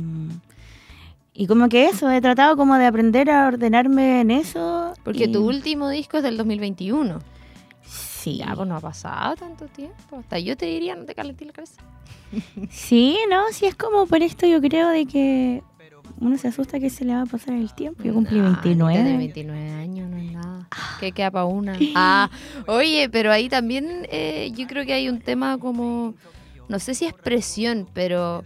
y 1.34 1.48
como 1.48 1.70
que 1.70 1.86
eso, 1.86 2.10
he 2.12 2.20
tratado 2.20 2.58
como 2.58 2.76
de 2.78 2.86
aprender 2.86 3.30
a 3.32 3.48
ordenarme 3.48 4.22
en 4.22 4.32
eso. 4.32 4.94
Porque 5.04 5.26
y- 5.26 5.32
tu 5.32 5.48
último 5.48 5.90
disco 5.90 6.18
es 6.18 6.24
del 6.24 6.36
2021. 6.38 7.20
Sí. 7.86 8.38
Ya, 8.38 8.54
pues 8.56 8.68
no 8.68 8.76
ha 8.76 8.80
pasado 8.82 9.36
tanto 9.36 9.66
tiempo. 9.68 10.18
Hasta 10.20 10.38
yo 10.38 10.56
te 10.58 10.66
diría, 10.68 10.96
no 10.96 11.06
te 11.06 11.16
calenté 11.16 11.46
la 11.46 11.54
cabeza. 11.54 11.82
Sí, 12.70 13.18
no, 13.30 13.44
sí 13.52 13.66
es 13.66 13.76
como 13.76 14.06
por 14.06 14.22
esto 14.22 14.46
yo 14.46 14.62
creo 14.62 14.90
de 14.90 15.06
que 15.06 15.64
uno 16.20 16.38
se 16.38 16.48
asusta 16.50 16.80
que 16.80 16.90
se 16.90 17.04
le 17.06 17.14
va 17.16 17.24
a 17.24 17.26
pasar 17.26 17.56
el 17.56 17.74
tiempo. 17.74 18.04
Yo 18.04 18.14
cumplí 18.14 18.38
de 18.38 18.44
29. 18.44 19.18
29 19.18 19.72
años, 19.72 20.10
no 20.10 20.18
es 20.18 20.32
nada. 20.32 20.68
¿Qué 21.00 21.12
queda 21.14 21.32
para 21.32 21.46
una? 21.46 21.78
Ah, 21.96 22.30
oye, 22.68 23.10
pero 23.10 23.32
ahí 23.32 23.50
también 23.50 24.06
eh, 24.12 24.52
yo 24.56 24.68
creo 24.68 24.86
que 24.86 24.94
hay 24.94 25.10
un 25.10 25.20
tema 25.20 25.58
como, 25.58 26.14
no 26.70 26.80
sé 26.80 26.94
si 26.94 27.06
es 27.06 27.14
presión, 27.14 27.88
pero, 27.94 28.44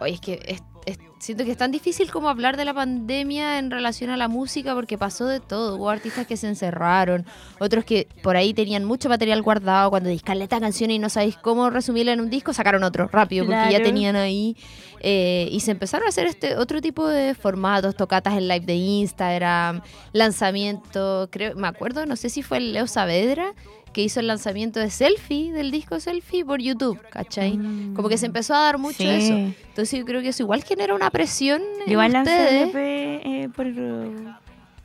oye, 0.00 0.14
es 0.14 0.20
que 0.20 0.40
es- 0.46 0.62
es- 0.86 0.98
siento 1.18 1.44
que 1.44 1.50
es 1.50 1.56
tan 1.56 1.72
difícil 1.72 2.12
como 2.12 2.28
hablar 2.28 2.56
de 2.56 2.64
la 2.64 2.72
pandemia 2.72 3.58
en 3.58 3.70
relación 3.72 4.10
a 4.10 4.16
la 4.16 4.28
música 4.28 4.72
porque 4.74 4.96
pasó 4.96 5.26
de 5.26 5.40
todo. 5.40 5.76
Hubo 5.76 5.90
artistas 5.90 6.26
que 6.28 6.36
se 6.36 6.46
encerraron, 6.46 7.26
otros 7.58 7.84
que 7.84 8.06
por 8.22 8.36
ahí 8.36 8.54
tenían 8.54 8.84
mucho 8.84 9.08
material 9.08 9.42
guardado, 9.42 9.90
cuando 9.90 10.08
discan 10.10 10.40
esta 10.42 10.60
canción 10.60 10.90
y 10.92 10.98
no 11.00 11.08
sabéis 11.08 11.36
cómo 11.38 11.70
resumirla 11.70 12.12
en 12.12 12.20
un 12.20 12.30
disco, 12.30 12.52
sacaron 12.52 12.84
otro 12.84 13.08
rápido 13.08 13.44
porque 13.46 13.72
ya 13.72 13.82
tenían 13.82 14.14
ahí. 14.14 14.56
Eh, 15.00 15.48
y 15.50 15.60
se 15.60 15.72
empezaron 15.72 16.06
a 16.06 16.08
hacer 16.10 16.26
este 16.26 16.56
otro 16.56 16.80
tipo 16.80 17.06
de 17.08 17.34
formatos, 17.34 17.96
tocatas 17.96 18.34
en 18.34 18.46
live 18.48 18.64
de 18.66 18.74
Instagram, 18.74 19.82
lanzamiento, 20.12 21.28
creo, 21.30 21.54
me 21.56 21.66
acuerdo, 21.68 22.06
no 22.06 22.16
sé 22.16 22.28
si 22.28 22.42
fue 22.42 22.58
el 22.58 22.72
Leo 22.72 22.86
Saavedra 22.86 23.54
que 23.96 24.02
hizo 24.02 24.20
el 24.20 24.26
lanzamiento 24.26 24.78
de 24.78 24.90
Selfie, 24.90 25.52
del 25.52 25.70
disco 25.70 25.98
Selfie 26.00 26.44
por 26.44 26.60
YouTube, 26.60 27.00
¿cachai? 27.08 27.58
Como 27.94 28.10
que 28.10 28.18
se 28.18 28.26
empezó 28.26 28.52
a 28.54 28.58
dar 28.58 28.76
mucho 28.76 28.98
Sí. 28.98 29.08
eso. 29.08 29.32
Entonces 29.32 29.98
yo 29.98 30.04
creo 30.04 30.20
que 30.20 30.28
eso 30.28 30.42
igual 30.42 30.62
genera 30.64 30.94
una 30.94 31.08
presión 31.08 31.62
en 31.86 31.92
Igual 31.92 32.12
lancé 32.12 32.30
ustedes. 32.30 32.62
un 32.64 32.68
EP 32.68 32.76
eh, 33.24 33.48
por, 33.56 33.66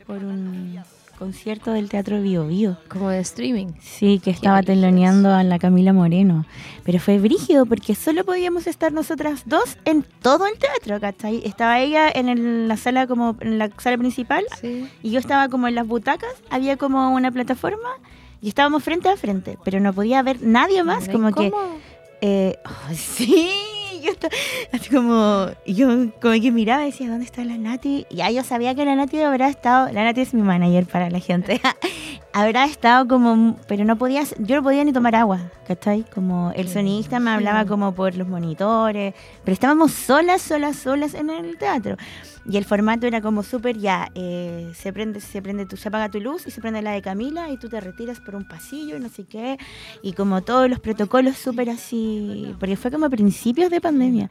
por 0.08 0.24
un 0.24 0.80
concierto 1.20 1.74
del 1.74 1.90
Teatro 1.90 2.22
Bio 2.22 2.48
Bio. 2.48 2.78
Como 2.88 3.10
de 3.10 3.20
streaming. 3.20 3.74
Sí, 3.82 4.22
que 4.24 4.32
estaba 4.32 4.64
teloneando 4.64 5.30
a 5.34 5.44
la 5.44 5.60
Camila 5.60 5.92
Moreno. 5.92 6.46
Pero 6.86 7.00
fue 7.00 7.20
brígido 7.20 7.66
porque 7.66 7.94
solo 7.94 8.24
podíamos 8.24 8.66
estar 8.66 8.94
nosotras 8.94 9.44
dos 9.46 9.78
en 9.84 10.06
todo 10.22 10.48
el 10.48 10.58
teatro, 10.58 11.02
¿cachai? 11.02 11.42
Estaba 11.46 11.82
ella 11.82 12.10
en 12.10 12.30
el- 12.30 12.68
la 12.70 12.78
sala 12.78 13.08
como 13.08 13.36
en 13.42 13.60
la 13.60 13.70
sala 13.78 13.98
principal 13.98 14.46
Sí. 14.62 14.88
y 15.04 15.12
yo 15.12 15.20
estaba 15.20 15.50
como 15.50 15.68
en 15.68 15.76
las 15.76 15.86
butacas, 15.86 16.32
había 16.50 16.78
como 16.78 17.14
una 17.14 17.30
plataforma 17.30 17.90
y 18.42 18.50
estábamos 18.50 18.84
frente 18.84 19.10
a 19.10 19.18
frente, 19.18 19.58
pero 19.64 19.80
no 19.80 19.94
podía 19.94 20.22
ver 20.24 20.42
nadie 20.42 20.84
más, 20.84 21.08
como 21.08 21.32
que 21.32 21.52
¿cómo? 21.52 21.78
eh, 22.22 22.58
oh, 22.66 22.94
sí, 22.96 23.52
yo 24.04 24.12
estaba 24.12 24.34
así 24.74 24.90
como, 24.90 25.48
yo 25.66 25.88
como 26.20 26.34
que 26.42 26.52
miraba 26.52 26.84
y 26.84 26.88
decía, 26.88 27.10
¿dónde 27.10 27.26
está 27.26 27.46
la 27.46 27.58
Nati? 27.58 28.08
Y 28.10 28.16
ya 28.16 28.32
yo 28.32 28.44
sabía 28.44 28.74
que 28.74 28.84
la 28.84 28.96
Nati 28.96 29.22
habrá 29.22 29.48
estado, 29.48 29.92
la 29.92 30.04
Nati 30.04 30.22
es 30.22 30.34
mi 30.34 30.42
manager 30.42 30.86
para 30.88 31.10
la 31.10 31.20
gente, 31.20 31.62
habrá 32.34 32.66
estado 32.66 33.08
como, 33.08 33.58
pero 33.68 33.86
no 33.86 33.96
podía, 33.98 34.24
yo 34.40 34.56
no 34.56 34.64
podía 34.64 34.84
ni 34.84 34.92
tomar 34.92 35.16
agua, 35.16 35.40
¿cachai? 35.68 36.04
Como 36.14 36.52
el 36.56 36.66
Qué 36.66 36.74
sonista 36.74 37.20
me 37.20 37.30
hablaba 37.32 37.66
como 37.66 37.94
por 37.94 38.16
los 38.16 38.28
monitores, 38.28 39.14
pero 39.44 39.54
estábamos 39.54 39.92
solas, 39.92 40.42
solas, 40.42 40.78
solas 40.78 41.14
en 41.14 41.30
el 41.30 41.58
teatro. 41.58 41.96
Y 42.46 42.58
el 42.58 42.66
formato 42.66 43.08
era 43.08 43.22
como 43.22 43.44
súper 43.44 43.78
ya, 43.78 44.10
eh, 44.16 44.72
se 44.74 44.92
prende, 44.92 45.22
se 45.22 45.42
prende 45.42 45.66
tu, 45.66 45.78
se 45.78 45.90
apaga 45.90 46.10
tu 46.10 46.20
luz 46.20 46.48
y 46.48 46.52
se 46.52 46.60
prende 46.60 46.82
la 46.82 46.92
de 46.92 47.02
Camila 47.02 47.50
y 47.50 47.58
tú 47.58 47.70
te 47.70 47.80
retiras 47.80 48.20
por 48.20 48.36
un 48.36 48.48
pasillo 48.48 48.98
y 48.98 49.00
no 49.00 49.10
sé 49.10 49.26
qué. 49.26 49.58
Y 50.02 50.14
como 50.14 50.42
todos 50.42 50.70
los 50.70 50.80
protocolos 50.80 51.38
súper 51.38 51.70
así, 51.70 52.56
porque 52.60 52.76
fue 52.76 52.92
como 52.92 53.06
a 53.06 53.10
principios 53.10 53.70
de 53.70 53.80
pandemia. 53.80 54.30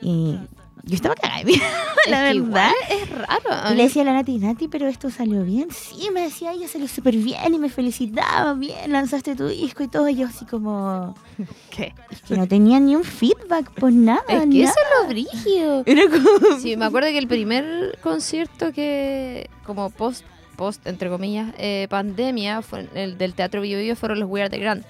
Y 0.00 0.38
yo 0.84 0.94
estaba 0.94 1.14
cagada, 1.14 1.40
de 1.40 1.44
miedo, 1.46 1.62
la 2.08 2.22
verdad. 2.22 2.34
igual 2.34 2.74
es 2.90 3.10
raro. 3.10 3.72
Y 3.72 3.76
le 3.76 3.82
decía 3.84 4.02
a 4.02 4.04
la 4.06 4.12
Nati, 4.14 4.38
Nati, 4.38 4.68
pero 4.68 4.86
esto 4.86 5.10
salió 5.10 5.44
bien. 5.44 5.68
Sí, 5.70 6.10
me 6.12 6.22
decía 6.22 6.52
ella, 6.52 6.68
salió 6.68 6.88
súper 6.88 7.16
bien 7.16 7.54
y 7.54 7.58
me 7.58 7.68
felicitaba, 7.68 8.54
bien, 8.54 8.92
lanzaste 8.92 9.34
tu 9.36 9.48
disco 9.48 9.82
y 9.82 9.88
todo. 9.88 10.08
Y 10.08 10.16
yo 10.16 10.26
así 10.26 10.44
como, 10.44 11.14
¿Qué? 11.70 11.94
es 12.10 12.22
que 12.22 12.36
no 12.36 12.46
tenía 12.48 12.80
ni 12.80 12.96
un 12.96 13.04
feedback 13.04 13.70
por 13.72 13.92
nada. 13.92 14.22
Es 14.28 14.40
que 14.40 14.46
nada. 14.46 14.70
eso 14.70 14.74
es 14.74 15.02
lo 15.02 15.08
brígido. 15.08 15.82
Era 15.86 16.02
como... 16.08 16.58
Sí, 16.60 16.76
me 16.76 16.84
acuerdo 16.86 17.08
que 17.08 17.18
el 17.18 17.28
primer 17.28 17.98
concierto 18.02 18.72
que, 18.72 19.48
como 19.64 19.90
post, 19.90 20.24
post 20.56 20.86
entre 20.86 21.08
comillas, 21.08 21.52
eh, 21.58 21.86
pandemia, 21.90 22.62
fue 22.62 22.88
el 22.94 23.18
del 23.18 23.34
Teatro 23.34 23.60
Bio 23.60 23.78
Bio, 23.78 23.96
fueron 23.96 24.20
los 24.20 24.28
We 24.28 24.40
Are 24.40 24.50
The 24.50 24.58
Grand. 24.58 24.84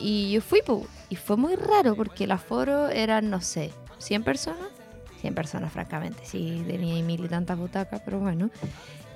Y 0.00 0.32
yo 0.32 0.40
fui, 0.40 0.60
y 1.08 1.16
fue 1.16 1.36
muy 1.36 1.54
raro 1.56 1.94
porque 1.94 2.24
el 2.24 2.30
aforo 2.32 2.88
eran, 2.88 3.30
no 3.30 3.40
sé, 3.40 3.72
100 3.98 4.22
personas. 4.24 4.77
100 5.20 5.34
personas, 5.34 5.72
francamente. 5.72 6.20
Sí, 6.24 6.62
tenía 6.66 7.02
mil 7.02 7.24
y 7.24 7.28
tantas 7.28 7.58
butacas, 7.58 8.00
pero 8.04 8.18
bueno. 8.20 8.50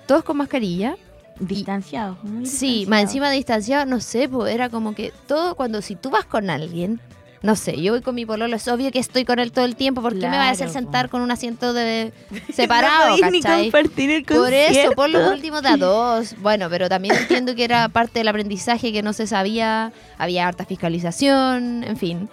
Todos 0.07 0.25
con 0.25 0.37
mascarilla. 0.37 0.97
Distanciados. 1.41 2.23
muy 2.23 2.45
Sí, 2.47 2.67
distanciados. 2.67 2.89
más 2.89 3.01
encima 3.03 3.31
distanciado, 3.31 3.87
no 3.87 4.01
sé, 4.01 4.29
pues 4.29 4.55
era 4.55 4.69
como 4.69 4.95
que 4.95 5.13
todo, 5.27 5.55
cuando 5.55 5.81
si 5.83 5.97
tú 5.97 6.11
vas 6.11 6.25
con 6.27 6.51
alguien, 6.51 7.01
no 7.41 7.57
sé, 7.57 7.81
yo 7.81 7.93
voy 7.95 8.03
con 8.03 8.15
mi 8.15 8.25
pololo, 8.27 8.55
es 8.55 8.69
obvio 8.69 8.93
que 8.93 8.99
estoy 9.01 9.25
con 9.25 9.39
él 9.41 9.51
todo 9.51 9.65
el 9.65 9.75
tiempo, 9.75 10.01
¿por 10.03 10.13
qué 10.13 10.29
me 10.29 10.37
va 10.37 10.45
a 10.49 10.51
hacer 10.51 10.67
Claro, 10.69 10.73
sentar 10.81 11.07
po. 11.07 11.13
con 11.13 11.23
un 11.23 11.31
asiento 11.33 11.73
de 11.73 12.13
separado, 12.53 13.17
no 13.17 13.31
ni 13.31 13.41
compartir 13.43 14.11
el 14.11 14.25
Por 14.25 14.53
eso, 14.53 14.93
por 14.93 15.11
lo 15.11 15.31
último 15.31 15.61
de 15.63 15.69
a 15.71 15.77
dos. 15.77 16.37
Bueno, 16.39 16.69
pero 16.71 16.89
también 16.89 17.17
entiendo 17.17 17.55
que 17.57 17.65
era 17.65 17.89
parte 17.89 18.21
del 18.21 18.29
aprendizaje 18.29 18.93
que 18.93 19.03
no 19.03 19.13
se 19.13 19.27
sabía, 19.27 19.93
había 20.19 20.47
harta 20.47 20.65
fiscalización, 20.67 21.83
en 21.83 21.97
fin. 21.97 22.29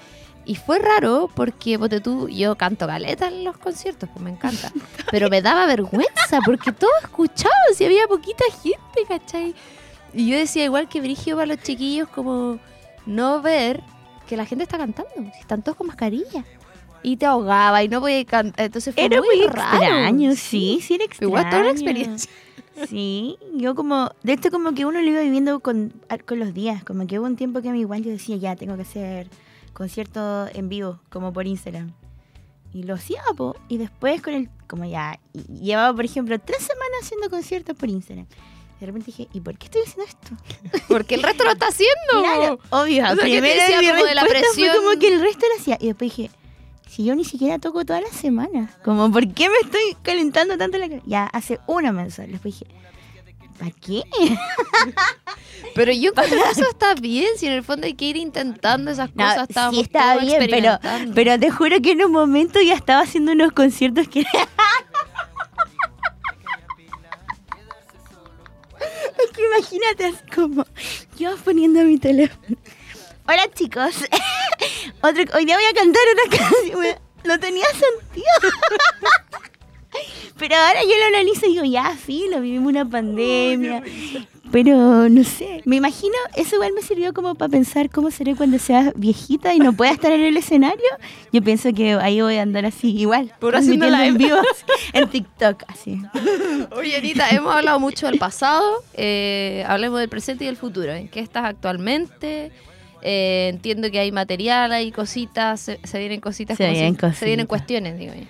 Y 0.50 0.56
fue 0.56 0.80
raro 0.80 1.30
porque, 1.36 1.78
ponte 1.78 2.02
tú, 2.02 2.28
yo 2.28 2.56
canto 2.56 2.88
galeta 2.88 3.28
en 3.28 3.44
los 3.44 3.56
conciertos, 3.60 4.10
pues 4.12 4.24
me 4.24 4.32
encanta. 4.32 4.72
Pero 5.12 5.30
me 5.30 5.44
daba 5.44 5.68
vergüenza 5.68 6.40
porque 6.44 6.72
todos 6.72 6.92
escuchaban, 7.04 7.54
si 7.76 7.86
había 7.86 8.08
poquita 8.08 8.44
gente, 8.60 9.06
¿cachai? 9.08 9.54
Y 10.12 10.28
yo 10.28 10.36
decía, 10.36 10.64
igual 10.66 10.90
que 10.90 11.02
Brigio 11.02 11.36
para 11.36 11.46
los 11.46 11.60
chiquillos, 11.62 12.10
como 12.10 12.58
no 13.06 13.44
ver 13.44 13.84
que 14.28 14.36
la 14.38 14.48
gente 14.48 14.64
está 14.64 14.80
cantando, 14.80 15.12
si 15.18 15.40
están 15.40 15.62
todos 15.62 15.78
con 15.78 15.86
mascarilla. 15.86 16.44
Y 17.04 17.18
te 17.18 17.28
ahogaba 17.28 17.84
y 17.84 17.88
no 17.88 18.02
podía 18.02 18.26
cantar. 18.26 18.66
Entonces 18.66 18.96
fue 18.96 19.06
Era 19.06 19.20
muy, 19.20 19.38
muy 19.38 19.46
raro. 19.46 19.84
extraño, 19.84 20.36
sí, 20.36 20.80
sí 20.82 20.96
era 20.96 21.04
extraño. 21.04 21.30
Igual 21.30 21.50
toda 21.52 21.62
una 21.62 21.72
experiencia. 21.74 22.32
Sí, 22.90 23.38
yo 23.54 23.76
como, 23.76 24.10
de 24.24 24.34
esto 24.34 24.50
como 24.50 24.74
que 24.74 24.86
uno 24.88 25.00
lo 25.00 25.08
iba 25.08 25.22
viviendo 25.22 25.60
con, 25.60 25.94
con 26.26 26.40
los 26.40 26.56
días, 26.56 26.84
como 26.84 27.06
que 27.06 27.20
hubo 27.20 27.28
un 27.28 27.36
tiempo 27.36 27.62
que 27.62 27.70
a 27.70 27.72
mí 27.72 27.82
igual 27.82 28.02
yo 28.02 28.10
decía, 28.10 28.36
ya, 28.38 28.56
tengo 28.56 28.76
que 28.78 28.82
hacer 28.82 29.28
conciertos 29.72 30.50
en 30.54 30.70
vivo, 30.70 31.00
como 31.10 31.34
por 31.34 31.48
Instagram. 31.48 31.94
Y 32.74 32.84
lo 32.84 32.96
hacía, 32.96 33.22
po, 33.36 33.56
y 33.68 33.78
después 33.78 34.22
con 34.22 34.34
el, 34.34 34.50
como 34.68 34.86
ya, 34.86 35.20
llevaba 35.34 35.96
por 35.96 36.06
ejemplo 36.06 36.38
tres 36.40 36.64
semanas 36.64 37.00
haciendo 37.02 37.30
conciertos 37.30 37.76
por 37.76 37.90
Instagram. 37.90 38.28
De 38.80 38.86
repente 38.86 39.08
dije, 39.08 39.28
¿y 39.34 39.42
por 39.42 39.58
qué 39.58 39.66
estoy 39.66 39.82
haciendo 39.82 40.06
esto? 40.06 40.86
Porque 40.88 41.16
el 41.16 41.24
resto 41.24 41.44
lo 41.44 41.52
está 41.52 41.68
haciendo. 41.68 41.96
Claro, 42.20 42.60
obvio. 42.70 43.04
O 43.04 43.16
sea, 43.16 43.16
¿qué 43.16 43.16
te 43.16 43.42
primero 43.42 43.62
decía 43.62 43.80
mi 43.82 43.88
como 43.88 44.06
de 44.06 44.16
la 44.16 44.26
presión? 44.26 44.54
Fue 44.72 44.84
como 44.84 45.00
que 45.00 45.08
el 45.14 45.22
resto 45.22 45.46
lo 45.54 45.62
hacía. 45.62 45.78
Y 45.82 45.88
después 45.88 46.16
dije, 46.16 46.32
si 46.88 47.04
yo 47.04 47.16
ni 47.16 47.26
siquiera 47.26 47.60
toco 47.60 47.84
toda 47.86 48.02
la 48.02 48.10
semana, 48.10 48.72
como, 48.84 49.12
¿por 49.12 49.34
qué 49.34 49.50
me 49.50 49.58
estoy 49.64 49.98
calentando 50.02 50.58
tanto 50.58 50.78
la 50.78 50.88
cara? 50.88 51.02
Ya, 51.06 51.26
hace 51.26 51.60
una 51.68 51.92
mensual. 51.92 52.32
Después 52.32 52.58
dije, 52.60 52.74
¿para 53.60 53.72
qué? 53.72 54.04
Pero 55.76 55.92
yo 55.92 56.14
creo 56.14 56.30
que 56.30 56.50
eso 56.52 56.70
está 56.70 56.96
bien, 56.96 57.28
si 57.38 57.46
en 57.48 57.54
el 57.54 57.64
fondo 57.64 57.86
hay 57.86 57.94
que 57.94 58.06
ir 58.06 58.18
intentando 58.18 58.90
esas 58.92 59.14
No, 59.16 59.24
cosas. 59.24 59.50
estábamos 59.50 59.76
sí 59.76 59.82
está 59.82 60.16
bien, 60.18 60.48
pero, 60.50 60.80
pero 61.14 61.38
te 61.40 61.52
juro 61.52 61.80
que 61.82 61.92
en 61.92 62.04
un 62.06 62.12
momento 62.12 62.60
ya 62.62 62.74
estaba 62.74 63.02
haciendo 63.04 63.34
unos 63.34 63.52
conciertos 63.52 64.08
que... 64.08 64.22
es 69.20 69.32
que 69.36 69.46
imagínate, 69.46 70.06
así 70.06 70.24
como 70.34 70.66
yo 71.18 71.36
poniendo 71.38 71.84
mi 71.84 71.98
teléfono. 71.98 72.58
Hola 73.28 73.48
chicos, 73.54 73.96
Otro, 75.02 75.24
hoy 75.36 75.46
día 75.46 75.56
voy 75.56 75.66
a 75.66 75.74
cantar 75.74 76.02
una 76.14 76.38
canción. 76.38 76.98
No 77.24 77.40
tenía 77.40 77.66
sentido. 77.68 78.26
Pero 80.38 80.56
ahora 80.56 80.82
yo 80.84 80.90
lo 80.98 81.18
analizo 81.18 81.46
y 81.48 81.50
digo, 81.50 81.66
ya, 81.66 81.96
filo, 81.96 82.40
vivimos 82.42 82.70
una 82.70 82.86
pandemia. 82.90 83.84
Pero 84.52 85.10
no 85.10 85.24
sé, 85.24 85.62
me 85.66 85.76
imagino, 85.76 86.14
eso 86.36 86.56
igual 86.56 86.72
me 86.74 86.82
sirvió 86.82 87.14
como 87.14 87.36
para 87.36 87.50
pensar 87.50 87.90
cómo 87.92 88.10
seré 88.10 88.36
cuando 88.36 88.58
sea 88.58 88.92
viejita 88.96 89.54
y 89.54 89.60
no 89.60 89.74
pueda 89.74 89.92
estar 89.92 90.12
en 90.12 90.22
el 90.22 90.38
escenario. 90.38 90.86
Yo 91.32 91.44
pienso 91.44 91.72
que 91.74 91.94
ahí 91.94 92.22
voy 92.22 92.38
a 92.38 92.44
andar 92.44 92.66
así, 92.66 92.96
igual. 92.98 93.32
Puro 93.40 93.58
haciendo 93.60 93.88
transmitiendo 93.88 94.28
en 94.28 94.34
live. 94.34 94.42
vivo, 94.42 94.48
en 94.94 95.08
TikTok, 95.10 95.64
así. 95.68 96.02
Oye, 96.76 96.96
Anita, 96.98 97.30
hemos 97.30 97.54
hablado 97.54 97.80
mucho 97.80 98.08
del 98.08 98.18
pasado. 98.18 98.64
eh, 98.94 99.64
hablemos 99.68 100.00
del 100.00 100.10
presente 100.10 100.46
y 100.46 100.48
del 100.48 100.58
futuro. 100.58 100.94
¿En 100.94 101.10
qué 101.10 101.20
estás 101.20 101.46
actualmente? 101.46 102.52
Eh, 103.02 103.50
entiendo 103.54 103.92
que 103.92 104.00
hay 104.00 104.12
material, 104.12 104.72
hay 104.72 104.92
cositas, 104.92 105.60
se, 105.60 105.80
se 105.84 106.00
vienen 106.00 106.22
cositas. 106.22 106.58
Se 106.58 106.70
vienen 106.70 106.96
si- 106.96 107.00
Se 107.20 107.26
vienen 107.26 107.46
cositas. 107.46 107.48
cuestiones, 107.48 108.00
digo 108.00 108.14
yo. 108.16 108.26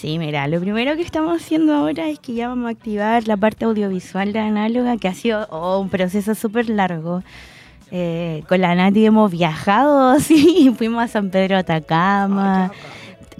Sí, 0.00 0.18
mira, 0.18 0.48
lo 0.48 0.58
primero 0.58 0.96
que 0.96 1.02
estamos 1.02 1.40
haciendo 1.40 1.74
ahora 1.74 2.08
es 2.08 2.18
que 2.18 2.32
ya 2.34 2.48
vamos 2.48 2.66
a 2.66 2.70
activar 2.70 3.28
la 3.28 3.36
parte 3.36 3.66
audiovisual 3.66 4.32
de 4.32 4.38
Análoga, 4.40 4.96
que 4.96 5.06
ha 5.06 5.14
sido 5.14 5.46
oh, 5.50 5.78
un 5.78 5.90
proceso 5.90 6.34
súper 6.34 6.68
largo. 6.68 7.22
Eh, 7.92 8.42
con 8.48 8.60
la 8.62 8.74
Nati 8.74 9.04
hemos 9.04 9.30
viajado, 9.30 10.18
sí, 10.20 10.74
fuimos 10.76 11.04
a 11.04 11.08
San 11.08 11.30
Pedro 11.30 11.58
Atacama. 11.58 12.72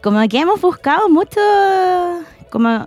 Como 0.03 0.21
que 0.29 0.39
hemos 0.41 0.61
buscado 0.61 1.09
mucho, 1.09 1.41
como... 2.51 2.87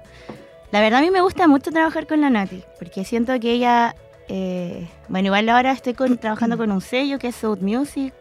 La 0.71 0.81
verdad 0.81 0.99
a 0.99 1.01
mí 1.01 1.09
me 1.09 1.21
gusta 1.21 1.47
mucho 1.47 1.71
trabajar 1.71 2.05
con 2.07 2.21
la 2.21 2.29
Nati, 2.29 2.63
porque 2.79 3.03
siento 3.03 3.37
que 3.39 3.51
ella... 3.53 3.95
eh, 4.29 4.87
bueno, 5.09 5.27
igual 5.27 5.49
ahora 5.49 5.71
estoy 5.71 5.93
con- 5.95 6.17
trabajando 6.17 6.57
con 6.57 6.71
un 6.71 6.81
sello 6.81 7.17
que 7.19 7.27
es 7.29 7.35
South 7.35 7.59
Music. 7.61 8.13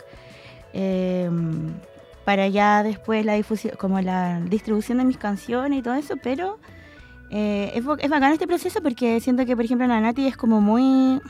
eh, 0.72 1.30
para 2.24 2.48
ya 2.48 2.82
después 2.82 3.24
la 3.24 3.34
difusión, 3.34 3.74
como 3.78 4.00
la 4.00 4.40
distribución 4.40 4.98
de 4.98 5.04
mis 5.04 5.18
canciones 5.18 5.78
y 5.78 5.82
todo 5.82 5.94
eso, 5.94 6.14
pero 6.22 6.58
eh, 7.30 7.72
es, 7.74 7.84
es 8.00 8.10
bacán 8.10 8.32
este 8.32 8.46
proceso 8.46 8.80
porque 8.82 9.20
siento 9.20 9.44
que, 9.46 9.54
por 9.56 9.64
ejemplo, 9.64 9.86
la 9.86 10.00
Nati 10.00 10.26
es 10.26 10.36
como 10.36 10.60
muy... 10.60 11.20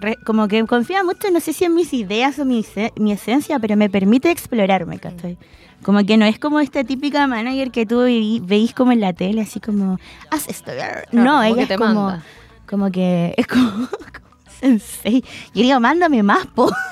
re- 0.00 0.16
como 0.24 0.48
que 0.48 0.64
confía 0.66 1.02
mucho, 1.04 1.30
no 1.30 1.40
sé 1.40 1.52
si 1.52 1.64
en 1.64 1.74
mis 1.74 1.92
ideas 1.92 2.38
o 2.38 2.44
mi, 2.44 2.64
mi 2.96 3.12
esencia, 3.12 3.58
pero 3.58 3.76
me 3.76 3.88
permite 3.90 4.30
explorarme, 4.30 4.98
¿cachai? 4.98 5.36
Como 5.82 6.04
que 6.04 6.16
no 6.16 6.24
es 6.24 6.38
como 6.40 6.58
esta 6.60 6.82
típica 6.84 7.26
manager 7.28 7.70
que 7.70 7.86
tú 7.86 8.00
veí- 8.00 8.40
veís 8.44 8.74
como 8.74 8.90
en 8.92 9.00
la 9.00 9.12
tele, 9.12 9.42
así 9.42 9.60
como, 9.60 9.98
haz 10.30 10.48
esto. 10.48 10.72
no, 11.12 11.24
como 11.24 11.42
ella 11.44 11.62
es 11.62 11.78
como, 11.78 11.94
manda. 12.04 12.22
como 12.68 12.90
que 12.90 13.32
es 13.36 13.46
como, 13.46 13.70
como 13.88 14.28
sensei. 14.60 15.22
Yo 15.54 15.62
digo, 15.62 15.78
mándame 15.80 16.22
más, 16.24 16.46
po. 16.48 16.68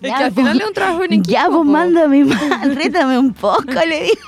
Es 0.00 0.10
Ya, 0.10 0.18
que 0.18 0.24
al 0.24 0.32
final 0.32 0.60
es 0.60 0.66
un 0.66 0.74
trabajo 0.74 1.04
en 1.04 1.12
equipo. 1.14 1.30
Ya, 1.30 1.46
po. 1.46 1.64
mándame 1.64 2.24
más, 2.24 2.74
rétame 2.74 3.18
un 3.18 3.32
poco, 3.34 3.72
le 3.86 4.02
digo. 4.04 4.20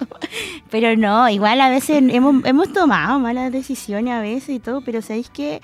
Pero 0.70 0.96
no, 0.96 1.28
igual 1.28 1.60
a 1.60 1.70
veces 1.70 2.02
hemos, 2.08 2.44
hemos 2.44 2.72
tomado 2.72 3.18
malas 3.18 3.52
decisiones 3.52 4.12
a 4.12 4.20
veces 4.20 4.50
y 4.50 4.58
todo, 4.58 4.82
pero 4.82 5.00
sabéis 5.00 5.30
que 5.30 5.62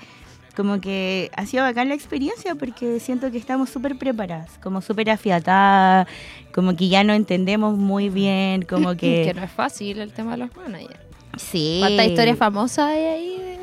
como 0.55 0.79
que 0.79 1.29
ha 1.35 1.45
sido 1.45 1.63
bacán 1.63 1.89
la 1.89 1.95
experiencia 1.95 2.55
porque 2.55 2.99
siento 2.99 3.31
que 3.31 3.37
estamos 3.37 3.69
súper 3.69 3.97
preparadas, 3.97 4.51
como 4.61 4.81
súper 4.81 5.09
afiatadas, 5.09 6.07
como 6.53 6.75
que 6.75 6.87
ya 6.87 7.03
no 7.03 7.13
entendemos 7.13 7.77
muy 7.77 8.09
bien, 8.09 8.63
como 8.63 8.91
que... 8.97 9.23
Que 9.25 9.33
no 9.33 9.43
es 9.43 9.51
fácil 9.51 9.99
el 9.99 10.13
tema 10.13 10.31
de 10.31 10.37
los 10.37 10.55
managers. 10.55 10.99
sí. 11.37 11.77
¿Cuántas 11.79 12.07
historias 12.07 12.37
famosas 12.37 12.89
hay 12.89 13.03
ahí 13.03 13.37
de 13.37 13.53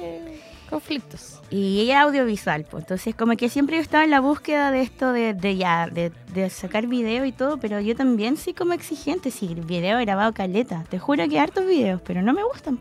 conflictos? 0.70 1.40
Y 1.50 1.80
ella 1.80 2.00
es 2.00 2.06
audiovisual, 2.06 2.64
pues 2.70 2.84
entonces 2.84 3.14
como 3.14 3.36
que 3.36 3.48
siempre 3.48 3.76
yo 3.76 3.82
estaba 3.82 4.04
en 4.04 4.10
la 4.10 4.20
búsqueda 4.20 4.70
de 4.70 4.82
esto 4.82 5.12
de, 5.12 5.34
de 5.34 5.56
ya, 5.56 5.88
de, 5.88 6.12
de 6.32 6.48
sacar 6.48 6.86
video 6.86 7.24
y 7.24 7.32
todo, 7.32 7.58
pero 7.58 7.80
yo 7.80 7.94
también 7.96 8.36
soy 8.36 8.54
como 8.54 8.72
exigente, 8.72 9.30
sí, 9.30 9.48
el 9.52 9.62
video 9.62 9.98
grabado 9.98 10.32
caleta, 10.32 10.84
te 10.88 10.98
juro 10.98 11.28
que 11.28 11.38
hartos 11.40 11.66
videos, 11.66 12.00
pero 12.02 12.22
no 12.22 12.32
me 12.32 12.44
gustan. 12.44 12.78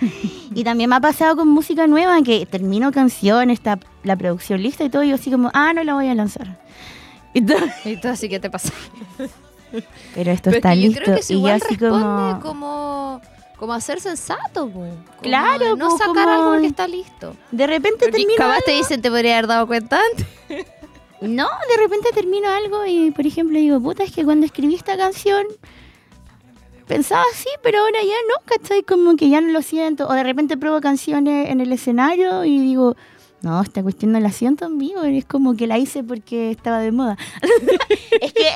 y 0.54 0.64
también 0.64 0.90
me 0.90 0.96
ha 0.96 1.00
pasado 1.00 1.36
con 1.36 1.48
música 1.48 1.86
nueva, 1.86 2.20
que 2.22 2.46
termino 2.46 2.90
canción, 2.90 3.50
está 3.50 3.78
la 4.02 4.16
producción 4.16 4.62
lista 4.62 4.82
y 4.84 4.88
todo, 4.90 5.02
y 5.04 5.10
yo 5.10 5.16
así 5.16 5.30
como, 5.30 5.50
ah, 5.54 5.72
no 5.74 5.84
la 5.84 5.94
voy 5.94 6.08
a 6.08 6.14
lanzar. 6.14 6.58
Y 7.34 7.42
todo, 7.42 7.58
Y 7.84 7.96
todo 8.00 8.12
así 8.12 8.28
que 8.28 8.40
te 8.40 8.48
pasa. 8.48 8.72
pero 10.14 10.30
esto 10.30 10.44
Pero 10.50 10.56
está 10.56 10.74
yo 10.74 10.82
listo. 10.88 11.02
creo 11.02 11.14
que 11.16 11.20
eso 11.20 11.32
y 11.34 11.42
yo 11.42 11.48
así 11.48 11.76
como... 11.76 13.20
como 13.58 13.72
a 13.72 13.80
ser 13.80 14.00
sensato, 14.00 14.68
po. 14.68 14.80
Como 14.80 15.02
Claro, 15.22 15.76
no 15.76 15.88
po, 15.90 15.98
sacar 15.98 16.14
como- 16.14 16.28
algo 16.30 16.50
porque 16.52 16.66
está 16.66 16.86
listo. 16.88 17.36
De 17.50 17.66
repente 17.66 18.06
Porque 18.06 18.12
termino 18.18 18.36
capaz 18.36 18.60
te 18.64 18.72
dicen, 18.72 19.00
te 19.02 19.10
podría 19.10 19.34
haber 19.38 19.46
dado 19.48 19.66
cuenta 19.66 20.00
antes. 20.10 20.26
No, 21.20 21.48
de 21.70 21.76
repente 21.82 22.10
termino 22.12 22.50
algo 22.50 22.84
y, 22.84 23.10
por 23.10 23.26
ejemplo, 23.26 23.56
digo, 23.58 23.80
puta, 23.80 24.02
es 24.02 24.12
que 24.12 24.24
cuando 24.26 24.44
escribí 24.44 24.74
esta 24.74 24.94
canción 24.98 25.46
pensaba 26.86 27.22
así, 27.32 27.48
pero 27.62 27.78
ahora 27.80 28.00
ya 28.02 28.16
no, 28.28 28.44
¿cachai? 28.44 28.82
Como 28.82 29.16
que 29.16 29.30
ya 29.30 29.40
no 29.40 29.50
lo 29.52 29.62
siento. 29.62 30.06
O 30.06 30.12
de 30.12 30.22
repente 30.22 30.56
pruebo 30.58 30.80
canciones 30.82 31.48
en 31.48 31.60
el 31.62 31.72
escenario 31.72 32.44
y 32.44 32.58
digo, 32.58 32.94
no, 33.40 33.62
esta 33.62 33.82
cuestión 33.82 34.12
no 34.12 34.20
la 34.20 34.32
siento 34.32 34.66
en 34.66 34.76
vivo, 34.78 35.02
es 35.02 35.24
como 35.24 35.56
que 35.56 35.66
la 35.66 35.78
hice 35.78 36.02
porque 36.04 36.50
estaba 36.50 36.80
de 36.80 36.92
moda. 36.92 37.16
es 38.20 38.32
que 38.34 38.48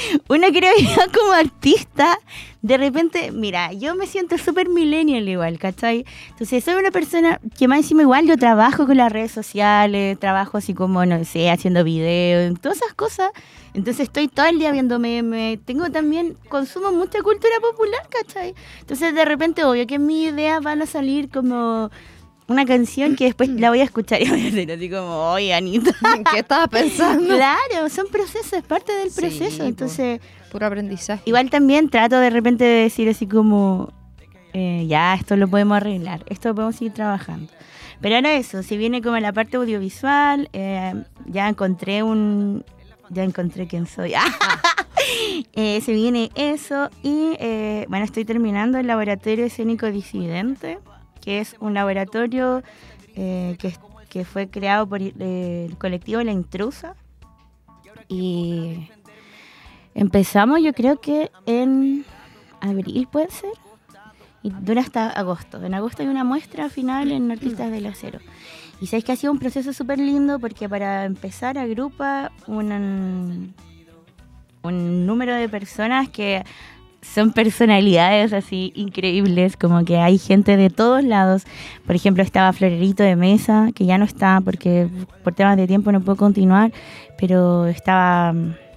uno 0.28 0.52
que 0.52 0.60
ya 0.60 1.06
como 1.14 1.32
artista, 1.32 2.18
de 2.62 2.76
repente, 2.76 3.30
mira, 3.32 3.72
yo 3.72 3.94
me 3.94 4.06
siento 4.06 4.38
súper 4.38 4.68
millennial 4.68 5.28
igual, 5.28 5.58
¿cachai? 5.58 6.04
Entonces 6.30 6.64
soy 6.64 6.74
una 6.74 6.90
persona 6.90 7.40
que 7.56 7.68
más 7.68 7.78
encima 7.78 8.02
igual 8.02 8.26
yo 8.26 8.36
trabajo 8.36 8.86
con 8.86 8.96
las 8.96 9.12
redes 9.12 9.30
sociales, 9.30 10.18
trabajo 10.18 10.58
así 10.58 10.74
como, 10.74 11.06
no 11.06 11.24
sé, 11.24 11.50
haciendo 11.50 11.84
videos, 11.84 12.58
todas 12.60 12.78
esas 12.78 12.94
cosas. 12.94 13.30
Entonces 13.74 14.04
estoy 14.04 14.28
todo 14.28 14.46
el 14.46 14.58
día 14.58 14.72
viendo 14.72 14.98
memes, 14.98 15.58
tengo 15.64 15.90
también, 15.90 16.36
consumo 16.48 16.90
mucha 16.92 17.22
cultura 17.22 17.54
popular, 17.60 18.08
¿cachai? 18.08 18.54
Entonces 18.80 19.14
de 19.14 19.24
repente 19.24 19.64
obvio 19.64 19.86
que 19.86 19.98
mis 19.98 20.32
ideas 20.32 20.62
van 20.62 20.82
a 20.82 20.86
salir 20.86 21.28
como 21.28 21.90
una 22.48 22.64
canción 22.64 23.16
que 23.16 23.24
después 23.24 23.48
la 23.48 23.70
voy 23.70 23.80
a 23.80 23.84
escuchar 23.84 24.22
y 24.22 24.28
voy 24.28 24.40
a 24.40 24.44
decir 24.44 24.70
así 24.70 24.88
como, 24.88 25.32
oye 25.32 25.54
Anita. 25.54 25.92
¿Qué 26.32 26.40
estabas 26.40 26.68
pensando? 26.68 27.34
Claro, 27.34 27.88
son 27.90 28.06
procesos, 28.08 28.52
es 28.52 28.62
parte 28.62 28.92
del 28.92 29.10
proceso. 29.10 29.64
Entonces, 29.64 30.20
Puro 30.50 30.66
aprendizaje. 30.66 31.22
igual 31.26 31.50
también 31.50 31.88
trato 31.88 32.18
de 32.18 32.30
repente 32.30 32.64
de 32.64 32.82
decir 32.82 33.08
así 33.08 33.26
como, 33.26 33.92
eh, 34.52 34.84
ya, 34.88 35.14
esto 35.14 35.36
lo 35.36 35.48
podemos 35.48 35.76
arreglar, 35.76 36.24
esto 36.28 36.50
lo 36.50 36.54
podemos 36.54 36.76
seguir 36.76 36.92
trabajando. 36.92 37.52
Pero 38.00 38.16
ahora 38.16 38.34
eso, 38.34 38.62
si 38.62 38.76
viene 38.76 39.02
como 39.02 39.18
la 39.18 39.32
parte 39.32 39.56
audiovisual, 39.56 40.48
eh, 40.52 40.94
ya 41.26 41.48
encontré 41.48 42.02
un, 42.02 42.64
ya 43.10 43.24
encontré 43.24 43.66
quién 43.66 43.86
soy. 43.86 44.12
Eh, 45.52 45.80
se 45.82 45.92
viene 45.92 46.30
eso 46.34 46.90
y 47.02 47.36
eh, 47.38 47.86
bueno, 47.88 48.04
estoy 48.04 48.24
terminando 48.24 48.78
el 48.78 48.88
laboratorio 48.88 49.44
escénico 49.44 49.86
disidente, 49.90 50.78
que 51.26 51.40
es 51.40 51.56
un 51.58 51.74
laboratorio 51.74 52.62
eh, 53.16 53.56
que, 53.58 53.74
que 54.08 54.24
fue 54.24 54.48
creado 54.48 54.86
por 54.86 55.02
eh, 55.02 55.66
el 55.68 55.76
colectivo 55.76 56.22
La 56.22 56.30
Intrusa. 56.30 56.94
Y 58.06 58.88
empezamos 59.96 60.62
yo 60.62 60.72
creo 60.72 61.00
que 61.00 61.32
en 61.44 62.04
abril 62.60 63.08
puede 63.10 63.28
ser. 63.30 63.50
Y 64.44 64.50
dura 64.50 64.82
hasta 64.82 65.10
agosto. 65.10 65.60
En 65.64 65.74
agosto 65.74 66.04
hay 66.04 66.08
una 66.08 66.22
muestra 66.22 66.70
final 66.70 67.10
en 67.10 67.32
Artistas 67.32 67.72
del 67.72 67.86
Acero. 67.86 68.20
Y 68.80 68.86
sabéis 68.86 69.04
que 69.04 69.10
ha 69.10 69.16
sido 69.16 69.32
un 69.32 69.40
proceso 69.40 69.72
súper 69.72 69.98
lindo 69.98 70.38
porque 70.38 70.68
para 70.68 71.06
empezar 71.06 71.58
agrupa 71.58 72.30
un, 72.46 73.52
un 74.62 75.06
número 75.06 75.34
de 75.34 75.48
personas 75.48 76.08
que 76.08 76.44
son 77.14 77.32
personalidades 77.32 78.32
así 78.32 78.72
increíbles, 78.74 79.56
como 79.56 79.84
que 79.84 79.98
hay 79.98 80.18
gente 80.18 80.56
de 80.56 80.70
todos 80.70 81.02
lados. 81.04 81.44
Por 81.86 81.96
ejemplo, 81.96 82.22
estaba 82.22 82.52
Florerito 82.52 83.02
de 83.02 83.16
Mesa, 83.16 83.70
que 83.74 83.86
ya 83.86 83.98
no 83.98 84.04
está 84.04 84.40
porque 84.44 84.88
por 85.24 85.34
temas 85.34 85.56
de 85.56 85.66
tiempo 85.66 85.92
no 85.92 86.00
puedo 86.00 86.16
continuar, 86.16 86.72
pero 87.18 87.66
estaba 87.66 88.34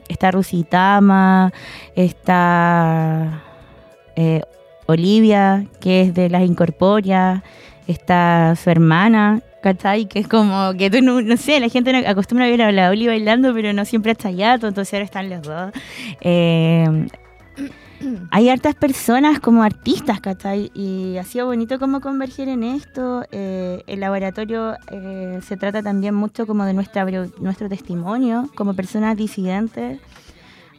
está 0.09 0.31
Rusitama, 0.31 1.53
está 1.95 3.43
eh, 4.15 4.41
Olivia, 4.87 5.65
que 5.79 6.01
es 6.01 6.13
de 6.13 6.29
las 6.29 6.41
Incorpóreas, 6.41 7.43
está 7.87 8.55
su 8.55 8.69
hermana, 8.69 9.41
¿cachai? 9.61 10.07
Que 10.07 10.19
es 10.19 10.27
como 10.27 10.73
que 10.77 10.89
tú 10.89 11.01
no, 11.01 11.21
no 11.21 11.37
sé, 11.37 11.59
la 11.59 11.69
gente 11.69 11.93
no 11.93 12.07
acostumbra 12.09 12.45
a 12.45 12.49
ver 12.49 12.61
a 12.61 12.71
la 12.71 12.89
Oli 12.89 13.07
bailando, 13.07 13.53
pero 13.53 13.71
no 13.71 13.85
siempre 13.85 14.11
está 14.11 14.29
allá, 14.29 14.55
entonces 14.55 14.93
ahora 14.93 15.05
están 15.05 15.29
los 15.29 15.43
dos. 15.43 15.71
Eh, 16.21 17.07
hay 18.31 18.49
hartas 18.49 18.75
personas 18.75 19.39
como 19.39 19.63
artistas, 19.63 20.19
¿cachai? 20.21 20.71
Y 20.73 21.17
ha 21.17 21.23
sido 21.23 21.47
bonito 21.47 21.79
como 21.79 22.01
converger 22.01 22.49
en 22.49 22.63
esto. 22.63 23.23
Eh, 23.31 23.83
el 23.87 23.99
laboratorio 23.99 24.75
eh, 24.91 25.39
se 25.45 25.57
trata 25.57 25.81
también 25.83 26.15
mucho 26.15 26.47
como 26.47 26.65
de 26.65 26.73
nuestra, 26.73 27.05
nuestro 27.39 27.69
testimonio 27.69 28.49
como 28.55 28.73
personas 28.73 29.17
disidentes. 29.17 29.99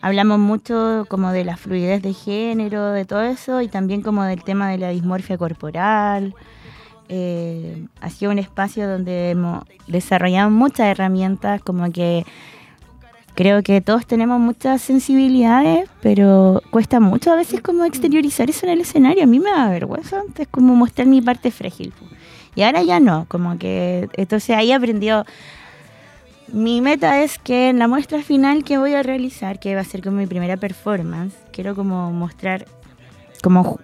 Hablamos 0.02 0.38
mucho 0.38 1.04
como 1.08 1.30
de 1.30 1.44
la 1.44 1.56
fluidez 1.56 2.02
de 2.02 2.14
género, 2.14 2.90
de 2.92 3.04
todo 3.04 3.22
eso, 3.22 3.60
y 3.60 3.68
también 3.68 4.00
como 4.00 4.24
del 4.24 4.42
tema 4.42 4.70
de 4.70 4.78
la 4.78 4.88
dismorfia 4.88 5.36
corporal. 5.36 6.34
Eh, 7.10 7.86
ha 8.00 8.08
sido 8.08 8.30
un 8.30 8.38
espacio 8.38 8.88
donde 8.88 9.30
hemos 9.30 9.64
desarrollado 9.88 10.48
muchas 10.48 10.86
herramientas, 10.86 11.60
como 11.60 11.90
que 11.92 12.24
creo 13.40 13.62
que 13.62 13.80
todos 13.80 14.04
tenemos 14.04 14.38
muchas 14.38 14.82
sensibilidades, 14.82 15.88
pero 16.02 16.62
cuesta 16.68 17.00
mucho 17.00 17.32
a 17.32 17.36
veces 17.36 17.62
como 17.62 17.86
exteriorizar 17.86 18.50
eso 18.50 18.66
en 18.66 18.72
el 18.72 18.82
escenario. 18.82 19.24
A 19.24 19.26
mí 19.26 19.40
me 19.40 19.48
da 19.50 19.70
vergüenza 19.70 20.20
antes 20.20 20.46
como 20.46 20.74
mostrar 20.76 21.06
mi 21.06 21.22
parte 21.22 21.50
frágil. 21.50 21.94
Y 22.54 22.60
ahora 22.64 22.82
ya 22.82 23.00
no, 23.00 23.24
como 23.28 23.56
que 23.56 24.10
entonces 24.18 24.54
ahí 24.54 24.72
aprendió. 24.72 25.24
Mi 26.52 26.82
meta 26.82 27.22
es 27.22 27.38
que 27.38 27.70
en 27.70 27.78
la 27.78 27.88
muestra 27.88 28.22
final 28.22 28.62
que 28.62 28.76
voy 28.76 28.92
a 28.92 29.02
realizar, 29.02 29.58
que 29.58 29.74
va 29.74 29.80
a 29.80 29.84
ser 29.84 30.02
como 30.02 30.18
mi 30.18 30.26
primera 30.26 30.58
performance, 30.58 31.34
quiero 31.50 31.74
como 31.74 32.12
mostrar, 32.12 32.66
como 33.42 33.80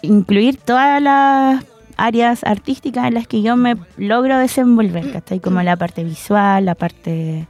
incluir 0.00 0.56
todas 0.56 1.02
las 1.02 1.62
áreas 1.98 2.42
artísticas 2.42 3.06
en 3.06 3.12
las 3.12 3.28
que 3.28 3.42
yo 3.42 3.54
me 3.54 3.76
logro 3.98 4.38
desenvolver, 4.38 5.12
¿cachai? 5.12 5.40
Como 5.40 5.60
la 5.60 5.76
parte 5.76 6.04
visual, 6.04 6.64
la 6.64 6.74
parte 6.74 7.46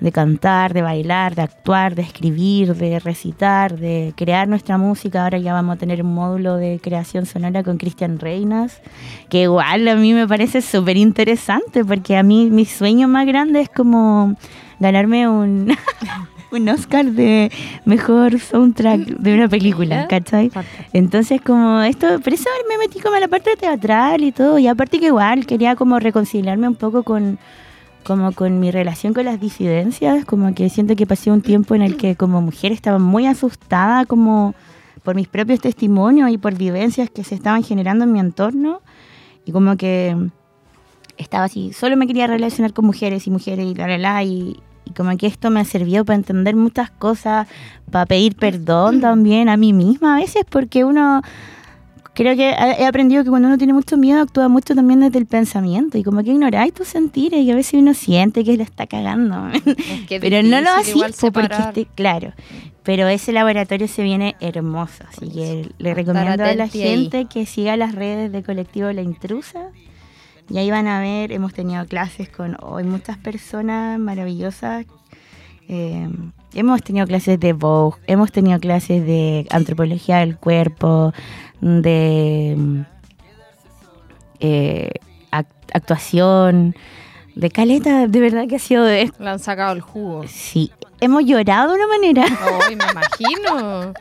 de 0.00 0.12
cantar, 0.12 0.72
de 0.72 0.82
bailar, 0.82 1.34
de 1.34 1.42
actuar, 1.42 1.94
de 1.94 2.02
escribir, 2.02 2.74
de 2.74 2.98
recitar, 2.98 3.78
de 3.78 4.14
crear 4.16 4.48
nuestra 4.48 4.78
música. 4.78 5.24
Ahora 5.24 5.38
ya 5.38 5.52
vamos 5.52 5.76
a 5.76 5.78
tener 5.78 6.02
un 6.02 6.14
módulo 6.14 6.56
de 6.56 6.80
creación 6.82 7.26
sonora 7.26 7.62
con 7.62 7.76
Cristian 7.76 8.18
Reinas, 8.18 8.80
que 9.28 9.42
igual 9.42 9.86
a 9.88 9.96
mí 9.96 10.14
me 10.14 10.26
parece 10.26 10.62
súper 10.62 10.96
interesante, 10.96 11.84
porque 11.84 12.16
a 12.16 12.22
mí 12.22 12.50
mi 12.50 12.64
sueño 12.64 13.08
más 13.08 13.26
grande 13.26 13.60
es 13.60 13.68
como 13.68 14.36
ganarme 14.78 15.28
un, 15.28 15.76
un 16.50 16.68
Oscar 16.68 17.04
de 17.06 17.52
mejor 17.84 18.38
soundtrack 18.40 19.00
de 19.00 19.34
una 19.34 19.48
película. 19.48 20.06
¿cachai? 20.08 20.50
Entonces, 20.92 21.40
como 21.40 21.82
esto, 21.82 22.20
por 22.20 22.32
eso 22.32 22.48
me 22.68 22.78
metí 22.78 23.00
como 23.00 23.16
a 23.16 23.20
la 23.20 23.28
parte 23.28 23.54
teatral 23.56 24.24
y 24.24 24.32
todo. 24.32 24.58
Y 24.58 24.66
aparte 24.66 24.98
que 24.98 25.06
igual 25.06 25.46
quería 25.46 25.76
como 25.76 25.98
reconciliarme 25.98 26.68
un 26.68 26.74
poco 26.74 27.02
con 27.02 27.38
como 28.04 28.32
con 28.32 28.60
mi 28.60 28.70
relación 28.70 29.14
con 29.14 29.24
las 29.24 29.40
disidencias, 29.40 30.24
como 30.24 30.54
que 30.54 30.68
siento 30.68 30.96
que 30.96 31.06
pasé 31.06 31.30
un 31.30 31.42
tiempo 31.42 31.74
en 31.74 31.82
el 31.82 31.96
que 31.96 32.16
como 32.16 32.40
mujer 32.40 32.72
estaba 32.72 32.98
muy 32.98 33.26
asustada 33.26 34.06
como 34.06 34.54
por 35.02 35.14
mis 35.14 35.28
propios 35.28 35.60
testimonios 35.60 36.30
y 36.30 36.38
por 36.38 36.54
vivencias 36.54 37.10
que 37.10 37.24
se 37.24 37.34
estaban 37.34 37.62
generando 37.62 38.04
en 38.04 38.12
mi 38.12 38.20
entorno. 38.20 38.80
Y 39.44 39.52
como 39.52 39.76
que 39.76 40.16
estaba 41.16 41.44
así, 41.44 41.72
solo 41.72 41.96
me 41.96 42.06
quería 42.06 42.26
relacionar 42.26 42.72
con 42.72 42.86
mujeres 42.86 43.26
y 43.26 43.30
mujeres 43.30 43.66
y 43.66 43.74
la 43.74 43.86
la 43.86 43.98
la 43.98 44.22
y, 44.22 44.56
y 44.84 44.90
como 44.92 45.16
que 45.16 45.26
esto 45.26 45.50
me 45.50 45.60
ha 45.60 45.64
servido 45.64 46.04
para 46.04 46.16
entender 46.16 46.56
muchas 46.56 46.90
cosas, 46.90 47.46
para 47.90 48.06
pedir 48.06 48.36
perdón 48.36 49.00
también 49.00 49.48
a 49.48 49.56
mí 49.56 49.72
misma 49.72 50.16
a 50.16 50.20
veces 50.20 50.44
porque 50.48 50.84
uno 50.84 51.22
creo 52.20 52.36
que 52.36 52.50
he 52.50 52.84
aprendido 52.84 53.24
que 53.24 53.30
cuando 53.30 53.48
uno 53.48 53.56
tiene 53.56 53.72
mucho 53.72 53.96
miedo 53.96 54.20
actúa 54.20 54.48
mucho 54.48 54.74
también 54.74 55.00
desde 55.00 55.18
el 55.18 55.24
pensamiento 55.24 55.96
y 55.96 56.02
como 56.02 56.22
que 56.22 56.32
ignoráis 56.32 56.74
tus 56.74 56.86
sentires 56.86 57.40
y 57.42 57.50
a 57.50 57.54
veces 57.54 57.80
uno 57.80 57.94
siente 57.94 58.44
que 58.44 58.58
lo 58.58 58.62
está 58.62 58.86
cagando. 58.86 59.48
Es 59.48 59.62
que 60.06 60.16
es 60.16 60.20
pero 60.20 60.42
no 60.42 60.60
lo 60.60 60.68
po, 61.18 61.32
porque 61.32 61.56
este- 61.56 61.86
claro. 61.94 62.34
Pero 62.82 63.08
ese 63.08 63.32
laboratorio 63.32 63.88
se 63.88 64.02
viene 64.02 64.36
hermoso, 64.40 65.02
así 65.08 65.30
que 65.30 65.70
le 65.78 65.94
recomiendo 65.94 66.44
a 66.44 66.54
la 66.54 66.64
ahí. 66.64 66.70
gente 66.70 67.24
que 67.24 67.46
siga 67.46 67.78
las 67.78 67.94
redes 67.94 68.30
de 68.32 68.42
colectivo 68.42 68.92
La 68.92 69.00
Intrusa. 69.00 69.68
Y 70.50 70.58
ahí 70.58 70.70
van 70.70 70.88
a 70.88 71.00
ver, 71.00 71.32
hemos 71.32 71.54
tenido 71.54 71.86
clases 71.86 72.28
con 72.28 72.58
hoy 72.60 72.84
muchas 72.84 73.16
personas 73.16 73.98
maravillosas. 73.98 74.84
Eh, 75.68 76.06
hemos 76.54 76.82
tenido 76.82 77.06
clases 77.06 77.38
de 77.40 77.52
Vogue, 77.52 77.98
hemos 78.06 78.32
tenido 78.32 78.58
clases 78.60 79.04
de 79.06 79.46
antropología 79.50 80.18
del 80.18 80.36
cuerpo, 80.36 81.12
de 81.60 82.54
mm, 82.56 82.80
eh, 84.40 84.90
ac- 85.30 85.46
actuación, 85.72 86.74
de 87.34 87.50
caleta, 87.50 88.06
de 88.06 88.20
verdad 88.20 88.46
que 88.48 88.56
ha 88.56 88.60
sido 88.60 88.84
de... 88.84 89.10
Le 89.18 89.28
han 89.30 89.38
sacado 89.38 89.72
el 89.72 89.80
jugo. 89.80 90.24
Sí, 90.26 90.72
hemos 91.00 91.24
llorado 91.24 91.70
de 91.72 91.76
una 91.76 91.86
manera. 91.86 92.24
Ay, 92.66 92.76
me 92.76 92.84
imagino. 92.90 93.92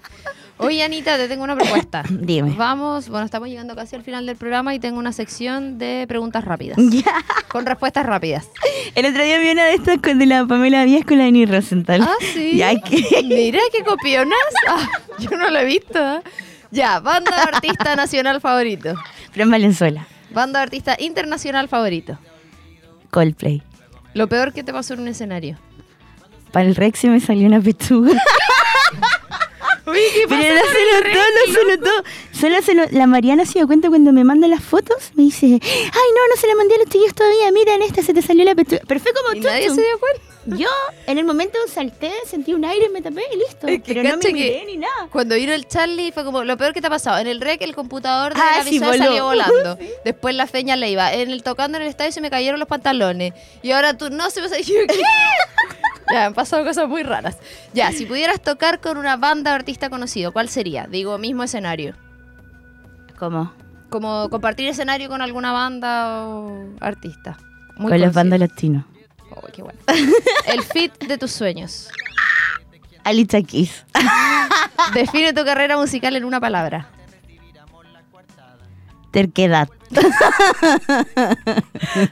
Oye, 0.62 0.84
Anita, 0.84 1.16
te 1.16 1.30
tengo 1.30 1.46
una 1.46 1.56
propuesta. 1.56 2.04
Dime. 2.10 2.54
Vamos, 2.58 3.08
bueno, 3.08 3.24
estamos 3.26 3.48
llegando 3.48 3.78
casi 3.78 3.96
al 3.96 4.04
final 4.04 4.26
del 4.26 4.36
programa 4.36 4.76
y 4.76 4.80
tengo 4.80 5.00
una 5.00 5.14
sección 5.14 5.78
de 5.78 6.06
preguntas 6.08 6.44
rápidas. 6.44 6.78
Ya. 6.90 7.24
Con 7.48 7.66
respuestas 7.66 8.06
rápidas. 8.06 8.50
El 8.94 9.06
otro 9.06 9.24
día 9.24 9.38
vi 9.40 9.50
una 9.52 9.64
de 9.64 9.76
estas 9.76 10.00
con 10.00 10.20
de 10.20 10.26
la 10.26 10.46
Pamela 10.46 10.84
Díaz 10.84 11.06
con 11.06 11.18
la 11.18 11.24
Denis 11.24 11.50
Rosenthal. 11.50 12.02
Ah, 12.02 12.14
sí. 12.34 12.58
Ya 12.58 12.76
que... 12.80 12.98
Mira 13.24 13.60
qué 13.72 13.84
copionas. 13.84 14.38
Ah, 14.68 14.86
yo 15.18 15.30
no 15.32 15.50
lo 15.50 15.60
he 15.60 15.66
visto. 15.66 15.98
¿eh? 15.98 16.22
Ya, 16.72 17.00
banda 17.00 17.36
de 17.36 17.42
artista 17.42 17.96
nacional 17.96 18.42
favorito. 18.42 18.96
Fran 19.32 19.50
Valenzuela, 19.50 20.08
Banda 20.32 20.60
de 20.60 20.64
artista 20.64 20.98
internacional 21.00 21.70
favorito. 21.70 22.20
Coldplay. 23.10 23.64
Lo 24.14 24.28
peor 24.28 24.52
que 24.52 24.64
te 24.64 24.74
pasó 24.74 24.94
en 24.96 25.02
un 25.02 25.08
escenario. 25.08 25.58
Para 26.52 26.68
el 26.68 26.76
Rex 26.76 27.00
se 27.00 27.08
me 27.08 27.20
salió 27.22 27.48
una 27.48 27.62
pechuga. 27.62 28.12
Pero 29.86 30.56
no 30.56 30.62
se 30.72 31.08
notó, 31.10 31.20
no 31.20 31.54
se 31.54 31.66
notó. 31.78 32.04
Solo 32.40 32.62
se 32.62 32.74
lo- 32.74 32.86
la 32.92 33.08
Mariana 33.08 33.46
se 33.46 33.54
dio 33.60 33.68
cuenta 33.68 33.90
cuando 33.90 34.12
me 34.12 34.24
manda 34.24 34.48
las 34.48 34.64
fotos. 34.64 35.12
Me 35.16 35.24
dice, 35.24 35.46
ay 35.46 35.52
no, 35.62 36.28
no 36.36 36.40
se 36.40 36.48
la 36.48 36.56
mandé 36.56 36.76
a 36.76 36.78
los 36.80 36.88
chiquillos 36.88 37.14
todavía. 37.14 37.52
Mira, 37.52 37.74
en 37.76 37.82
esta 37.84 38.02
se 38.04 38.14
te 38.14 38.22
salió 38.22 38.46
la 38.46 38.56
pechuga. 38.56 38.82
Pero 38.88 39.00
fue 39.00 39.12
como 39.14 39.36
Y 39.36 39.40
nadie 39.42 39.70
se 39.70 39.82
dio 39.82 40.00
cuenta. 40.00 40.22
Yo 40.46 40.70
en 41.06 41.18
el 41.20 41.26
momento 41.26 41.60
salté, 41.72 42.12
sentí 42.26 42.54
un 42.56 42.66
aire, 42.66 42.90
me 42.90 43.02
tapé 43.02 43.22
y 43.32 43.38
listo. 43.38 43.68
Es 43.68 43.84
que 43.84 43.94
Pero 43.94 44.10
no 44.10 44.18
me 44.18 44.34
miré 44.34 44.64
ni 44.66 44.78
nada. 44.78 45.08
Cuando 45.12 45.36
vino 45.36 45.54
el 45.54 45.68
Charlie 45.68 46.12
fue 46.12 46.24
como 46.24 46.44
lo 46.44 46.58
peor 46.58 46.74
que 46.74 46.82
te 46.82 46.88
ha 46.88 46.90
pasado. 46.90 47.20
En 47.20 47.28
el 47.28 47.40
rec 47.42 47.62
el 47.62 47.76
computador 47.76 48.34
de 48.34 48.40
Ah, 48.42 48.54
la 48.60 48.64
sí, 48.64 48.80
salió 48.80 49.26
volando. 49.26 49.78
Después 50.06 50.34
la 50.34 50.48
feña 50.48 50.76
le 50.76 50.90
iba. 50.90 51.14
En 51.14 51.30
el 51.30 51.44
tocando 51.44 51.78
en 51.78 51.84
el 51.84 51.90
estadio 51.90 52.12
se 52.14 52.22
me 52.22 52.30
cayeron 52.32 52.60
los 52.60 52.70
pantalones. 52.70 53.34
Y 53.62 53.72
ahora 53.72 53.96
tú 53.98 54.10
no 54.10 54.30
se 54.32 54.42
me 54.42 54.50
salió. 54.50 54.80
¿qué? 54.88 55.02
ya, 56.14 56.26
han 56.26 56.34
pasado 56.34 56.64
cosas 56.64 56.88
muy 56.88 57.04
raras. 57.04 57.38
Ya, 57.74 57.92
si 57.92 58.06
pudieras 58.06 58.42
tocar 58.42 58.80
con 58.80 58.98
una 58.98 59.18
banda 59.18 59.52
o 59.52 59.56
artista 59.56 59.90
conocido, 59.90 60.32
¿cuál 60.32 60.50
sería? 60.50 60.88
Digo, 60.88 61.18
mismo 61.18 61.44
escenario. 61.44 61.96
¿Cómo? 63.18 63.52
Como 63.90 64.30
compartir 64.30 64.68
escenario 64.68 65.10
con 65.10 65.22
alguna 65.22 65.52
banda 65.52 66.28
o 66.28 66.70
artista. 66.80 67.38
Muy 67.78 67.92
con 67.92 68.00
los 68.00 68.14
conocido. 68.14 68.14
bandos 68.14 68.40
latinos. 68.40 68.86
Oh, 69.32 69.48
qué 69.54 69.62
bueno. 69.62 69.80
El 70.46 70.64
fit 70.64 70.98
de 71.04 71.18
tus 71.18 71.32
sueños. 71.32 71.90
Alicia 73.04 73.42
Keys. 73.42 73.86
Define 74.94 75.34
tu 75.34 75.44
carrera 75.46 75.78
musical 75.78 76.16
en 76.16 76.26
una 76.26 76.40
palabra. 76.40 76.90
Terquedad. 79.12 79.70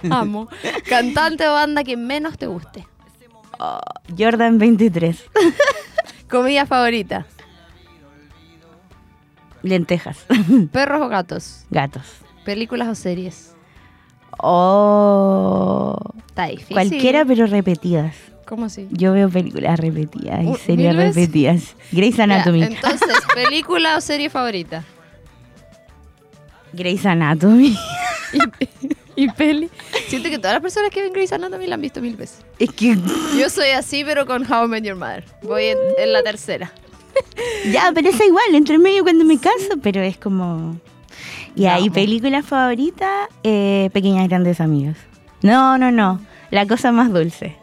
Amo. 0.09 0.49
Cantante 0.89 1.47
o 1.47 1.53
banda 1.53 1.83
que 1.83 1.95
menos 1.95 2.37
te 2.37 2.47
guste. 2.47 2.87
Oh, 3.59 3.79
Jordan 4.17 4.57
23. 4.59 5.23
Comida 6.29 6.65
favorita. 6.65 7.25
Lentejas. 9.63 10.25
Perros 10.71 11.01
o 11.01 11.07
gatos. 11.09 11.65
Gatos. 11.69 12.03
Películas 12.45 12.87
o 12.87 12.95
series. 12.95 13.53
Oh. 14.39 15.95
Está 16.27 16.45
difícil. 16.47 16.73
Cualquiera, 16.75 17.25
pero 17.25 17.47
repetidas. 17.47 18.15
¿Cómo 18.45 18.65
así? 18.65 18.87
Yo 18.91 19.11
veo 19.13 19.29
películas 19.29 19.79
repetidas 19.79 20.43
y 20.43 20.47
Uh, 20.47 20.55
series 20.55 20.95
repetidas. 20.95 21.75
Grey's 21.91 22.15
Ya, 22.15 22.23
Anatomy. 22.25 22.63
entonces, 22.63 23.17
película 23.33 23.97
o 23.97 24.01
serie 24.01 24.29
favorita. 24.29 24.83
Grey's 26.73 27.05
Anatomy. 27.05 27.75
Y, 29.17 29.29
peli. 29.31 29.69
Siento 30.07 30.29
que 30.29 30.37
todas 30.37 30.53
las 30.53 30.61
personas 30.61 30.91
que 30.91 31.01
ven 31.01 31.11
Grey's 31.11 31.33
Anatomy 31.33 31.67
la 31.67 31.75
han 31.75 31.81
visto 31.81 31.99
mil 32.01 32.15
veces. 32.15 32.45
es 32.59 32.71
que. 32.71 32.95
Yo 33.37 33.49
soy 33.49 33.71
así, 33.71 34.03
pero 34.05 34.25
con 34.25 34.49
How 34.49 34.65
I 34.65 34.67
Met 34.69 34.83
Your 34.85 34.95
Mother. 34.95 35.25
Voy 35.41 35.65
en, 35.65 35.77
en 35.97 36.13
la 36.13 36.23
tercera. 36.23 36.71
Ya, 37.71 37.91
pero 37.93 38.09
es 38.09 38.21
igual, 38.21 38.53
entre 38.53 38.77
medio 38.77 39.01
cuando 39.03 39.25
me 39.25 39.39
canso, 39.39 39.77
pero 39.81 40.01
es 40.01 40.17
como. 40.17 40.79
Y 41.55 41.65
ahí, 41.65 41.89
Vamos. 41.89 41.95
película 41.95 42.43
favorita, 42.43 43.27
eh, 43.43 43.89
Pequeñas 43.91 44.27
Grandes 44.29 44.61
Amigos. 44.61 44.97
No, 45.41 45.77
no, 45.79 45.91
no. 45.91 46.21
La 46.51 46.67
cosa 46.67 46.91
más 46.91 47.11
dulce. 47.11 47.57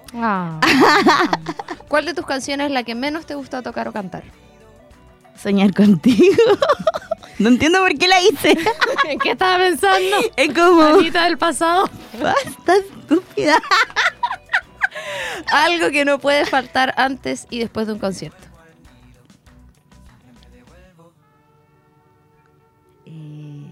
¿Cuál 1.89 2.05
de 2.05 2.15
tus 2.15 2.27
canciones 2.27 2.67
es 2.67 2.73
la 2.73 2.83
que 2.83 2.95
menos 2.95 3.27
te 3.27 3.35
gusta 3.37 3.63
tocar 3.63 3.87
o 3.89 3.93
cantar? 3.93 4.25
Soñar 5.37 5.75
contigo. 5.75 6.43
no 7.39 7.49
entiendo 7.49 7.81
por 7.81 7.97
qué 7.99 8.09
la 8.09 8.21
hice. 8.23 8.57
¿En 9.09 9.19
qué 9.19 9.33
estaba 9.33 9.59
pensando? 9.59 10.17
es 10.37 10.55
como. 10.55 10.83
Anita 10.83 11.25
del 11.25 11.39
pasado. 11.39 11.89
Basta, 12.21 12.77
estúpida. 12.77 13.61
Algo 15.53 15.91
que 15.91 16.05
no 16.05 16.19
puede 16.19 16.47
faltar 16.47 16.95
antes 16.97 17.47
y 17.51 17.59
después 17.59 17.87
de 17.87 17.95
un 17.95 17.99
concierto. 17.99 18.47
Eh, 23.07 23.71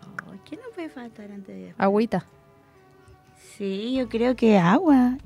oh, 0.00 0.32
¿Qué 0.44 0.56
no 0.56 0.62
puede 0.74 0.88
faltar 0.88 1.30
antes 1.30 1.54
de.? 1.54 1.74
Agüita. 1.76 2.26
Sí, 3.56 3.94
yo 3.94 4.08
creo 4.08 4.34
que 4.34 4.58
agua. 4.58 5.18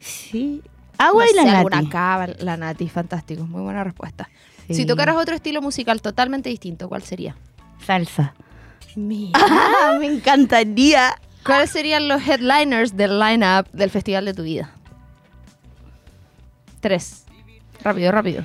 Sí. 0.00 0.62
Agua 0.98 1.24
y 1.30 1.34
la 1.34 1.44
nati. 1.44 1.56
alguna 1.56 1.88
cava, 1.88 2.26
la 2.40 2.56
Nati, 2.56 2.88
fantástico. 2.88 3.46
Muy 3.46 3.62
buena 3.62 3.84
respuesta. 3.84 4.28
Sí. 4.66 4.74
Si 4.74 4.86
tocaras 4.86 5.16
otro 5.16 5.34
estilo 5.34 5.62
musical 5.62 6.02
totalmente 6.02 6.50
distinto, 6.50 6.88
¿cuál 6.88 7.02
sería? 7.02 7.36
Salsa. 7.84 8.34
Mira. 8.96 9.38
Ah, 9.48 9.96
me 9.98 10.06
encantaría. 10.06 11.14
¿Cuáles 11.44 11.70
serían 11.70 12.08
los 12.08 12.20
headliners 12.26 12.96
del 12.96 13.18
line-up 13.18 13.70
del 13.72 13.90
festival 13.90 14.24
de 14.24 14.34
tu 14.34 14.42
vida? 14.42 14.72
Tres. 16.80 17.24
Rápido, 17.82 18.12
rápido. 18.12 18.44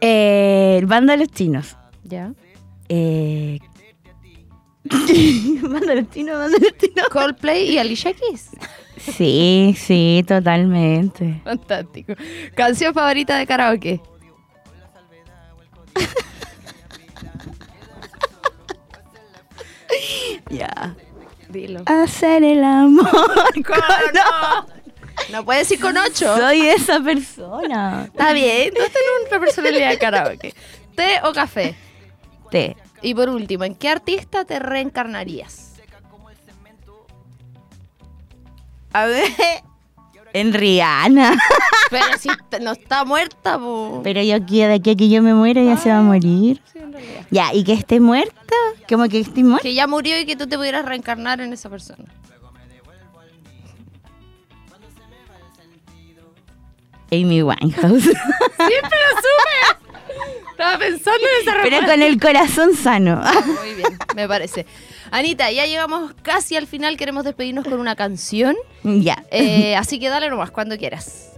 Eh, 0.00 0.76
el 0.78 0.86
bando 0.86 1.12
de 1.12 1.18
los 1.18 1.28
chinos. 1.28 1.76
Ya. 2.04 2.32
Eh... 2.88 3.58
bando 5.62 5.86
de 5.86 5.96
los 5.96 6.10
chinos, 6.10 6.38
bando 6.38 6.58
de 6.58 6.70
los 6.70 6.78
chinos. 6.78 7.08
Coldplay 7.10 7.70
y 7.70 7.78
Alicia 7.78 8.12
Keys. 8.14 8.50
Sí, 8.98 9.74
sí, 9.78 10.24
totalmente. 10.26 11.40
Fantástico. 11.44 12.14
Canción 12.54 12.92
favorita 12.94 13.36
de 13.38 13.46
karaoke. 13.46 14.00
Ya. 20.50 20.96
Dilo. 21.48 21.82
Hacer 21.86 22.44
el 22.44 22.64
amor. 22.64 23.08
no? 24.14 24.66
No 25.30 25.44
puedes 25.44 25.70
ir 25.70 25.80
con 25.80 25.96
ocho. 25.96 26.36
Soy 26.36 26.68
esa 26.68 27.00
persona. 27.00 28.04
Está 28.06 28.32
bien, 28.32 28.70
tú 28.70 28.80
tenés 28.80 29.30
una 29.30 29.40
personalidad 29.40 29.90
de 29.90 29.98
karaoke. 29.98 30.54
¿Té 30.94 31.20
o 31.24 31.32
café? 31.32 31.74
Té. 32.50 32.76
Y 33.02 33.14
por 33.14 33.28
último, 33.28 33.64
¿en 33.64 33.74
qué 33.74 33.88
artista 33.88 34.44
te 34.44 34.58
reencarnarías? 34.58 35.67
A 38.98 39.06
ver. 39.06 39.24
En 40.32 40.52
Rihanna. 40.52 41.38
Pero 41.90 42.18
si 42.18 42.28
no 42.60 42.72
está 42.72 43.04
muerta, 43.04 43.56
po. 43.56 44.00
Pero 44.02 44.20
yo 44.22 44.44
quiero 44.44 44.70
de 44.70 44.74
aquí 44.74 44.90
a 44.90 44.96
que 44.96 45.08
yo 45.08 45.22
me 45.22 45.34
muera 45.34 45.62
ya 45.62 45.76
se 45.76 45.88
va 45.88 45.98
a 45.98 46.02
morir. 46.02 46.60
Sí, 46.72 46.78
en 46.78 46.92
realidad. 46.92 47.26
Ya, 47.30 47.54
y 47.54 47.62
que 47.62 47.74
esté 47.74 48.00
muerta. 48.00 48.56
Como 48.88 49.08
que 49.08 49.20
esté 49.20 49.44
muerta. 49.44 49.62
Que 49.62 49.74
ya 49.74 49.86
murió 49.86 50.18
y 50.18 50.26
que 50.26 50.34
tú 50.34 50.48
te 50.48 50.56
pudieras 50.56 50.84
reencarnar 50.84 51.40
en 51.40 51.52
esa 51.52 51.70
persona. 51.70 52.04
Amy 57.12 57.42
Winehouse. 57.42 58.02
Siempre 58.02 58.18
lo 58.66 59.16
supe. 59.16 59.88
Estaba 60.50 60.76
pensando 60.76 61.20
en 61.20 61.48
esa 61.48 61.62
Pero 61.62 61.86
con 61.86 62.02
el 62.02 62.20
corazón 62.20 62.74
sano. 62.74 63.22
Muy 63.46 63.74
bien, 63.74 63.96
me 64.16 64.26
parece. 64.26 64.66
Anita, 65.10 65.50
ya 65.50 65.66
llegamos 65.66 66.12
casi 66.22 66.56
al 66.56 66.66
final. 66.66 66.96
Queremos 66.96 67.24
despedirnos 67.24 67.64
con 67.64 67.80
una 67.80 67.96
canción. 67.96 68.56
ya. 68.82 69.24
Eh, 69.30 69.76
así 69.78 69.98
que 69.98 70.08
dale 70.08 70.28
nomás 70.30 70.50
cuando 70.50 70.76
quieras. 70.76 71.32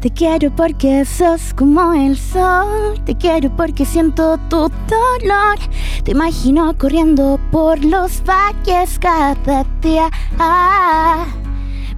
Te 0.00 0.10
quiero 0.10 0.54
porque 0.54 1.02
sos 1.06 1.54
como 1.54 1.94
el 1.94 2.18
sol. 2.18 3.00
Te 3.06 3.16
quiero 3.16 3.48
porque 3.56 3.86
siento 3.86 4.36
tu 4.50 4.68
dolor. 4.86 5.58
Te 6.04 6.10
imagino 6.10 6.76
corriendo 6.76 7.40
por 7.50 7.82
los 7.82 8.22
valles 8.22 8.98
cada 8.98 9.64
día. 9.80 10.10
Ah, 10.38 11.24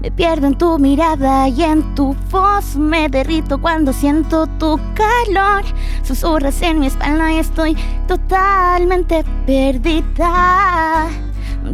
me 0.06 0.12
pierdo 0.12 0.46
en 0.46 0.56
tu 0.56 0.78
mirada 0.78 1.48
y 1.48 1.64
en 1.64 1.82
tu 1.96 2.14
voz. 2.30 2.76
Me 2.76 3.08
derrito 3.08 3.60
cuando 3.60 3.92
siento 3.92 4.46
tu 4.58 4.78
calor. 4.94 5.64
Susurras 6.04 6.62
en 6.62 6.78
mi 6.78 6.86
espalda 6.86 7.32
y 7.32 7.38
estoy 7.38 7.76
totalmente 8.06 9.24
perdida. 9.46 11.08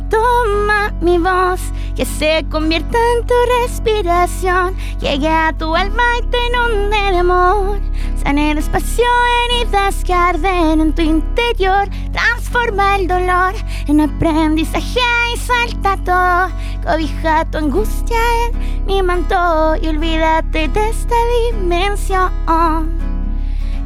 Toma 0.08 0.92
mi 1.00 1.18
voz, 1.18 1.60
que 1.94 2.04
se 2.04 2.44
convierta 2.50 2.98
en 3.16 3.26
tu 3.26 3.34
respiración. 3.60 4.74
Llegue 5.00 5.28
a 5.28 5.52
tu 5.52 5.74
alma 5.74 6.02
y 6.18 6.26
te 6.26 6.38
inunde 6.46 6.96
de 6.96 7.18
amor. 7.18 7.80
Sane 8.22 8.54
despacio 8.54 9.04
heridas 9.50 10.04
que 10.04 10.14
arden 10.14 10.80
en 10.80 10.94
tu 10.94 11.02
interior. 11.02 11.88
Transforma 12.12 12.96
el 12.96 13.08
dolor 13.08 13.54
en 13.88 14.00
aprendizaje 14.00 15.00
y 15.34 15.38
suelta 15.38 15.96
todo. 16.04 16.48
Cobija 16.84 17.44
tu 17.50 17.58
angustia 17.58 18.18
en 18.46 18.86
mi 18.86 19.02
manto 19.02 19.76
y 19.82 19.88
olvídate 19.88 20.68
de 20.68 20.88
esta 20.88 21.14
dimensión. 21.52 22.32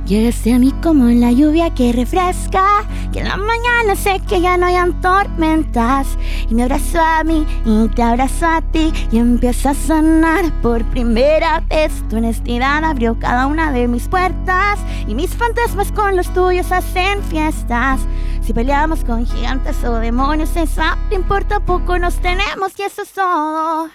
Llegaste 0.06 0.54
a 0.54 0.60
mí 0.60 0.72
como 0.84 1.06
la 1.06 1.32
lluvia 1.32 1.74
que 1.74 1.92
refresca, 1.92 2.84
que 3.12 3.18
en 3.18 3.28
la 3.28 3.36
mañana 3.36 3.96
sé 3.96 4.20
que 4.28 4.40
ya 4.40 4.56
no 4.56 4.66
hay 4.66 4.76
tormentas. 5.02 6.16
Y 6.48 6.54
me 6.54 6.62
abrazo 6.62 7.00
a 7.00 7.24
mí 7.24 7.44
y 7.64 7.88
te 7.88 8.02
abrazo 8.02 8.46
a 8.46 8.62
ti 8.62 8.92
y 9.10 9.18
empieza 9.18 9.70
a 9.70 9.74
sanar 9.74 10.52
por 10.62 10.84
primera 10.90 11.58
vez. 11.68 11.92
Tu 12.08 12.18
honestidad 12.18 12.84
abrió 12.84 13.18
cada 13.18 13.48
una 13.48 13.72
de 13.72 13.88
mis 13.88 14.06
puertas 14.06 14.78
y 15.08 15.16
mis 15.16 15.34
fantasmas 15.34 15.90
con 15.90 16.14
los 16.14 16.32
tuyos 16.32 16.70
hacen 16.70 17.20
fiestas. 17.24 17.98
Si 18.42 18.52
peleamos 18.52 19.02
con 19.02 19.26
gigantes 19.26 19.82
o 19.82 19.98
demonios, 19.98 20.54
eso 20.54 20.82
no 21.10 21.16
importa 21.16 21.58
poco, 21.58 21.98
nos 21.98 22.14
tenemos 22.20 22.78
y 22.78 22.82
eso 22.82 23.02
es 23.02 23.12
todo. 23.12 23.90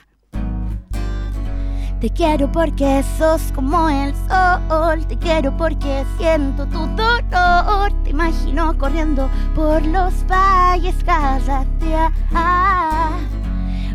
Te 2.02 2.10
quiero 2.10 2.52
porque 2.52 3.04
sos 3.20 3.52
como 3.54 3.88
el 3.88 4.12
sol. 4.28 5.06
Te 5.08 5.16
quiero 5.20 5.56
porque 5.56 6.04
siento 6.18 6.66
tu 6.66 6.88
dolor. 6.95 7.93
Te 8.04 8.10
imagino 8.10 8.76
corriendo 8.76 9.30
por 9.54 9.86
los 9.86 10.26
valles 10.28 10.95
cada 11.06 11.64
día. 11.80 12.12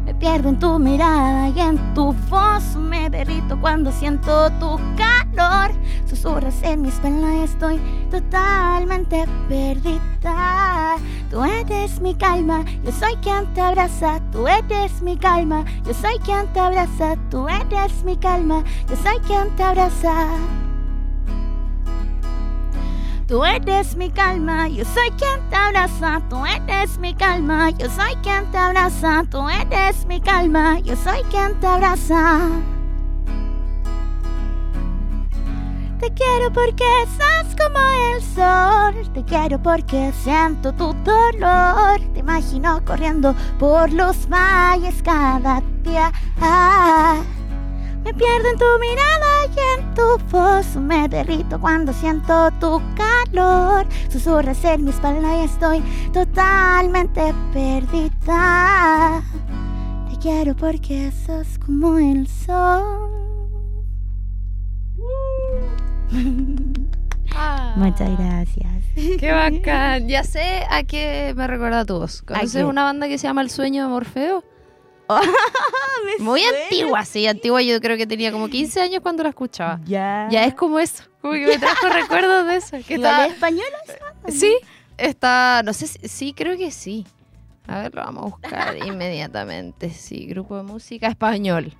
Me 0.07 0.15
pierdo 0.15 0.51
en 0.51 0.59
tu 0.61 0.79
mirada 0.79 1.49
y 1.49 1.61
en 1.61 1.93
tu 1.93 2.13
voz. 2.31 2.77
Me 2.77 3.11
derrito 3.11 3.61
cuando 3.61 3.91
siento 3.91 4.49
tu 4.61 4.79
calor. 4.97 5.73
Susurras 6.09 6.63
en 6.63 6.83
mi 6.83 6.89
espalda 6.89 7.35
y 7.35 7.41
estoy 7.41 7.81
totalmente 8.09 9.27
perdida. 9.49 10.97
Tú 11.29 11.43
eres 11.43 12.01
mi 12.01 12.15
calma, 12.15 12.65
yo 12.85 12.93
soy 12.93 13.17
quien 13.17 13.53
te 13.53 13.61
abraza. 13.61 14.21
Tú 14.31 14.47
eres 14.47 15.03
mi 15.03 15.17
calma, 15.17 15.65
yo 15.85 15.93
soy 15.93 16.19
quien 16.21 16.47
te 16.53 16.61
abraza. 16.61 17.17
Tú 17.29 17.49
eres 17.49 18.05
mi 18.05 18.17
calma, 18.17 18.63
yo 18.89 18.97
soy 18.97 19.19
quien 19.27 19.51
te 19.57 19.65
abraza. 19.65 20.29
Tú 23.27 23.45
eres 23.45 23.97
mi 23.97 24.09
calma, 24.11 24.69
yo 24.69 24.85
soy 24.85 25.11
quien 25.19 25.41
te 25.51 25.57
abraza. 25.57 26.23
Tú 26.31 26.47
eres 26.47 26.97
mi 26.99 27.13
calma, 27.13 27.71
yo 27.71 27.91
soy 27.91 28.15
quien 28.23 28.49
te 28.53 28.59
abraza. 28.59 29.25
Tú 29.29 29.49
eres 29.49 30.07
mi 30.07 30.21
calma, 30.21 30.79
yo 30.79 30.95
soy 30.95 31.23
quien 31.29 31.59
te 31.59 31.67
abraza. 31.67 32.49
Te 35.99 36.13
quiero 36.13 36.53
porque 36.53 36.85
sos 37.19 37.57
como 37.57 37.81
el 38.15 38.23
sol. 38.23 39.13
Te 39.13 39.25
quiero 39.25 39.61
porque 39.61 40.13
siento 40.23 40.73
tu 40.75 40.95
dolor. 41.03 41.99
Te 42.15 42.21
imagino 42.21 42.85
corriendo 42.85 43.35
por 43.59 43.93
los 43.93 44.29
valles 44.29 45.03
cada 45.03 45.61
día. 45.83 46.13
Me 48.07 48.15
pierdo 48.15 48.49
en 48.51 48.57
tu 48.57 48.65
mirada 48.79 49.47
y 49.47 49.81
en 49.81 49.95
tu 49.95 50.17
voz. 50.31 50.77
Me 50.77 51.09
derrito 51.09 51.61
cuando 51.61 51.93
siento 51.93 52.53
tu 52.61 52.81
calor. 52.95 53.85
Susurras 54.09 54.65
en 54.65 54.85
mi 54.85 54.91
espalda 54.91 55.41
y 55.41 55.45
estoy 55.45 55.83
totalmente 56.13 57.35
perdida. 57.53 59.25
Te 60.09 60.19
quiero 60.21 60.55
porque 60.55 61.11
sos 61.27 61.59
como 61.59 61.99
el 61.99 62.29
sol. 62.29 63.11
Muchas 67.75 68.19
gracias. 68.19 68.85
Qué 69.19 69.33
bacán. 69.33 70.07
Ya 70.07 70.23
sé 70.23 70.63
a 70.71 70.85
qué 70.85 71.35
me 71.37 71.49
recuerda 71.49 71.85
tu 71.85 71.99
voz. 71.99 72.23
¿Conoces 72.23 72.63
una 72.63 72.85
banda 72.85 73.09
que 73.09 73.19
se 73.19 73.27
llama 73.27 73.43
El 73.43 73.51
Sueño 73.51 73.83
de 73.83 73.89
Morfeo? 73.89 74.45
Me 75.09 76.19
Muy 76.25 76.41
suena. 76.43 76.59
antigua, 76.65 77.05
sí, 77.05 77.27
antigua. 77.27 77.63
Yo 77.63 77.81
creo 77.81 77.97
que 77.97 78.07
tenía 78.07 78.33
como 78.33 78.49
15 78.49 78.81
años 78.81 79.01
cuando 79.03 79.23
la 79.23 79.31
escuchaba. 79.31 79.81
Ya. 79.85 80.29
Ya 80.31 80.45
es 80.45 80.55
como 80.55 80.79
eso. 80.79 81.05
Como 81.21 81.35
que 81.35 81.47
me 81.47 81.59
trajo 81.59 81.89
recuerdos 81.93 82.47
de 82.47 82.57
eso. 82.57 82.77
Que 82.87 82.95
¿Igual 82.95 83.11
está, 83.13 83.27
es 83.27 83.33
española? 83.35 83.77
sí, 84.29 84.57
está, 84.99 85.63
no 85.65 85.73
sé 85.73 85.87
si, 85.87 86.09
sí, 86.09 86.33
creo 86.33 86.57
que 86.57 86.71
sí. 86.71 87.07
A 87.69 87.81
ver, 87.81 87.95
lo 87.95 88.03
vamos 88.05 88.23
a 88.25 88.29
buscar 88.29 88.77
inmediatamente. 88.87 89.91
Sí, 89.91 90.27
grupo 90.27 90.57
de 90.57 90.63
música 90.63 91.09
español. 91.09 91.73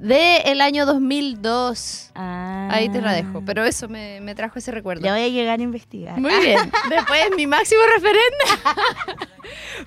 De 0.00 0.38
el 0.46 0.60
año 0.60 0.86
2002. 0.86 2.12
Ah. 2.14 2.68
Ahí 2.70 2.88
te 2.88 3.00
la 3.00 3.12
dejo, 3.12 3.42
pero 3.44 3.64
eso 3.64 3.88
me, 3.88 4.20
me 4.20 4.34
trajo 4.34 4.58
ese 4.58 4.70
recuerdo. 4.70 5.04
Ya 5.04 5.12
voy 5.12 5.22
a 5.22 5.28
llegar 5.28 5.58
a 5.58 5.62
investigar. 5.62 6.20
Muy 6.20 6.32
bien. 6.40 6.70
Después 6.90 7.20
mi 7.36 7.46
máximo 7.46 7.80
referente. 7.94 9.26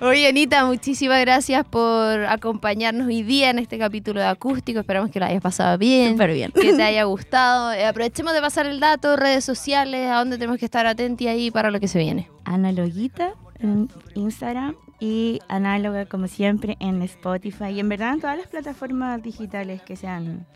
Oye, 0.00 0.28
Anita, 0.28 0.64
muchísimas 0.66 1.20
gracias 1.20 1.64
por 1.64 2.24
acompañarnos 2.24 3.06
hoy 3.06 3.22
día 3.22 3.50
en 3.50 3.58
este 3.58 3.78
capítulo 3.78 4.20
de 4.20 4.26
acústico. 4.26 4.80
Esperamos 4.80 5.10
que 5.10 5.18
lo 5.18 5.26
hayas 5.26 5.42
pasado 5.42 5.78
bien. 5.78 6.12
Súper 6.12 6.32
bien. 6.32 6.52
Que 6.52 6.74
te 6.74 6.82
haya 6.82 7.04
gustado. 7.04 7.72
Eh, 7.72 7.86
aprovechemos 7.86 8.34
de 8.34 8.40
pasar 8.40 8.66
el 8.66 8.80
dato, 8.80 9.16
redes 9.16 9.44
sociales, 9.44 10.10
a 10.10 10.18
dónde 10.18 10.36
tenemos 10.36 10.58
que 10.58 10.66
estar 10.66 10.86
atentos 10.86 11.26
ahí 11.26 11.50
para 11.50 11.70
lo 11.70 11.80
que 11.80 11.88
se 11.88 11.98
viene. 11.98 12.28
Analoguita 12.44 13.34
en 13.60 13.88
Instagram 14.14 14.74
y 15.02 15.40
análoga 15.48 16.06
como 16.06 16.28
siempre 16.28 16.76
en 16.78 17.02
Spotify 17.02 17.70
y 17.74 17.80
en 17.80 17.88
verdad 17.88 18.14
en 18.14 18.20
todas 18.20 18.38
las 18.38 18.46
plataformas 18.46 19.20
digitales 19.20 19.82
que 19.82 19.96
sean 19.96 20.46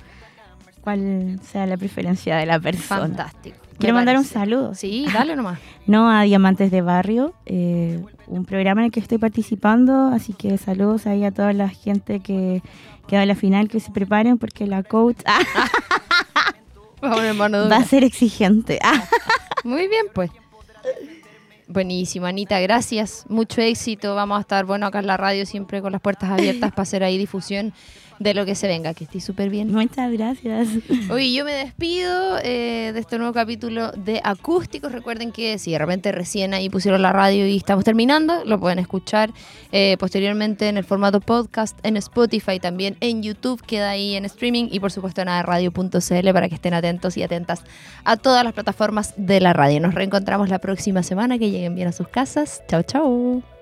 cual 0.82 1.40
sea 1.42 1.66
la 1.66 1.76
preferencia 1.76 2.36
de 2.36 2.46
la 2.46 2.60
persona. 2.60 3.00
Fantástico. 3.00 3.56
Quiero 3.76 3.96
mandar 3.96 4.16
un 4.16 4.24
saludo. 4.24 4.72
Sí, 4.76 5.04
dale 5.12 5.34
nomás. 5.34 5.58
No 5.86 6.08
a 6.08 6.22
Diamantes 6.22 6.70
de 6.70 6.80
Barrio, 6.80 7.34
eh, 7.44 8.00
un 8.28 8.44
programa 8.44 8.82
en 8.82 8.86
el 8.86 8.92
que 8.92 9.00
estoy 9.00 9.18
participando, 9.18 10.12
así 10.12 10.32
que 10.32 10.56
saludos 10.58 11.08
ahí 11.08 11.24
a 11.24 11.32
toda 11.32 11.52
la 11.52 11.68
gente 11.68 12.20
que 12.20 12.62
queda 13.08 13.22
a 13.22 13.26
la 13.26 13.34
final, 13.34 13.68
que 13.68 13.80
se 13.80 13.90
preparen 13.90 14.38
porque 14.38 14.66
la 14.68 14.84
coach 14.84 15.18
ah, 15.26 15.40
va 17.02 17.76
a 17.76 17.84
ser 17.84 18.04
exigente. 18.04 18.78
Ah. 18.80 19.02
Muy 19.64 19.88
bien, 19.88 20.06
pues. 20.14 20.30
Buenísimo, 21.68 22.26
Anita, 22.26 22.60
gracias. 22.60 23.24
Mucho 23.28 23.60
éxito. 23.60 24.14
Vamos 24.14 24.38
a 24.38 24.42
estar, 24.42 24.64
bueno, 24.64 24.86
acá 24.86 25.00
en 25.00 25.08
la 25.08 25.16
radio 25.16 25.44
siempre 25.46 25.82
con 25.82 25.90
las 25.90 26.00
puertas 26.00 26.30
abiertas 26.30 26.70
para 26.70 26.82
hacer 26.82 27.02
ahí 27.02 27.18
difusión 27.18 27.72
de 28.18 28.34
lo 28.34 28.44
que 28.44 28.54
se 28.54 28.66
venga, 28.66 28.94
que 28.94 29.04
esté 29.04 29.20
súper 29.20 29.50
bien. 29.50 29.72
Muchas 29.72 30.12
gracias. 30.12 30.68
Oye, 31.10 31.32
yo 31.32 31.44
me 31.44 31.52
despido 31.52 32.38
eh, 32.42 32.92
de 32.92 33.00
este 33.00 33.18
nuevo 33.18 33.32
capítulo 33.32 33.92
de 33.92 34.20
Acústicos. 34.24 34.92
Recuerden 34.92 35.32
que 35.32 35.58
si 35.58 35.72
de 35.72 35.78
repente 35.78 36.12
recién 36.12 36.54
ahí 36.54 36.68
pusieron 36.68 37.02
la 37.02 37.12
radio 37.12 37.46
y 37.46 37.56
estamos 37.56 37.84
terminando, 37.84 38.44
lo 38.44 38.58
pueden 38.58 38.78
escuchar 38.78 39.32
eh, 39.72 39.96
posteriormente 39.98 40.68
en 40.68 40.76
el 40.76 40.84
formato 40.84 41.20
podcast, 41.20 41.78
en 41.82 41.96
Spotify, 41.96 42.58
también 42.60 42.96
en 43.00 43.22
YouTube, 43.22 43.62
queda 43.62 43.90
ahí 43.90 44.14
en 44.14 44.24
streaming 44.24 44.68
y 44.70 44.80
por 44.80 44.92
supuesto 44.92 45.20
en 45.20 45.28
radio.cl 45.28 46.32
para 46.32 46.48
que 46.48 46.54
estén 46.54 46.74
atentos 46.74 47.16
y 47.16 47.22
atentas 47.22 47.62
a 48.04 48.16
todas 48.16 48.44
las 48.44 48.52
plataformas 48.52 49.14
de 49.16 49.40
la 49.40 49.52
radio. 49.52 49.80
Nos 49.80 49.94
reencontramos 49.94 50.48
la 50.48 50.58
próxima 50.58 51.02
semana, 51.02 51.38
que 51.38 51.50
lleguen 51.50 51.74
bien 51.74 51.88
a 51.88 51.92
sus 51.92 52.08
casas. 52.08 52.62
Chao, 52.68 52.82
chao. 52.82 53.55